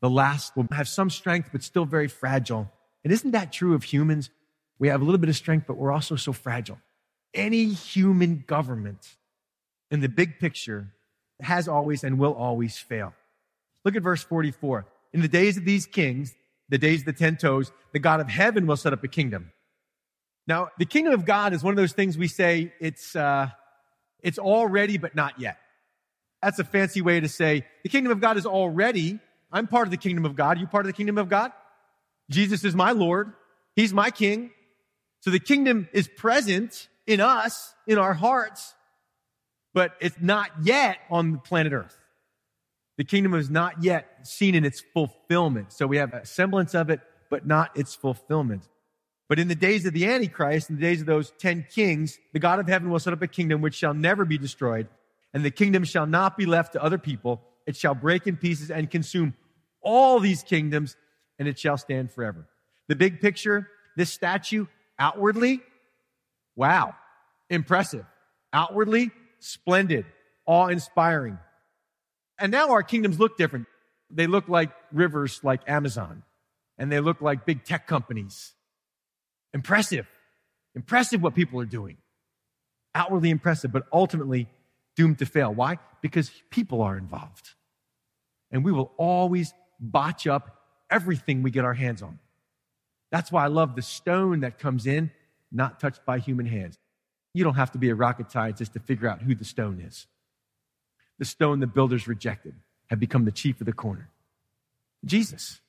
The 0.00 0.10
last 0.10 0.56
will 0.56 0.66
have 0.72 0.88
some 0.88 1.10
strength, 1.10 1.50
but 1.52 1.62
still 1.62 1.84
very 1.84 2.08
fragile. 2.08 2.70
And 3.04 3.12
isn't 3.12 3.32
that 3.32 3.52
true 3.52 3.74
of 3.74 3.84
humans? 3.84 4.30
We 4.78 4.88
have 4.88 5.00
a 5.00 5.04
little 5.04 5.18
bit 5.18 5.28
of 5.28 5.36
strength, 5.36 5.66
but 5.66 5.76
we're 5.76 5.92
also 5.92 6.16
so 6.16 6.32
fragile. 6.32 6.78
Any 7.34 7.66
human 7.66 8.44
government 8.46 9.16
in 9.90 10.00
the 10.00 10.08
big 10.08 10.38
picture 10.38 10.88
has 11.40 11.68
always 11.68 12.02
and 12.02 12.18
will 12.18 12.34
always 12.34 12.78
fail. 12.78 13.14
Look 13.84 13.96
at 13.96 14.02
verse 14.02 14.22
44. 14.22 14.86
In 15.12 15.20
the 15.20 15.28
days 15.28 15.56
of 15.56 15.64
these 15.64 15.86
kings, 15.86 16.34
the 16.70 16.78
days 16.78 17.00
of 17.00 17.06
the 17.06 17.12
ten 17.12 17.36
toes, 17.36 17.70
the 17.92 17.98
God 17.98 18.20
of 18.20 18.28
heaven 18.28 18.66
will 18.66 18.76
set 18.76 18.92
up 18.92 19.04
a 19.04 19.08
kingdom. 19.08 19.52
Now, 20.46 20.68
the 20.78 20.86
kingdom 20.86 21.12
of 21.12 21.26
God 21.26 21.52
is 21.52 21.62
one 21.62 21.72
of 21.72 21.76
those 21.76 21.92
things 21.92 22.16
we 22.16 22.28
say 22.28 22.72
it's, 22.80 23.14
uh, 23.14 23.50
it's 24.22 24.38
already, 24.38 24.98
but 24.98 25.14
not 25.14 25.38
yet. 25.38 25.58
That's 26.42 26.58
a 26.58 26.64
fancy 26.64 27.02
way 27.02 27.20
to 27.20 27.28
say 27.28 27.66
the 27.82 27.88
kingdom 27.88 28.12
of 28.12 28.20
God 28.20 28.36
is 28.36 28.46
already. 28.46 29.18
I'm 29.52 29.66
part 29.66 29.86
of 29.86 29.90
the 29.90 29.96
kingdom 29.96 30.24
of 30.24 30.36
God. 30.36 30.56
Are 30.56 30.60
you 30.60 30.66
part 30.66 30.86
of 30.86 30.88
the 30.88 30.96
kingdom 30.96 31.18
of 31.18 31.28
God? 31.28 31.52
Jesus 32.30 32.64
is 32.64 32.74
my 32.74 32.92
Lord. 32.92 33.32
He's 33.76 33.92
my 33.92 34.10
king. 34.10 34.50
So 35.20 35.30
the 35.30 35.40
kingdom 35.40 35.88
is 35.92 36.08
present 36.08 36.88
in 37.06 37.20
us, 37.20 37.74
in 37.86 37.98
our 37.98 38.14
hearts, 38.14 38.74
but 39.74 39.92
it's 40.00 40.16
not 40.20 40.50
yet 40.62 40.98
on 41.10 41.32
the 41.32 41.38
planet 41.38 41.72
earth. 41.72 41.99
The 43.00 43.04
kingdom 43.04 43.32
is 43.32 43.48
not 43.48 43.82
yet 43.82 44.28
seen 44.28 44.54
in 44.54 44.62
its 44.62 44.82
fulfillment. 44.92 45.72
So 45.72 45.86
we 45.86 45.96
have 45.96 46.12
a 46.12 46.26
semblance 46.26 46.74
of 46.74 46.90
it, 46.90 47.00
but 47.30 47.46
not 47.46 47.74
its 47.74 47.94
fulfillment. 47.94 48.68
But 49.26 49.38
in 49.38 49.48
the 49.48 49.54
days 49.54 49.86
of 49.86 49.94
the 49.94 50.04
Antichrist, 50.04 50.68
in 50.68 50.76
the 50.76 50.82
days 50.82 51.00
of 51.00 51.06
those 51.06 51.32
ten 51.38 51.64
kings, 51.74 52.18
the 52.34 52.38
God 52.38 52.58
of 52.58 52.68
heaven 52.68 52.90
will 52.90 52.98
set 52.98 53.14
up 53.14 53.22
a 53.22 53.26
kingdom 53.26 53.62
which 53.62 53.74
shall 53.74 53.94
never 53.94 54.26
be 54.26 54.36
destroyed, 54.36 54.86
and 55.32 55.42
the 55.42 55.50
kingdom 55.50 55.82
shall 55.82 56.04
not 56.04 56.36
be 56.36 56.44
left 56.44 56.74
to 56.74 56.82
other 56.82 56.98
people. 56.98 57.40
It 57.66 57.74
shall 57.74 57.94
break 57.94 58.26
in 58.26 58.36
pieces 58.36 58.70
and 58.70 58.90
consume 58.90 59.32
all 59.80 60.20
these 60.20 60.42
kingdoms, 60.42 60.94
and 61.38 61.48
it 61.48 61.58
shall 61.58 61.78
stand 61.78 62.12
forever. 62.12 62.46
The 62.88 62.96
big 62.96 63.22
picture, 63.22 63.66
this 63.96 64.12
statue, 64.12 64.66
outwardly, 64.98 65.62
wow, 66.54 66.94
impressive. 67.48 68.04
Outwardly, 68.52 69.10
splendid, 69.38 70.04
awe 70.44 70.66
inspiring. 70.66 71.38
And 72.40 72.50
now 72.50 72.70
our 72.70 72.82
kingdoms 72.82 73.20
look 73.20 73.36
different. 73.36 73.66
They 74.10 74.26
look 74.26 74.48
like 74.48 74.70
rivers 74.92 75.40
like 75.44 75.60
Amazon, 75.68 76.24
and 76.78 76.90
they 76.90 76.98
look 76.98 77.20
like 77.20 77.44
big 77.44 77.64
tech 77.64 77.86
companies. 77.86 78.54
Impressive. 79.52 80.06
Impressive 80.74 81.22
what 81.22 81.34
people 81.34 81.60
are 81.60 81.66
doing. 81.66 81.98
Outwardly 82.94 83.30
impressive, 83.30 83.70
but 83.70 83.84
ultimately 83.92 84.48
doomed 84.96 85.18
to 85.18 85.26
fail. 85.26 85.52
Why? 85.52 85.78
Because 86.00 86.30
people 86.50 86.82
are 86.82 86.96
involved. 86.96 87.50
And 88.50 88.64
we 88.64 88.72
will 88.72 88.90
always 88.96 89.52
botch 89.78 90.26
up 90.26 90.56
everything 90.90 91.42
we 91.42 91.50
get 91.50 91.64
our 91.64 91.74
hands 91.74 92.02
on. 92.02 92.18
That's 93.12 93.30
why 93.30 93.44
I 93.44 93.48
love 93.48 93.76
the 93.76 93.82
stone 93.82 94.40
that 94.40 94.58
comes 94.58 94.86
in, 94.86 95.10
not 95.52 95.78
touched 95.78 96.04
by 96.04 96.18
human 96.18 96.46
hands. 96.46 96.78
You 97.34 97.44
don't 97.44 97.54
have 97.54 97.72
to 97.72 97.78
be 97.78 97.90
a 97.90 97.94
rocket 97.94 98.32
scientist 98.32 98.72
to 98.72 98.80
figure 98.80 99.08
out 99.08 99.22
who 99.22 99.34
the 99.34 99.44
stone 99.44 99.80
is 99.80 100.06
the 101.20 101.24
stone 101.26 101.60
the 101.60 101.66
builders 101.66 102.08
rejected, 102.08 102.54
have 102.88 102.98
become 102.98 103.26
the 103.26 103.30
chief 103.30 103.60
of 103.60 103.66
the 103.66 103.74
corner. 103.74 104.08
Jesus. 105.04 105.60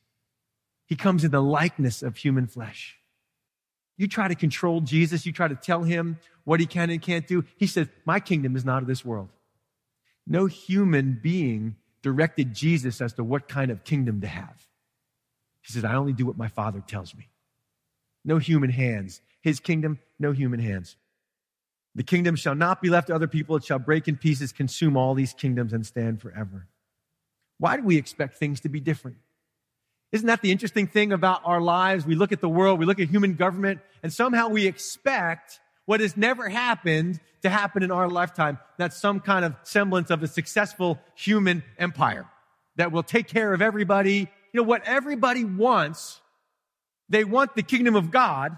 He 0.87 0.95
comes 0.95 1.25
in 1.25 1.31
the 1.31 1.41
likeness 1.41 2.01
of 2.01 2.15
human 2.15 2.47
flesh. 2.47 2.97
You 3.97 4.07
try 4.07 4.29
to 4.29 4.35
control 4.35 4.79
Jesus, 4.79 5.25
you 5.25 5.33
try 5.33 5.49
to 5.49 5.55
tell 5.55 5.83
him 5.83 6.17
what 6.45 6.61
he 6.61 6.65
can 6.65 6.89
and 6.89 7.01
can't 7.01 7.27
do. 7.27 7.43
He 7.57 7.67
says, 7.67 7.89
My 8.05 8.21
kingdom 8.21 8.55
is 8.55 8.63
not 8.63 8.81
of 8.81 8.87
this 8.87 9.03
world. 9.03 9.27
No 10.25 10.45
human 10.45 11.19
being 11.21 11.75
directed 12.01 12.53
Jesus 12.55 13.01
as 13.01 13.13
to 13.13 13.23
what 13.23 13.49
kind 13.49 13.71
of 13.71 13.83
kingdom 13.83 14.21
to 14.21 14.27
have. 14.27 14.67
He 15.61 15.73
says, 15.73 15.83
I 15.83 15.95
only 15.95 16.13
do 16.13 16.25
what 16.25 16.37
my 16.37 16.47
Father 16.47 16.81
tells 16.87 17.13
me. 17.13 17.27
No 18.23 18.37
human 18.37 18.69
hands. 18.69 19.21
His 19.41 19.59
kingdom, 19.59 19.99
no 20.17 20.31
human 20.31 20.61
hands. 20.61 20.95
The 21.95 22.03
kingdom 22.03 22.35
shall 22.35 22.55
not 22.55 22.81
be 22.81 22.89
left 22.89 23.07
to 23.07 23.15
other 23.15 23.27
people. 23.27 23.55
It 23.57 23.65
shall 23.65 23.79
break 23.79 24.07
in 24.07 24.17
pieces, 24.17 24.51
consume 24.51 24.95
all 24.95 25.13
these 25.13 25.33
kingdoms, 25.33 25.73
and 25.73 25.85
stand 25.85 26.21
forever. 26.21 26.67
Why 27.57 27.77
do 27.77 27.83
we 27.83 27.97
expect 27.97 28.35
things 28.37 28.61
to 28.61 28.69
be 28.69 28.79
different? 28.79 29.17
Isn't 30.11 30.27
that 30.27 30.41
the 30.41 30.51
interesting 30.51 30.87
thing 30.87 31.13
about 31.13 31.41
our 31.45 31.61
lives? 31.61 32.05
We 32.05 32.15
look 32.15 32.31
at 32.31 32.41
the 32.41 32.49
world, 32.49 32.79
we 32.79 32.85
look 32.85 32.99
at 32.99 33.09
human 33.09 33.35
government, 33.35 33.79
and 34.03 34.11
somehow 34.11 34.49
we 34.49 34.67
expect 34.67 35.59
what 35.85 35.99
has 35.99 36.17
never 36.17 36.49
happened 36.49 37.19
to 37.43 37.49
happen 37.49 37.83
in 37.83 37.91
our 37.91 38.09
lifetime. 38.09 38.59
That's 38.77 38.97
some 38.97 39.19
kind 39.19 39.45
of 39.45 39.55
semblance 39.63 40.09
of 40.09 40.21
a 40.23 40.27
successful 40.27 40.99
human 41.15 41.63
empire 41.77 42.25
that 42.75 42.91
will 42.91 43.03
take 43.03 43.27
care 43.27 43.53
of 43.53 43.61
everybody. 43.61 44.29
You 44.53 44.61
know, 44.61 44.63
what 44.63 44.83
everybody 44.85 45.43
wants, 45.43 46.19
they 47.09 47.23
want 47.23 47.55
the 47.55 47.63
kingdom 47.63 47.95
of 47.95 48.11
God, 48.11 48.57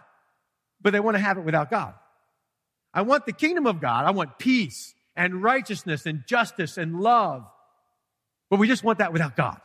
but 0.81 0.91
they 0.91 0.99
want 0.99 1.15
to 1.17 1.21
have 1.21 1.37
it 1.37 1.41
without 1.41 1.69
God. 1.69 1.93
I 2.93 3.01
want 3.01 3.25
the 3.25 3.33
kingdom 3.33 3.65
of 3.65 3.81
God. 3.81 4.05
I 4.05 4.11
want 4.11 4.37
peace 4.37 4.93
and 5.15 5.41
righteousness 5.43 6.05
and 6.05 6.23
justice 6.27 6.77
and 6.77 6.99
love. 6.99 7.45
But 8.49 8.59
we 8.59 8.67
just 8.67 8.83
want 8.83 8.99
that 8.99 9.13
without 9.13 9.35
God. 9.35 9.59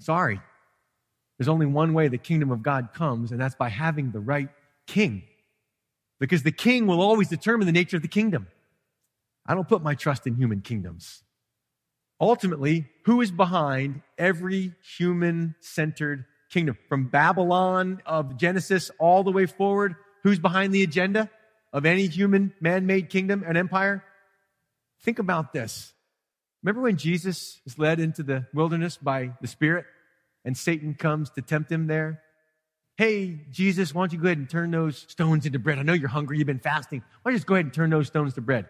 Sorry. 0.00 0.40
There's 1.38 1.48
only 1.48 1.66
one 1.66 1.94
way 1.94 2.08
the 2.08 2.18
kingdom 2.18 2.50
of 2.50 2.62
God 2.62 2.92
comes, 2.94 3.32
and 3.32 3.40
that's 3.40 3.54
by 3.54 3.68
having 3.68 4.10
the 4.10 4.20
right 4.20 4.48
king. 4.86 5.22
Because 6.20 6.42
the 6.42 6.52
king 6.52 6.86
will 6.86 7.00
always 7.00 7.28
determine 7.28 7.66
the 7.66 7.72
nature 7.72 7.96
of 7.96 8.02
the 8.02 8.08
kingdom. 8.08 8.46
I 9.46 9.54
don't 9.54 9.68
put 9.68 9.82
my 9.82 9.94
trust 9.94 10.26
in 10.26 10.36
human 10.36 10.60
kingdoms. 10.60 11.22
Ultimately, 12.20 12.86
who 13.04 13.20
is 13.20 13.30
behind 13.30 14.00
every 14.16 14.72
human 14.96 15.56
centered 15.60 16.24
kingdom? 16.50 16.78
From 16.88 17.08
Babylon 17.08 18.00
of 18.06 18.36
Genesis 18.36 18.90
all 18.98 19.24
the 19.24 19.32
way 19.32 19.46
forward, 19.46 19.96
who's 20.22 20.38
behind 20.38 20.72
the 20.72 20.82
agenda? 20.82 21.28
Of 21.74 21.84
any 21.84 22.06
human 22.06 22.54
man 22.60 22.86
made 22.86 23.10
kingdom 23.10 23.44
and 23.46 23.58
empire? 23.58 24.02
Think 25.02 25.18
about 25.18 25.52
this. 25.52 25.92
Remember 26.62 26.80
when 26.80 26.96
Jesus 26.96 27.60
is 27.66 27.78
led 27.78 28.00
into 28.00 28.22
the 28.22 28.46
wilderness 28.54 28.96
by 28.96 29.32
the 29.42 29.48
Spirit 29.48 29.84
and 30.46 30.56
Satan 30.56 30.94
comes 30.94 31.28
to 31.30 31.42
tempt 31.42 31.70
him 31.70 31.88
there? 31.88 32.22
Hey, 32.96 33.40
Jesus, 33.50 33.92
why 33.92 34.02
don't 34.02 34.12
you 34.12 34.18
go 34.20 34.28
ahead 34.28 34.38
and 34.38 34.48
turn 34.48 34.70
those 34.70 35.04
stones 35.08 35.44
into 35.44 35.58
bread? 35.58 35.78
I 35.78 35.82
know 35.82 35.92
you're 35.92 36.08
hungry, 36.08 36.38
you've 36.38 36.46
been 36.46 36.60
fasting. 36.60 37.00
Why 37.00 37.30
don't 37.30 37.34
you 37.34 37.38
just 37.38 37.46
go 37.46 37.56
ahead 37.56 37.66
and 37.66 37.74
turn 37.74 37.90
those 37.90 38.06
stones 38.06 38.34
to 38.34 38.40
bread? 38.40 38.66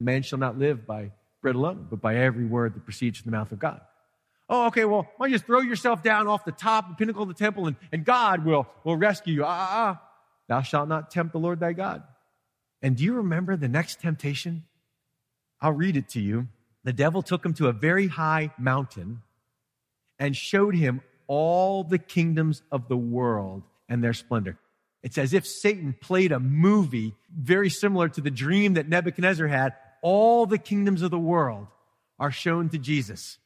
Man 0.00 0.22
shall 0.22 0.38
not 0.38 0.56
live 0.56 0.86
by 0.86 1.10
bread 1.42 1.56
alone, 1.56 1.88
but 1.90 2.00
by 2.00 2.16
every 2.16 2.46
word 2.46 2.74
that 2.74 2.84
proceeds 2.84 3.18
from 3.18 3.30
the 3.30 3.36
mouth 3.36 3.50
of 3.50 3.58
God. 3.58 3.80
Oh, 4.48 4.66
okay, 4.68 4.84
well, 4.84 5.08
why 5.16 5.26
don't 5.26 5.32
you 5.32 5.34
just 5.36 5.46
throw 5.46 5.60
yourself 5.60 6.02
down 6.02 6.28
off 6.28 6.44
the 6.44 6.52
top, 6.52 6.88
the 6.88 6.94
pinnacle 6.94 7.22
of 7.22 7.28
the 7.28 7.34
temple, 7.34 7.66
and, 7.66 7.76
and 7.92 8.04
God 8.04 8.44
will, 8.44 8.68
will 8.84 8.96
rescue 8.96 9.34
you. 9.34 9.44
Ah, 9.44 9.48
ah, 9.48 9.70
ah. 9.72 10.13
Thou 10.48 10.62
shalt 10.62 10.88
not 10.88 11.10
tempt 11.10 11.32
the 11.32 11.38
Lord 11.38 11.60
thy 11.60 11.72
God. 11.72 12.02
And 12.82 12.96
do 12.96 13.04
you 13.04 13.14
remember 13.14 13.56
the 13.56 13.68
next 13.68 14.00
temptation? 14.00 14.64
I'll 15.60 15.72
read 15.72 15.96
it 15.96 16.08
to 16.10 16.20
you. 16.20 16.48
The 16.84 16.92
devil 16.92 17.22
took 17.22 17.44
him 17.44 17.54
to 17.54 17.68
a 17.68 17.72
very 17.72 18.08
high 18.08 18.52
mountain 18.58 19.22
and 20.18 20.36
showed 20.36 20.74
him 20.74 21.00
all 21.26 21.82
the 21.82 21.98
kingdoms 21.98 22.62
of 22.70 22.88
the 22.88 22.96
world 22.96 23.62
and 23.88 24.04
their 24.04 24.12
splendor. 24.12 24.58
It's 25.02 25.18
as 25.18 25.32
if 25.34 25.46
Satan 25.46 25.94
played 25.98 26.32
a 26.32 26.40
movie 26.40 27.14
very 27.34 27.70
similar 27.70 28.08
to 28.10 28.20
the 28.20 28.30
dream 28.30 28.74
that 28.74 28.88
Nebuchadnezzar 28.88 29.46
had. 29.46 29.74
All 30.02 30.46
the 30.46 30.58
kingdoms 30.58 31.02
of 31.02 31.10
the 31.10 31.18
world 31.18 31.66
are 32.18 32.30
shown 32.30 32.68
to 32.70 32.78
Jesus. 32.78 33.38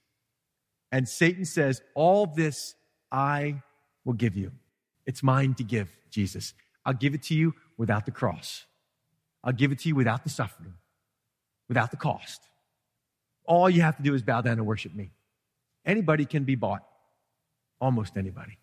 And 0.90 1.09
Satan 1.09 1.44
says, 1.44 1.80
All 1.94 2.26
this 2.26 2.74
I 3.11 3.62
will 4.05 4.14
give 4.14 4.36
you. 4.36 4.53
It's 5.07 5.22
mine 5.22 5.55
to 5.55 5.64
give, 5.64 5.90
Jesus. 6.11 6.55
I'll 6.89 6.95
give 6.95 7.12
it 7.12 7.22
to 7.24 7.34
you 7.34 7.55
without 7.76 8.07
the 8.07 8.12
cross. 8.12 8.64
I'll 9.45 9.53
give 9.53 9.72
it 9.72 9.80
to 9.80 9.91
you 9.91 9.95
without 9.95 10.24
the 10.24 10.30
suffering, 10.30 10.72
without 11.68 11.91
the 11.91 11.99
cost. 11.99 12.41
All 13.45 13.68
you 13.68 13.82
have 13.82 13.99
to 13.99 14.03
do 14.03 14.14
is 14.14 14.22
bow 14.22 14.41
down 14.41 14.55
and 14.55 14.66
worship 14.66 14.95
me. 14.95 15.11
Anybody 15.84 16.24
can 16.24 16.45
be 16.45 16.55
bought, 16.55 16.82
almost 17.78 18.16
anybody. 18.16 18.57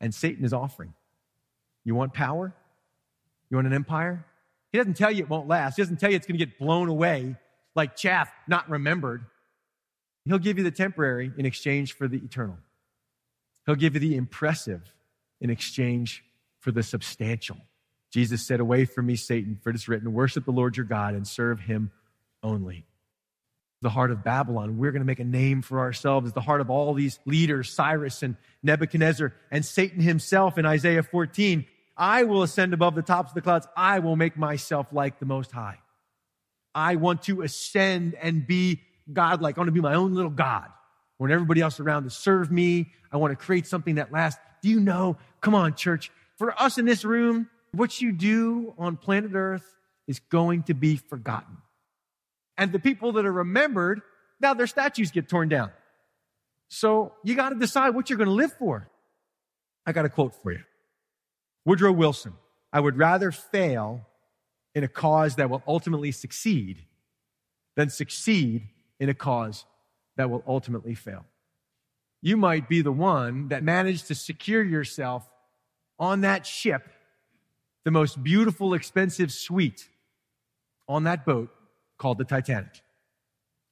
And 0.00 0.14
Satan 0.14 0.44
is 0.44 0.52
offering. 0.52 0.94
You 1.82 1.96
want 1.96 2.14
power? 2.14 2.54
You 3.50 3.56
want 3.56 3.66
an 3.66 3.72
empire? 3.72 4.24
He 4.70 4.78
doesn't 4.78 4.94
tell 4.94 5.10
you 5.10 5.24
it 5.24 5.28
won't 5.28 5.48
last. 5.48 5.74
He 5.74 5.82
doesn't 5.82 5.98
tell 5.98 6.10
you 6.10 6.16
it's 6.16 6.28
going 6.28 6.38
to 6.38 6.46
get 6.46 6.56
blown 6.56 6.88
away 6.88 7.34
like 7.74 7.96
chaff, 7.96 8.32
not 8.46 8.70
remembered. 8.70 9.24
He'll 10.24 10.38
give 10.38 10.56
you 10.56 10.62
the 10.62 10.70
temporary 10.70 11.32
in 11.36 11.46
exchange 11.46 11.94
for 11.94 12.06
the 12.06 12.18
eternal. 12.18 12.58
He'll 13.66 13.74
give 13.74 13.94
you 13.94 14.00
the 14.00 14.14
impressive 14.14 14.94
in 15.40 15.50
exchange 15.50 16.22
for 16.64 16.72
the 16.72 16.82
substantial. 16.82 17.58
Jesus 18.10 18.42
said, 18.42 18.58
Away 18.58 18.86
from 18.86 19.06
me, 19.06 19.16
Satan, 19.16 19.58
for 19.62 19.70
it 19.70 19.76
is 19.76 19.86
written, 19.86 20.12
Worship 20.12 20.46
the 20.46 20.50
Lord 20.50 20.76
your 20.76 20.86
God 20.86 21.14
and 21.14 21.28
serve 21.28 21.60
him 21.60 21.92
only. 22.42 22.86
The 23.82 23.90
heart 23.90 24.10
of 24.10 24.24
Babylon, 24.24 24.78
we're 24.78 24.92
going 24.92 25.02
to 25.02 25.06
make 25.06 25.20
a 25.20 25.24
name 25.24 25.60
for 25.60 25.80
ourselves, 25.80 26.32
the 26.32 26.40
heart 26.40 26.62
of 26.62 26.70
all 26.70 26.94
these 26.94 27.18
leaders, 27.26 27.70
Cyrus 27.70 28.22
and 28.22 28.36
Nebuchadnezzar 28.62 29.34
and 29.50 29.64
Satan 29.64 30.00
himself 30.00 30.56
in 30.56 30.64
Isaiah 30.64 31.02
14. 31.02 31.66
I 31.96 32.24
will 32.24 32.42
ascend 32.42 32.72
above 32.72 32.94
the 32.94 33.02
tops 33.02 33.32
of 33.32 33.34
the 33.34 33.42
clouds. 33.42 33.68
I 33.76 33.98
will 33.98 34.16
make 34.16 34.38
myself 34.38 34.86
like 34.90 35.18
the 35.18 35.26
Most 35.26 35.52
High. 35.52 35.78
I 36.74 36.96
want 36.96 37.22
to 37.24 37.42
ascend 37.42 38.14
and 38.14 38.46
be 38.46 38.80
God 39.12 39.42
like. 39.42 39.58
I 39.58 39.60
want 39.60 39.68
to 39.68 39.72
be 39.72 39.82
my 39.82 39.94
own 39.94 40.14
little 40.14 40.30
God. 40.30 40.64
I 40.66 41.22
want 41.22 41.32
everybody 41.32 41.60
else 41.60 41.78
around 41.78 42.04
to 42.04 42.10
serve 42.10 42.50
me. 42.50 42.90
I 43.12 43.18
want 43.18 43.38
to 43.38 43.44
create 43.44 43.66
something 43.66 43.96
that 43.96 44.10
lasts. 44.10 44.40
Do 44.62 44.70
you 44.70 44.80
know? 44.80 45.18
Come 45.40 45.54
on, 45.54 45.74
church. 45.74 46.10
For 46.36 46.60
us 46.60 46.78
in 46.78 46.84
this 46.84 47.04
room, 47.04 47.48
what 47.72 48.00
you 48.00 48.12
do 48.12 48.74
on 48.78 48.96
planet 48.96 49.32
Earth 49.34 49.74
is 50.06 50.18
going 50.18 50.64
to 50.64 50.74
be 50.74 50.96
forgotten. 50.96 51.58
And 52.56 52.72
the 52.72 52.78
people 52.78 53.12
that 53.12 53.26
are 53.26 53.32
remembered, 53.32 54.02
now 54.40 54.54
their 54.54 54.66
statues 54.66 55.10
get 55.10 55.28
torn 55.28 55.48
down. 55.48 55.70
So 56.68 57.12
you 57.22 57.34
got 57.34 57.50
to 57.50 57.56
decide 57.56 57.90
what 57.90 58.10
you're 58.10 58.16
going 58.16 58.28
to 58.28 58.34
live 58.34 58.52
for. 58.52 58.88
I 59.86 59.92
got 59.92 60.04
a 60.04 60.08
quote 60.08 60.34
for 60.42 60.52
you. 60.52 60.62
Woodrow 61.64 61.92
Wilson. 61.92 62.34
I 62.72 62.80
would 62.80 62.98
rather 62.98 63.30
fail 63.30 64.06
in 64.74 64.82
a 64.82 64.88
cause 64.88 65.36
that 65.36 65.48
will 65.48 65.62
ultimately 65.66 66.10
succeed 66.10 66.84
than 67.76 67.90
succeed 67.90 68.68
in 68.98 69.08
a 69.08 69.14
cause 69.14 69.64
that 70.16 70.30
will 70.30 70.42
ultimately 70.46 70.94
fail. 70.94 71.24
You 72.22 72.36
might 72.36 72.68
be 72.68 72.80
the 72.80 72.92
one 72.92 73.48
that 73.48 73.62
managed 73.62 74.08
to 74.08 74.14
secure 74.14 74.62
yourself 74.62 75.28
on 75.98 76.22
that 76.22 76.46
ship, 76.46 76.82
the 77.84 77.90
most 77.90 78.22
beautiful, 78.22 78.74
expensive 78.74 79.32
suite 79.32 79.88
on 80.88 81.04
that 81.04 81.24
boat 81.24 81.50
called 81.98 82.18
the 82.18 82.24
Titanic. 82.24 82.82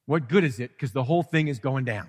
What 0.07 0.29
good 0.29 0.45
is 0.45 0.61
it? 0.61 0.73
Because 0.73 0.93
the 0.93 1.05
whole 1.05 1.23
thing 1.23 1.49
is 1.49 1.59
going 1.59 1.85
down. 1.85 2.09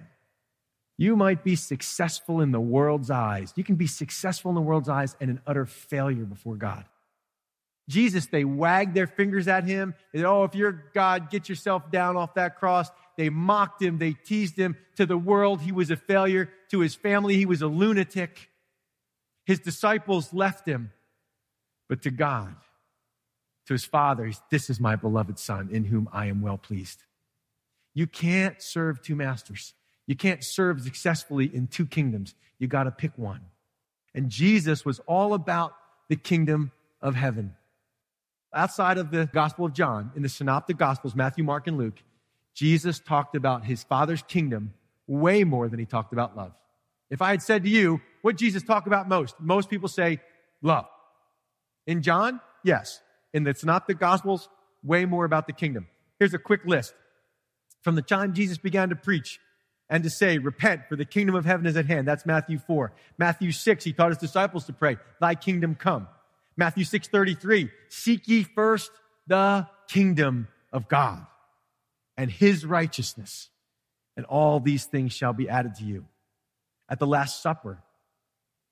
You 0.98 1.16
might 1.16 1.44
be 1.44 1.56
successful 1.56 2.42
in 2.42 2.52
the 2.52 2.62
world's 2.62 3.10
eyes. 3.10 3.54
You 3.56 3.64
can 3.64 3.76
be 3.76 3.88
successful 3.88 4.50
in 4.50 4.56
the 4.56 4.62
world's 4.62 4.90
eyes 4.90 5.16
and 5.20 5.30
an 5.30 5.42
utter 5.48 5.66
failure 5.66 6.24
before 6.24 6.56
God. 6.56 6.86
Jesus, 7.90 8.28
they 8.28 8.46
wagged 8.46 8.94
their 8.94 9.08
fingers 9.08 9.48
at 9.48 9.66
him. 9.66 9.94
They 10.14 10.20
said, 10.20 10.26
Oh, 10.26 10.44
if 10.44 10.56
you're 10.56 10.86
God, 10.94 11.30
get 11.30 11.50
yourself 11.50 11.92
down 11.92 12.16
off 12.16 12.36
that 12.36 12.58
cross. 12.58 12.90
They 13.18 13.30
mocked 13.30 13.82
him. 13.82 13.98
They 13.98 14.14
teased 14.14 14.58
him. 14.58 14.78
To 14.96 15.06
the 15.06 15.18
world, 15.18 15.62
he 15.62 15.72
was 15.72 15.92
a 15.92 15.98
failure. 15.98 16.50
To 16.72 16.80
his 16.80 16.96
family, 16.96 17.36
he 17.36 17.46
was 17.46 17.62
a 17.62 17.68
lunatic. 17.68 18.50
His 19.46 19.60
disciples 19.60 20.34
left 20.34 20.68
him. 20.68 20.92
But 21.90 22.02
to 22.04 22.12
God, 22.12 22.56
to 23.68 23.74
his 23.74 23.86
father, 23.86 24.32
this 24.50 24.70
is 24.70 24.80
my 24.80 24.96
beloved 24.96 25.38
son 25.38 25.70
in 25.72 25.86
whom 25.86 26.10
I 26.12 26.28
am 26.28 26.42
well 26.42 26.58
pleased. 26.58 27.04
You 27.94 28.08
can't 28.08 28.62
serve 28.62 29.02
two 29.02 29.16
masters. 29.16 29.74
You 30.08 30.16
can't 30.16 30.44
serve 30.44 30.82
successfully 30.82 31.46
in 31.54 31.68
two 31.68 31.86
kingdoms. 31.86 32.36
You 32.58 32.68
got 32.68 32.84
to 32.84 32.92
pick 32.92 33.12
one. 33.18 33.42
And 34.16 34.30
Jesus 34.30 34.86
was 34.86 35.00
all 35.02 35.34
about 35.34 35.74
the 36.10 36.16
kingdom 36.16 36.72
of 37.02 37.16
heaven. 37.16 37.56
Outside 38.54 38.98
of 38.98 39.12
the 39.12 39.30
Gospel 39.34 39.66
of 39.66 39.74
John, 39.74 40.12
in 40.16 40.22
the 40.22 40.30
Synoptic 40.30 40.78
Gospels, 40.78 41.16
Matthew, 41.16 41.44
Mark, 41.44 41.68
and 41.68 41.78
Luke, 41.78 42.02
Jesus 42.54 43.00
talked 43.00 43.36
about 43.36 43.66
his 43.66 43.84
Father's 43.84 44.22
kingdom 44.24 44.74
way 45.08 45.44
more 45.44 45.68
than 45.68 45.80
he 45.80 45.86
talked 45.86 46.14
about 46.14 46.38
love. 46.38 46.54
If 47.14 47.22
I 47.22 47.30
had 47.30 47.44
said 47.44 47.64
to 47.64 47.70
you, 47.70 48.02
what 48.24 48.38
Jesus 48.38 48.64
talk 48.64 48.88
about 48.88 49.08
most? 49.08 49.36
Most 49.40 49.70
people 49.70 49.88
say 49.88 50.20
love. 50.64 50.86
In 51.86 52.02
John, 52.02 52.42
yes. 52.64 53.02
In 53.34 53.44
the 53.44 53.54
Synoptic 53.54 54.00
Gospels, 54.00 54.50
way 54.84 55.06
more 55.06 55.24
about 55.24 55.46
the 55.46 55.54
kingdom. 55.54 55.88
Here's 56.18 56.34
a 56.34 56.40
quick 56.40 56.62
list. 56.66 56.96
From 57.84 57.94
the 57.94 58.02
time 58.02 58.34
Jesus 58.34 58.58
began 58.58 58.90
to 58.90 58.96
preach 58.96 59.40
and 59.92 60.04
to 60.04 60.10
say, 60.10 60.40
repent 60.40 60.88
for 60.90 60.96
the 60.96 61.06
kingdom 61.06 61.36
of 61.36 61.46
heaven 61.46 61.68
is 61.68 61.78
at 61.78 61.86
hand. 61.86 62.08
That's 62.08 62.26
Matthew 62.26 62.58
4. 62.58 62.92
Matthew 63.20 63.52
6, 63.52 63.84
he 63.84 63.94
taught 63.94 64.10
his 64.10 64.18
disciples 64.18 64.66
to 64.66 64.74
pray, 64.74 64.98
thy 65.22 65.36
kingdom 65.36 65.76
come. 65.76 66.08
Matthew 66.58 66.84
6, 66.84 67.10
33, 67.10 67.70
seek 67.90 68.28
ye 68.28 68.42
first 68.42 68.90
the 69.28 69.68
kingdom 69.88 70.48
of 70.72 70.88
God 70.88 71.28
and 72.18 72.32
his 72.32 72.66
righteousness, 72.66 73.50
and 74.18 74.26
all 74.26 74.60
these 74.60 74.86
things 74.86 75.14
shall 75.14 75.34
be 75.34 75.48
added 75.48 75.76
to 75.76 75.84
you. 75.84 76.06
At 76.94 77.00
the 77.00 77.08
Last 77.08 77.42
Supper, 77.42 77.80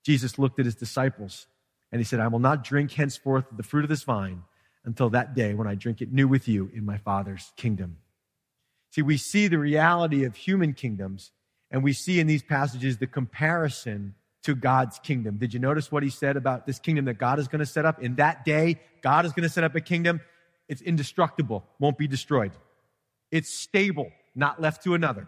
Jesus 0.06 0.38
looked 0.38 0.60
at 0.60 0.66
his 0.66 0.76
disciples 0.76 1.48
and 1.92 2.00
he 2.00 2.06
said, 2.06 2.20
I 2.20 2.28
will 2.28 2.38
not 2.38 2.64
drink 2.64 2.92
henceforth 2.92 3.46
the 3.52 3.64
fruit 3.64 3.84
of 3.84 3.90
this 3.90 4.04
vine 4.04 4.44
until 4.86 5.10
that 5.10 5.34
day 5.34 5.56
when 5.56 5.66
I 5.66 5.74
drink 5.74 6.04
it 6.04 6.14
new 6.14 6.28
with 6.28 6.48
you 6.48 6.70
in 6.72 6.86
my 6.86 7.00
Father's 7.00 7.52
kingdom. 7.58 7.98
See, 8.92 9.02
we 9.02 9.18
see 9.18 9.48
the 9.48 9.58
reality 9.58 10.24
of 10.24 10.36
human 10.36 10.74
kingdoms 10.74 11.32
and 11.72 11.84
we 11.84 11.94
see 11.94 12.20
in 12.20 12.28
these 12.28 12.44
passages 12.44 13.00
the 13.00 13.08
comparison 13.08 14.14
to 14.44 14.54
God's 14.54 15.00
kingdom. 15.00 15.38
Did 15.38 15.56
you 15.56 15.60
notice 15.60 15.92
what 15.92 16.04
he 16.04 16.12
said 16.12 16.38
about 16.38 16.68
this 16.68 16.78
kingdom 16.78 17.06
that 17.06 17.18
God 17.18 17.40
is 17.40 17.48
going 17.48 17.58
to 17.62 17.66
set 17.66 17.88
up? 17.88 18.04
In 18.04 18.18
that 18.18 18.46
day, 18.46 18.80
God 19.02 19.26
is 19.26 19.34
going 19.34 19.50
to 19.50 19.50
set 19.50 19.64
up 19.64 19.74
a 19.74 19.82
kingdom. 19.82 20.22
It's 20.70 20.84
indestructible, 20.84 21.64
won't 21.80 21.98
be 21.98 22.08
destroyed. 22.08 22.52
It's 23.32 23.52
stable, 23.52 24.12
not 24.36 24.62
left 24.62 24.84
to 24.84 24.94
another. 24.94 25.28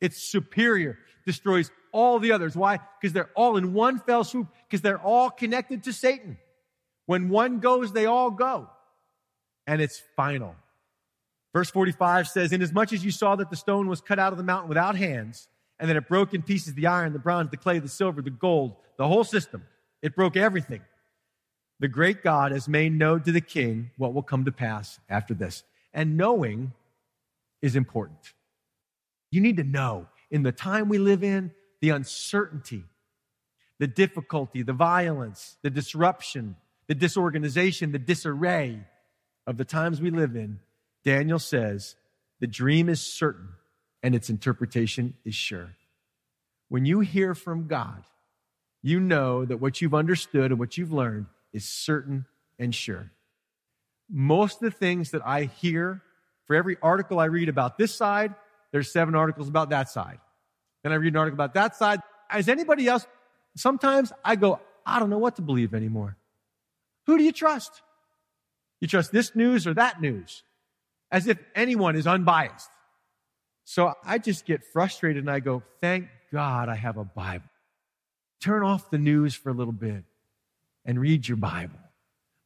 It's 0.00 0.20
superior, 0.32 0.98
destroys 1.24 1.70
all 1.94 2.18
the 2.18 2.32
others. 2.32 2.54
Why? 2.56 2.80
Because 3.00 3.14
they're 3.14 3.30
all 3.34 3.56
in 3.56 3.72
one 3.72 4.00
fell 4.00 4.24
swoop, 4.24 4.48
because 4.68 4.82
they're 4.82 4.98
all 4.98 5.30
connected 5.30 5.84
to 5.84 5.92
Satan. 5.92 6.36
When 7.06 7.28
one 7.28 7.60
goes, 7.60 7.92
they 7.92 8.04
all 8.04 8.30
go. 8.30 8.68
And 9.66 9.80
it's 9.80 10.02
final. 10.16 10.56
Verse 11.54 11.70
45 11.70 12.28
says, 12.28 12.52
Inasmuch 12.52 12.92
as 12.92 13.04
you 13.04 13.12
saw 13.12 13.36
that 13.36 13.48
the 13.48 13.56
stone 13.56 13.88
was 13.88 14.00
cut 14.00 14.18
out 14.18 14.32
of 14.32 14.38
the 14.38 14.44
mountain 14.44 14.68
without 14.68 14.96
hands, 14.96 15.48
and 15.78 15.88
that 15.88 15.96
it 15.96 16.08
broke 16.08 16.34
in 16.34 16.42
pieces 16.42 16.74
the 16.74 16.88
iron, 16.88 17.12
the 17.12 17.18
bronze, 17.18 17.50
the 17.50 17.56
clay, 17.56 17.78
the 17.78 17.88
silver, 17.88 18.20
the 18.20 18.30
gold, 18.30 18.74
the 18.98 19.06
whole 19.06 19.24
system, 19.24 19.64
it 20.02 20.16
broke 20.16 20.36
everything. 20.36 20.80
The 21.80 21.88
great 21.88 22.22
God 22.22 22.52
has 22.52 22.68
made 22.68 22.92
known 22.92 23.22
to 23.22 23.32
the 23.32 23.40
king 23.40 23.90
what 23.96 24.14
will 24.14 24.22
come 24.22 24.44
to 24.44 24.52
pass 24.52 24.98
after 25.08 25.34
this. 25.34 25.62
And 25.92 26.16
knowing 26.16 26.72
is 27.62 27.76
important. 27.76 28.34
You 29.30 29.40
need 29.40 29.56
to 29.56 29.64
know 29.64 30.08
in 30.30 30.42
the 30.42 30.52
time 30.52 30.88
we 30.88 30.98
live 30.98 31.22
in, 31.22 31.52
the 31.84 31.90
uncertainty, 31.90 32.82
the 33.78 33.86
difficulty, 33.86 34.62
the 34.62 34.72
violence, 34.72 35.58
the 35.60 35.68
disruption, 35.68 36.56
the 36.86 36.94
disorganization, 36.94 37.92
the 37.92 37.98
disarray 37.98 38.80
of 39.46 39.58
the 39.58 39.66
times 39.66 40.00
we 40.00 40.10
live 40.10 40.34
in, 40.34 40.60
Daniel 41.04 41.38
says 41.38 41.96
The 42.40 42.46
dream 42.46 42.88
is 42.88 43.02
certain 43.02 43.50
and 44.02 44.14
its 44.14 44.30
interpretation 44.30 45.12
is 45.26 45.34
sure. 45.34 45.76
When 46.70 46.86
you 46.86 47.00
hear 47.00 47.34
from 47.34 47.66
God, 47.66 48.04
you 48.80 48.98
know 48.98 49.44
that 49.44 49.58
what 49.58 49.82
you've 49.82 49.92
understood 49.92 50.52
and 50.52 50.58
what 50.58 50.78
you've 50.78 50.90
learned 50.90 51.26
is 51.52 51.68
certain 51.68 52.24
and 52.58 52.74
sure. 52.74 53.10
Most 54.08 54.62
of 54.62 54.72
the 54.72 54.78
things 54.78 55.10
that 55.10 55.20
I 55.26 55.44
hear 55.44 56.00
for 56.46 56.56
every 56.56 56.78
article 56.80 57.20
I 57.20 57.26
read 57.26 57.50
about 57.50 57.76
this 57.76 57.94
side, 57.94 58.34
there's 58.72 58.90
seven 58.90 59.14
articles 59.14 59.48
about 59.48 59.68
that 59.68 59.90
side. 59.90 60.20
Then 60.84 60.92
I 60.92 60.96
read 60.96 61.14
an 61.14 61.16
article 61.16 61.34
about 61.34 61.54
that 61.54 61.74
side. 61.74 62.00
As 62.30 62.48
anybody 62.48 62.86
else, 62.86 63.06
sometimes 63.56 64.12
I 64.24 64.36
go, 64.36 64.60
I 64.86 65.00
don't 65.00 65.10
know 65.10 65.18
what 65.18 65.36
to 65.36 65.42
believe 65.42 65.74
anymore. 65.74 66.16
Who 67.06 67.18
do 67.18 67.24
you 67.24 67.32
trust? 67.32 67.82
You 68.80 68.86
trust 68.86 69.10
this 69.10 69.34
news 69.34 69.66
or 69.66 69.74
that 69.74 70.00
news? 70.00 70.42
As 71.10 71.26
if 71.26 71.38
anyone 71.54 71.96
is 71.96 72.06
unbiased. 72.06 72.68
So 73.64 73.94
I 74.04 74.18
just 74.18 74.44
get 74.44 74.62
frustrated 74.62 75.22
and 75.22 75.30
I 75.30 75.40
go, 75.40 75.62
thank 75.80 76.08
God 76.30 76.68
I 76.68 76.74
have 76.74 76.98
a 76.98 77.04
Bible. 77.04 77.48
Turn 78.40 78.62
off 78.62 78.90
the 78.90 78.98
news 78.98 79.34
for 79.34 79.48
a 79.48 79.54
little 79.54 79.72
bit 79.72 80.04
and 80.84 81.00
read 81.00 81.26
your 81.26 81.38
Bible. 81.38 81.78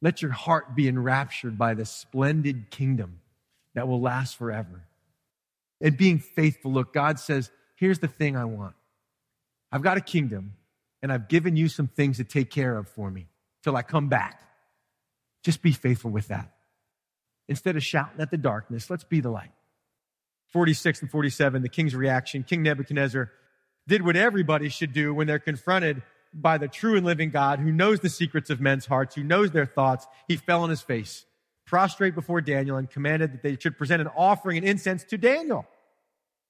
Let 0.01 0.23
your 0.23 0.31
heart 0.31 0.77
be 0.77 0.87
enraptured 0.87 1.59
by 1.59 1.75
the 1.75 1.85
splendid 1.85 2.71
kingdom 2.71 3.19
that 3.75 3.89
will 3.89 4.01
last 4.01 4.37
forever. 4.37 4.85
And 5.81 5.97
being 5.97 6.21
faithful, 6.21 6.73
look, 6.73 6.93
God 6.93 7.19
says, 7.19 7.51
here's 7.79 8.01
the 8.01 8.09
thing 8.09 8.37
I 8.37 8.45
want. 8.45 8.75
I've 9.71 9.83
got 9.83 9.97
a 9.97 10.01
kingdom 10.01 10.55
and 11.03 11.13
I've 11.13 11.29
given 11.29 11.57
you 11.57 11.69
some 11.69 11.87
things 11.87 12.17
to 12.17 12.25
take 12.25 12.51
care 12.51 12.77
of 12.77 12.89
for 12.89 13.11
me 13.11 13.29
till 13.63 13.77
I 13.77 13.83
come 13.83 14.09
back. 14.09 14.43
Just 15.43 15.63
be 15.63 15.73
faithful 15.73 16.11
with 16.11 16.29
that. 16.29 16.53
Instead 17.49 17.77
of 17.77 17.83
shouting 17.83 18.21
at 18.21 18.31
the 18.31 18.37
darkness, 18.37 18.91
let's 18.91 19.05
be 19.05 19.21
the 19.21 19.31
light. 19.31 19.53
46 20.53 21.03
and 21.03 21.11
47, 21.11 21.63
the 21.63 21.69
king's 21.69 21.95
reaction. 21.95 22.43
King 22.43 22.63
Nebuchadnezzar 22.63 23.31
did 23.87 24.05
what 24.05 24.17
everybody 24.17 24.69
should 24.69 24.93
do 24.93 25.15
when 25.15 25.27
they're 25.27 25.39
confronted 25.39 26.03
by 26.35 26.59
the 26.59 26.69
true 26.69 26.97
and 26.97 27.07
living 27.07 27.31
God 27.31 27.59
who 27.59 27.73
knows 27.73 28.01
the 28.01 28.09
secrets 28.09 28.51
of 28.51 28.61
men's 28.61 28.87
hearts, 28.87 29.15
who 29.15 29.23
knows 29.23 29.51
their 29.51 29.67
thoughts. 29.67 30.07
He 30.27 30.37
fell 30.37 30.63
on 30.63 30.71
his 30.71 30.83
face, 30.83 31.25
prostrate 31.65 32.15
before 32.15 32.41
Daniel, 32.41 32.77
and 32.77 32.91
commanded 32.91 33.33
that 33.33 33.43
they 33.43 33.57
should 33.57 33.79
present 33.79 34.03
an 34.03 34.09
offering 34.17 34.59
and 34.59 34.67
incense 34.67 35.05
to 35.05 35.19
Daniel. 35.19 35.67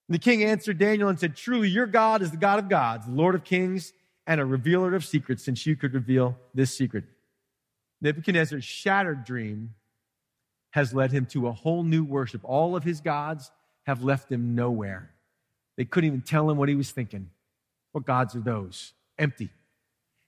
The 0.09 0.19
king 0.19 0.43
answered 0.43 0.79
Daniel 0.79 1.09
and 1.09 1.19
said, 1.19 1.37
Truly, 1.37 1.69
your 1.69 1.87
God 1.87 2.23
is 2.23 2.31
the 2.31 2.37
God 2.37 2.59
of 2.59 2.69
gods, 2.69 3.07
the 3.07 3.13
Lord 3.13 3.35
of 3.35 3.45
kings, 3.45 3.93
and 4.27 4.41
a 4.41 4.45
revealer 4.45 4.95
of 4.95 5.05
secrets, 5.05 5.45
since 5.45 5.67
you 5.67 5.77
could 5.77 5.95
reveal 5.95 6.37
this 6.55 6.75
secret. 6.77 7.05
Nebuchadnezzar's 8.01 8.65
shattered 8.65 9.25
dream 9.25 9.75
has 10.71 10.95
led 10.95 11.13
him 11.13 11.27
to 11.27 11.49
a 11.49 11.53
whole 11.53 11.83
new 11.83 12.05
worship. 12.05 12.41
All 12.45 12.77
of 12.77 12.85
his 12.85 13.01
gods 13.01 13.51
have 13.85 14.03
left 14.03 14.31
him 14.31 14.55
nowhere. 14.55 15.11
They 15.77 15.85
couldn't 15.85 16.09
even 16.09 16.23
tell 16.23 16.51
him 16.51 16.57
what 16.57 16.69
he 16.69 16.75
was 16.75 16.91
thinking. 16.91 17.31
What 17.93 18.05
gods 18.05 18.35
are 18.37 18.41
those? 18.41 18.93
Empty. 19.19 19.51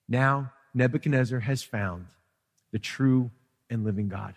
Now, 0.09 0.53
Nebuchadnezzar 0.75 1.41
has 1.41 1.63
found 1.63 2.07
the 2.73 2.79
true 2.79 3.31
and 3.69 3.85
living 3.85 4.09
God. 4.09 4.35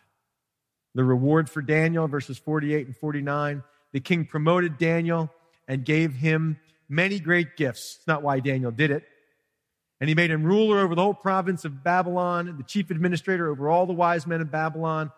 The 0.96 1.04
reward 1.04 1.50
for 1.50 1.62
Daniel, 1.62 2.08
verses 2.08 2.38
48 2.38 2.88
and 2.88 2.98
49, 2.98 3.64
the 3.94 4.00
king 4.00 4.26
promoted 4.26 4.78
Daniel 4.78 5.32
and 5.68 5.86
gave 5.86 6.14
him 6.14 6.60
many 6.90 7.20
great 7.20 7.56
gifts. 7.56 7.98
It's 7.98 8.08
not 8.08 8.24
why 8.24 8.40
Daniel 8.40 8.72
did 8.72 8.92
it. 8.92 9.04
And 10.02 10.10
he 10.10 10.16
made 10.16 10.32
him 10.32 10.44
ruler 10.44 10.80
over 10.80 10.96
the 10.96 11.02
whole 11.02 11.14
province 11.14 11.64
of 11.64 11.84
Babylon, 11.84 12.56
the 12.58 12.64
chief 12.64 12.92
administrator 12.92 13.50
over 13.50 13.70
all 13.70 13.86
the 13.86 13.94
wise 13.94 14.28
men 14.28 14.42
of 14.42 14.52
Babylon. 14.52 15.12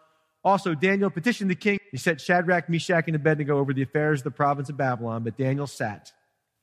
Also, 0.44 0.76
Daniel 0.76 1.10
petitioned 1.10 1.50
the 1.50 1.56
king. 1.56 1.80
He 1.90 1.98
set 1.98 2.22
Shadrach, 2.22 2.70
Meshach, 2.70 3.06
and 3.08 3.16
Abednego 3.16 3.58
over 3.58 3.74
the 3.74 3.82
affairs 3.82 4.20
of 4.20 4.26
the 4.26 4.32
province 4.32 4.70
of 4.70 4.78
Babylon, 4.78 5.24
but 5.24 5.38
Daniel 5.38 5.66
sat 5.66 6.12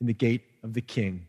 in 0.00 0.06
the 0.06 0.14
gate 0.14 0.44
of 0.62 0.72
the 0.72 0.80
king. 0.80 1.26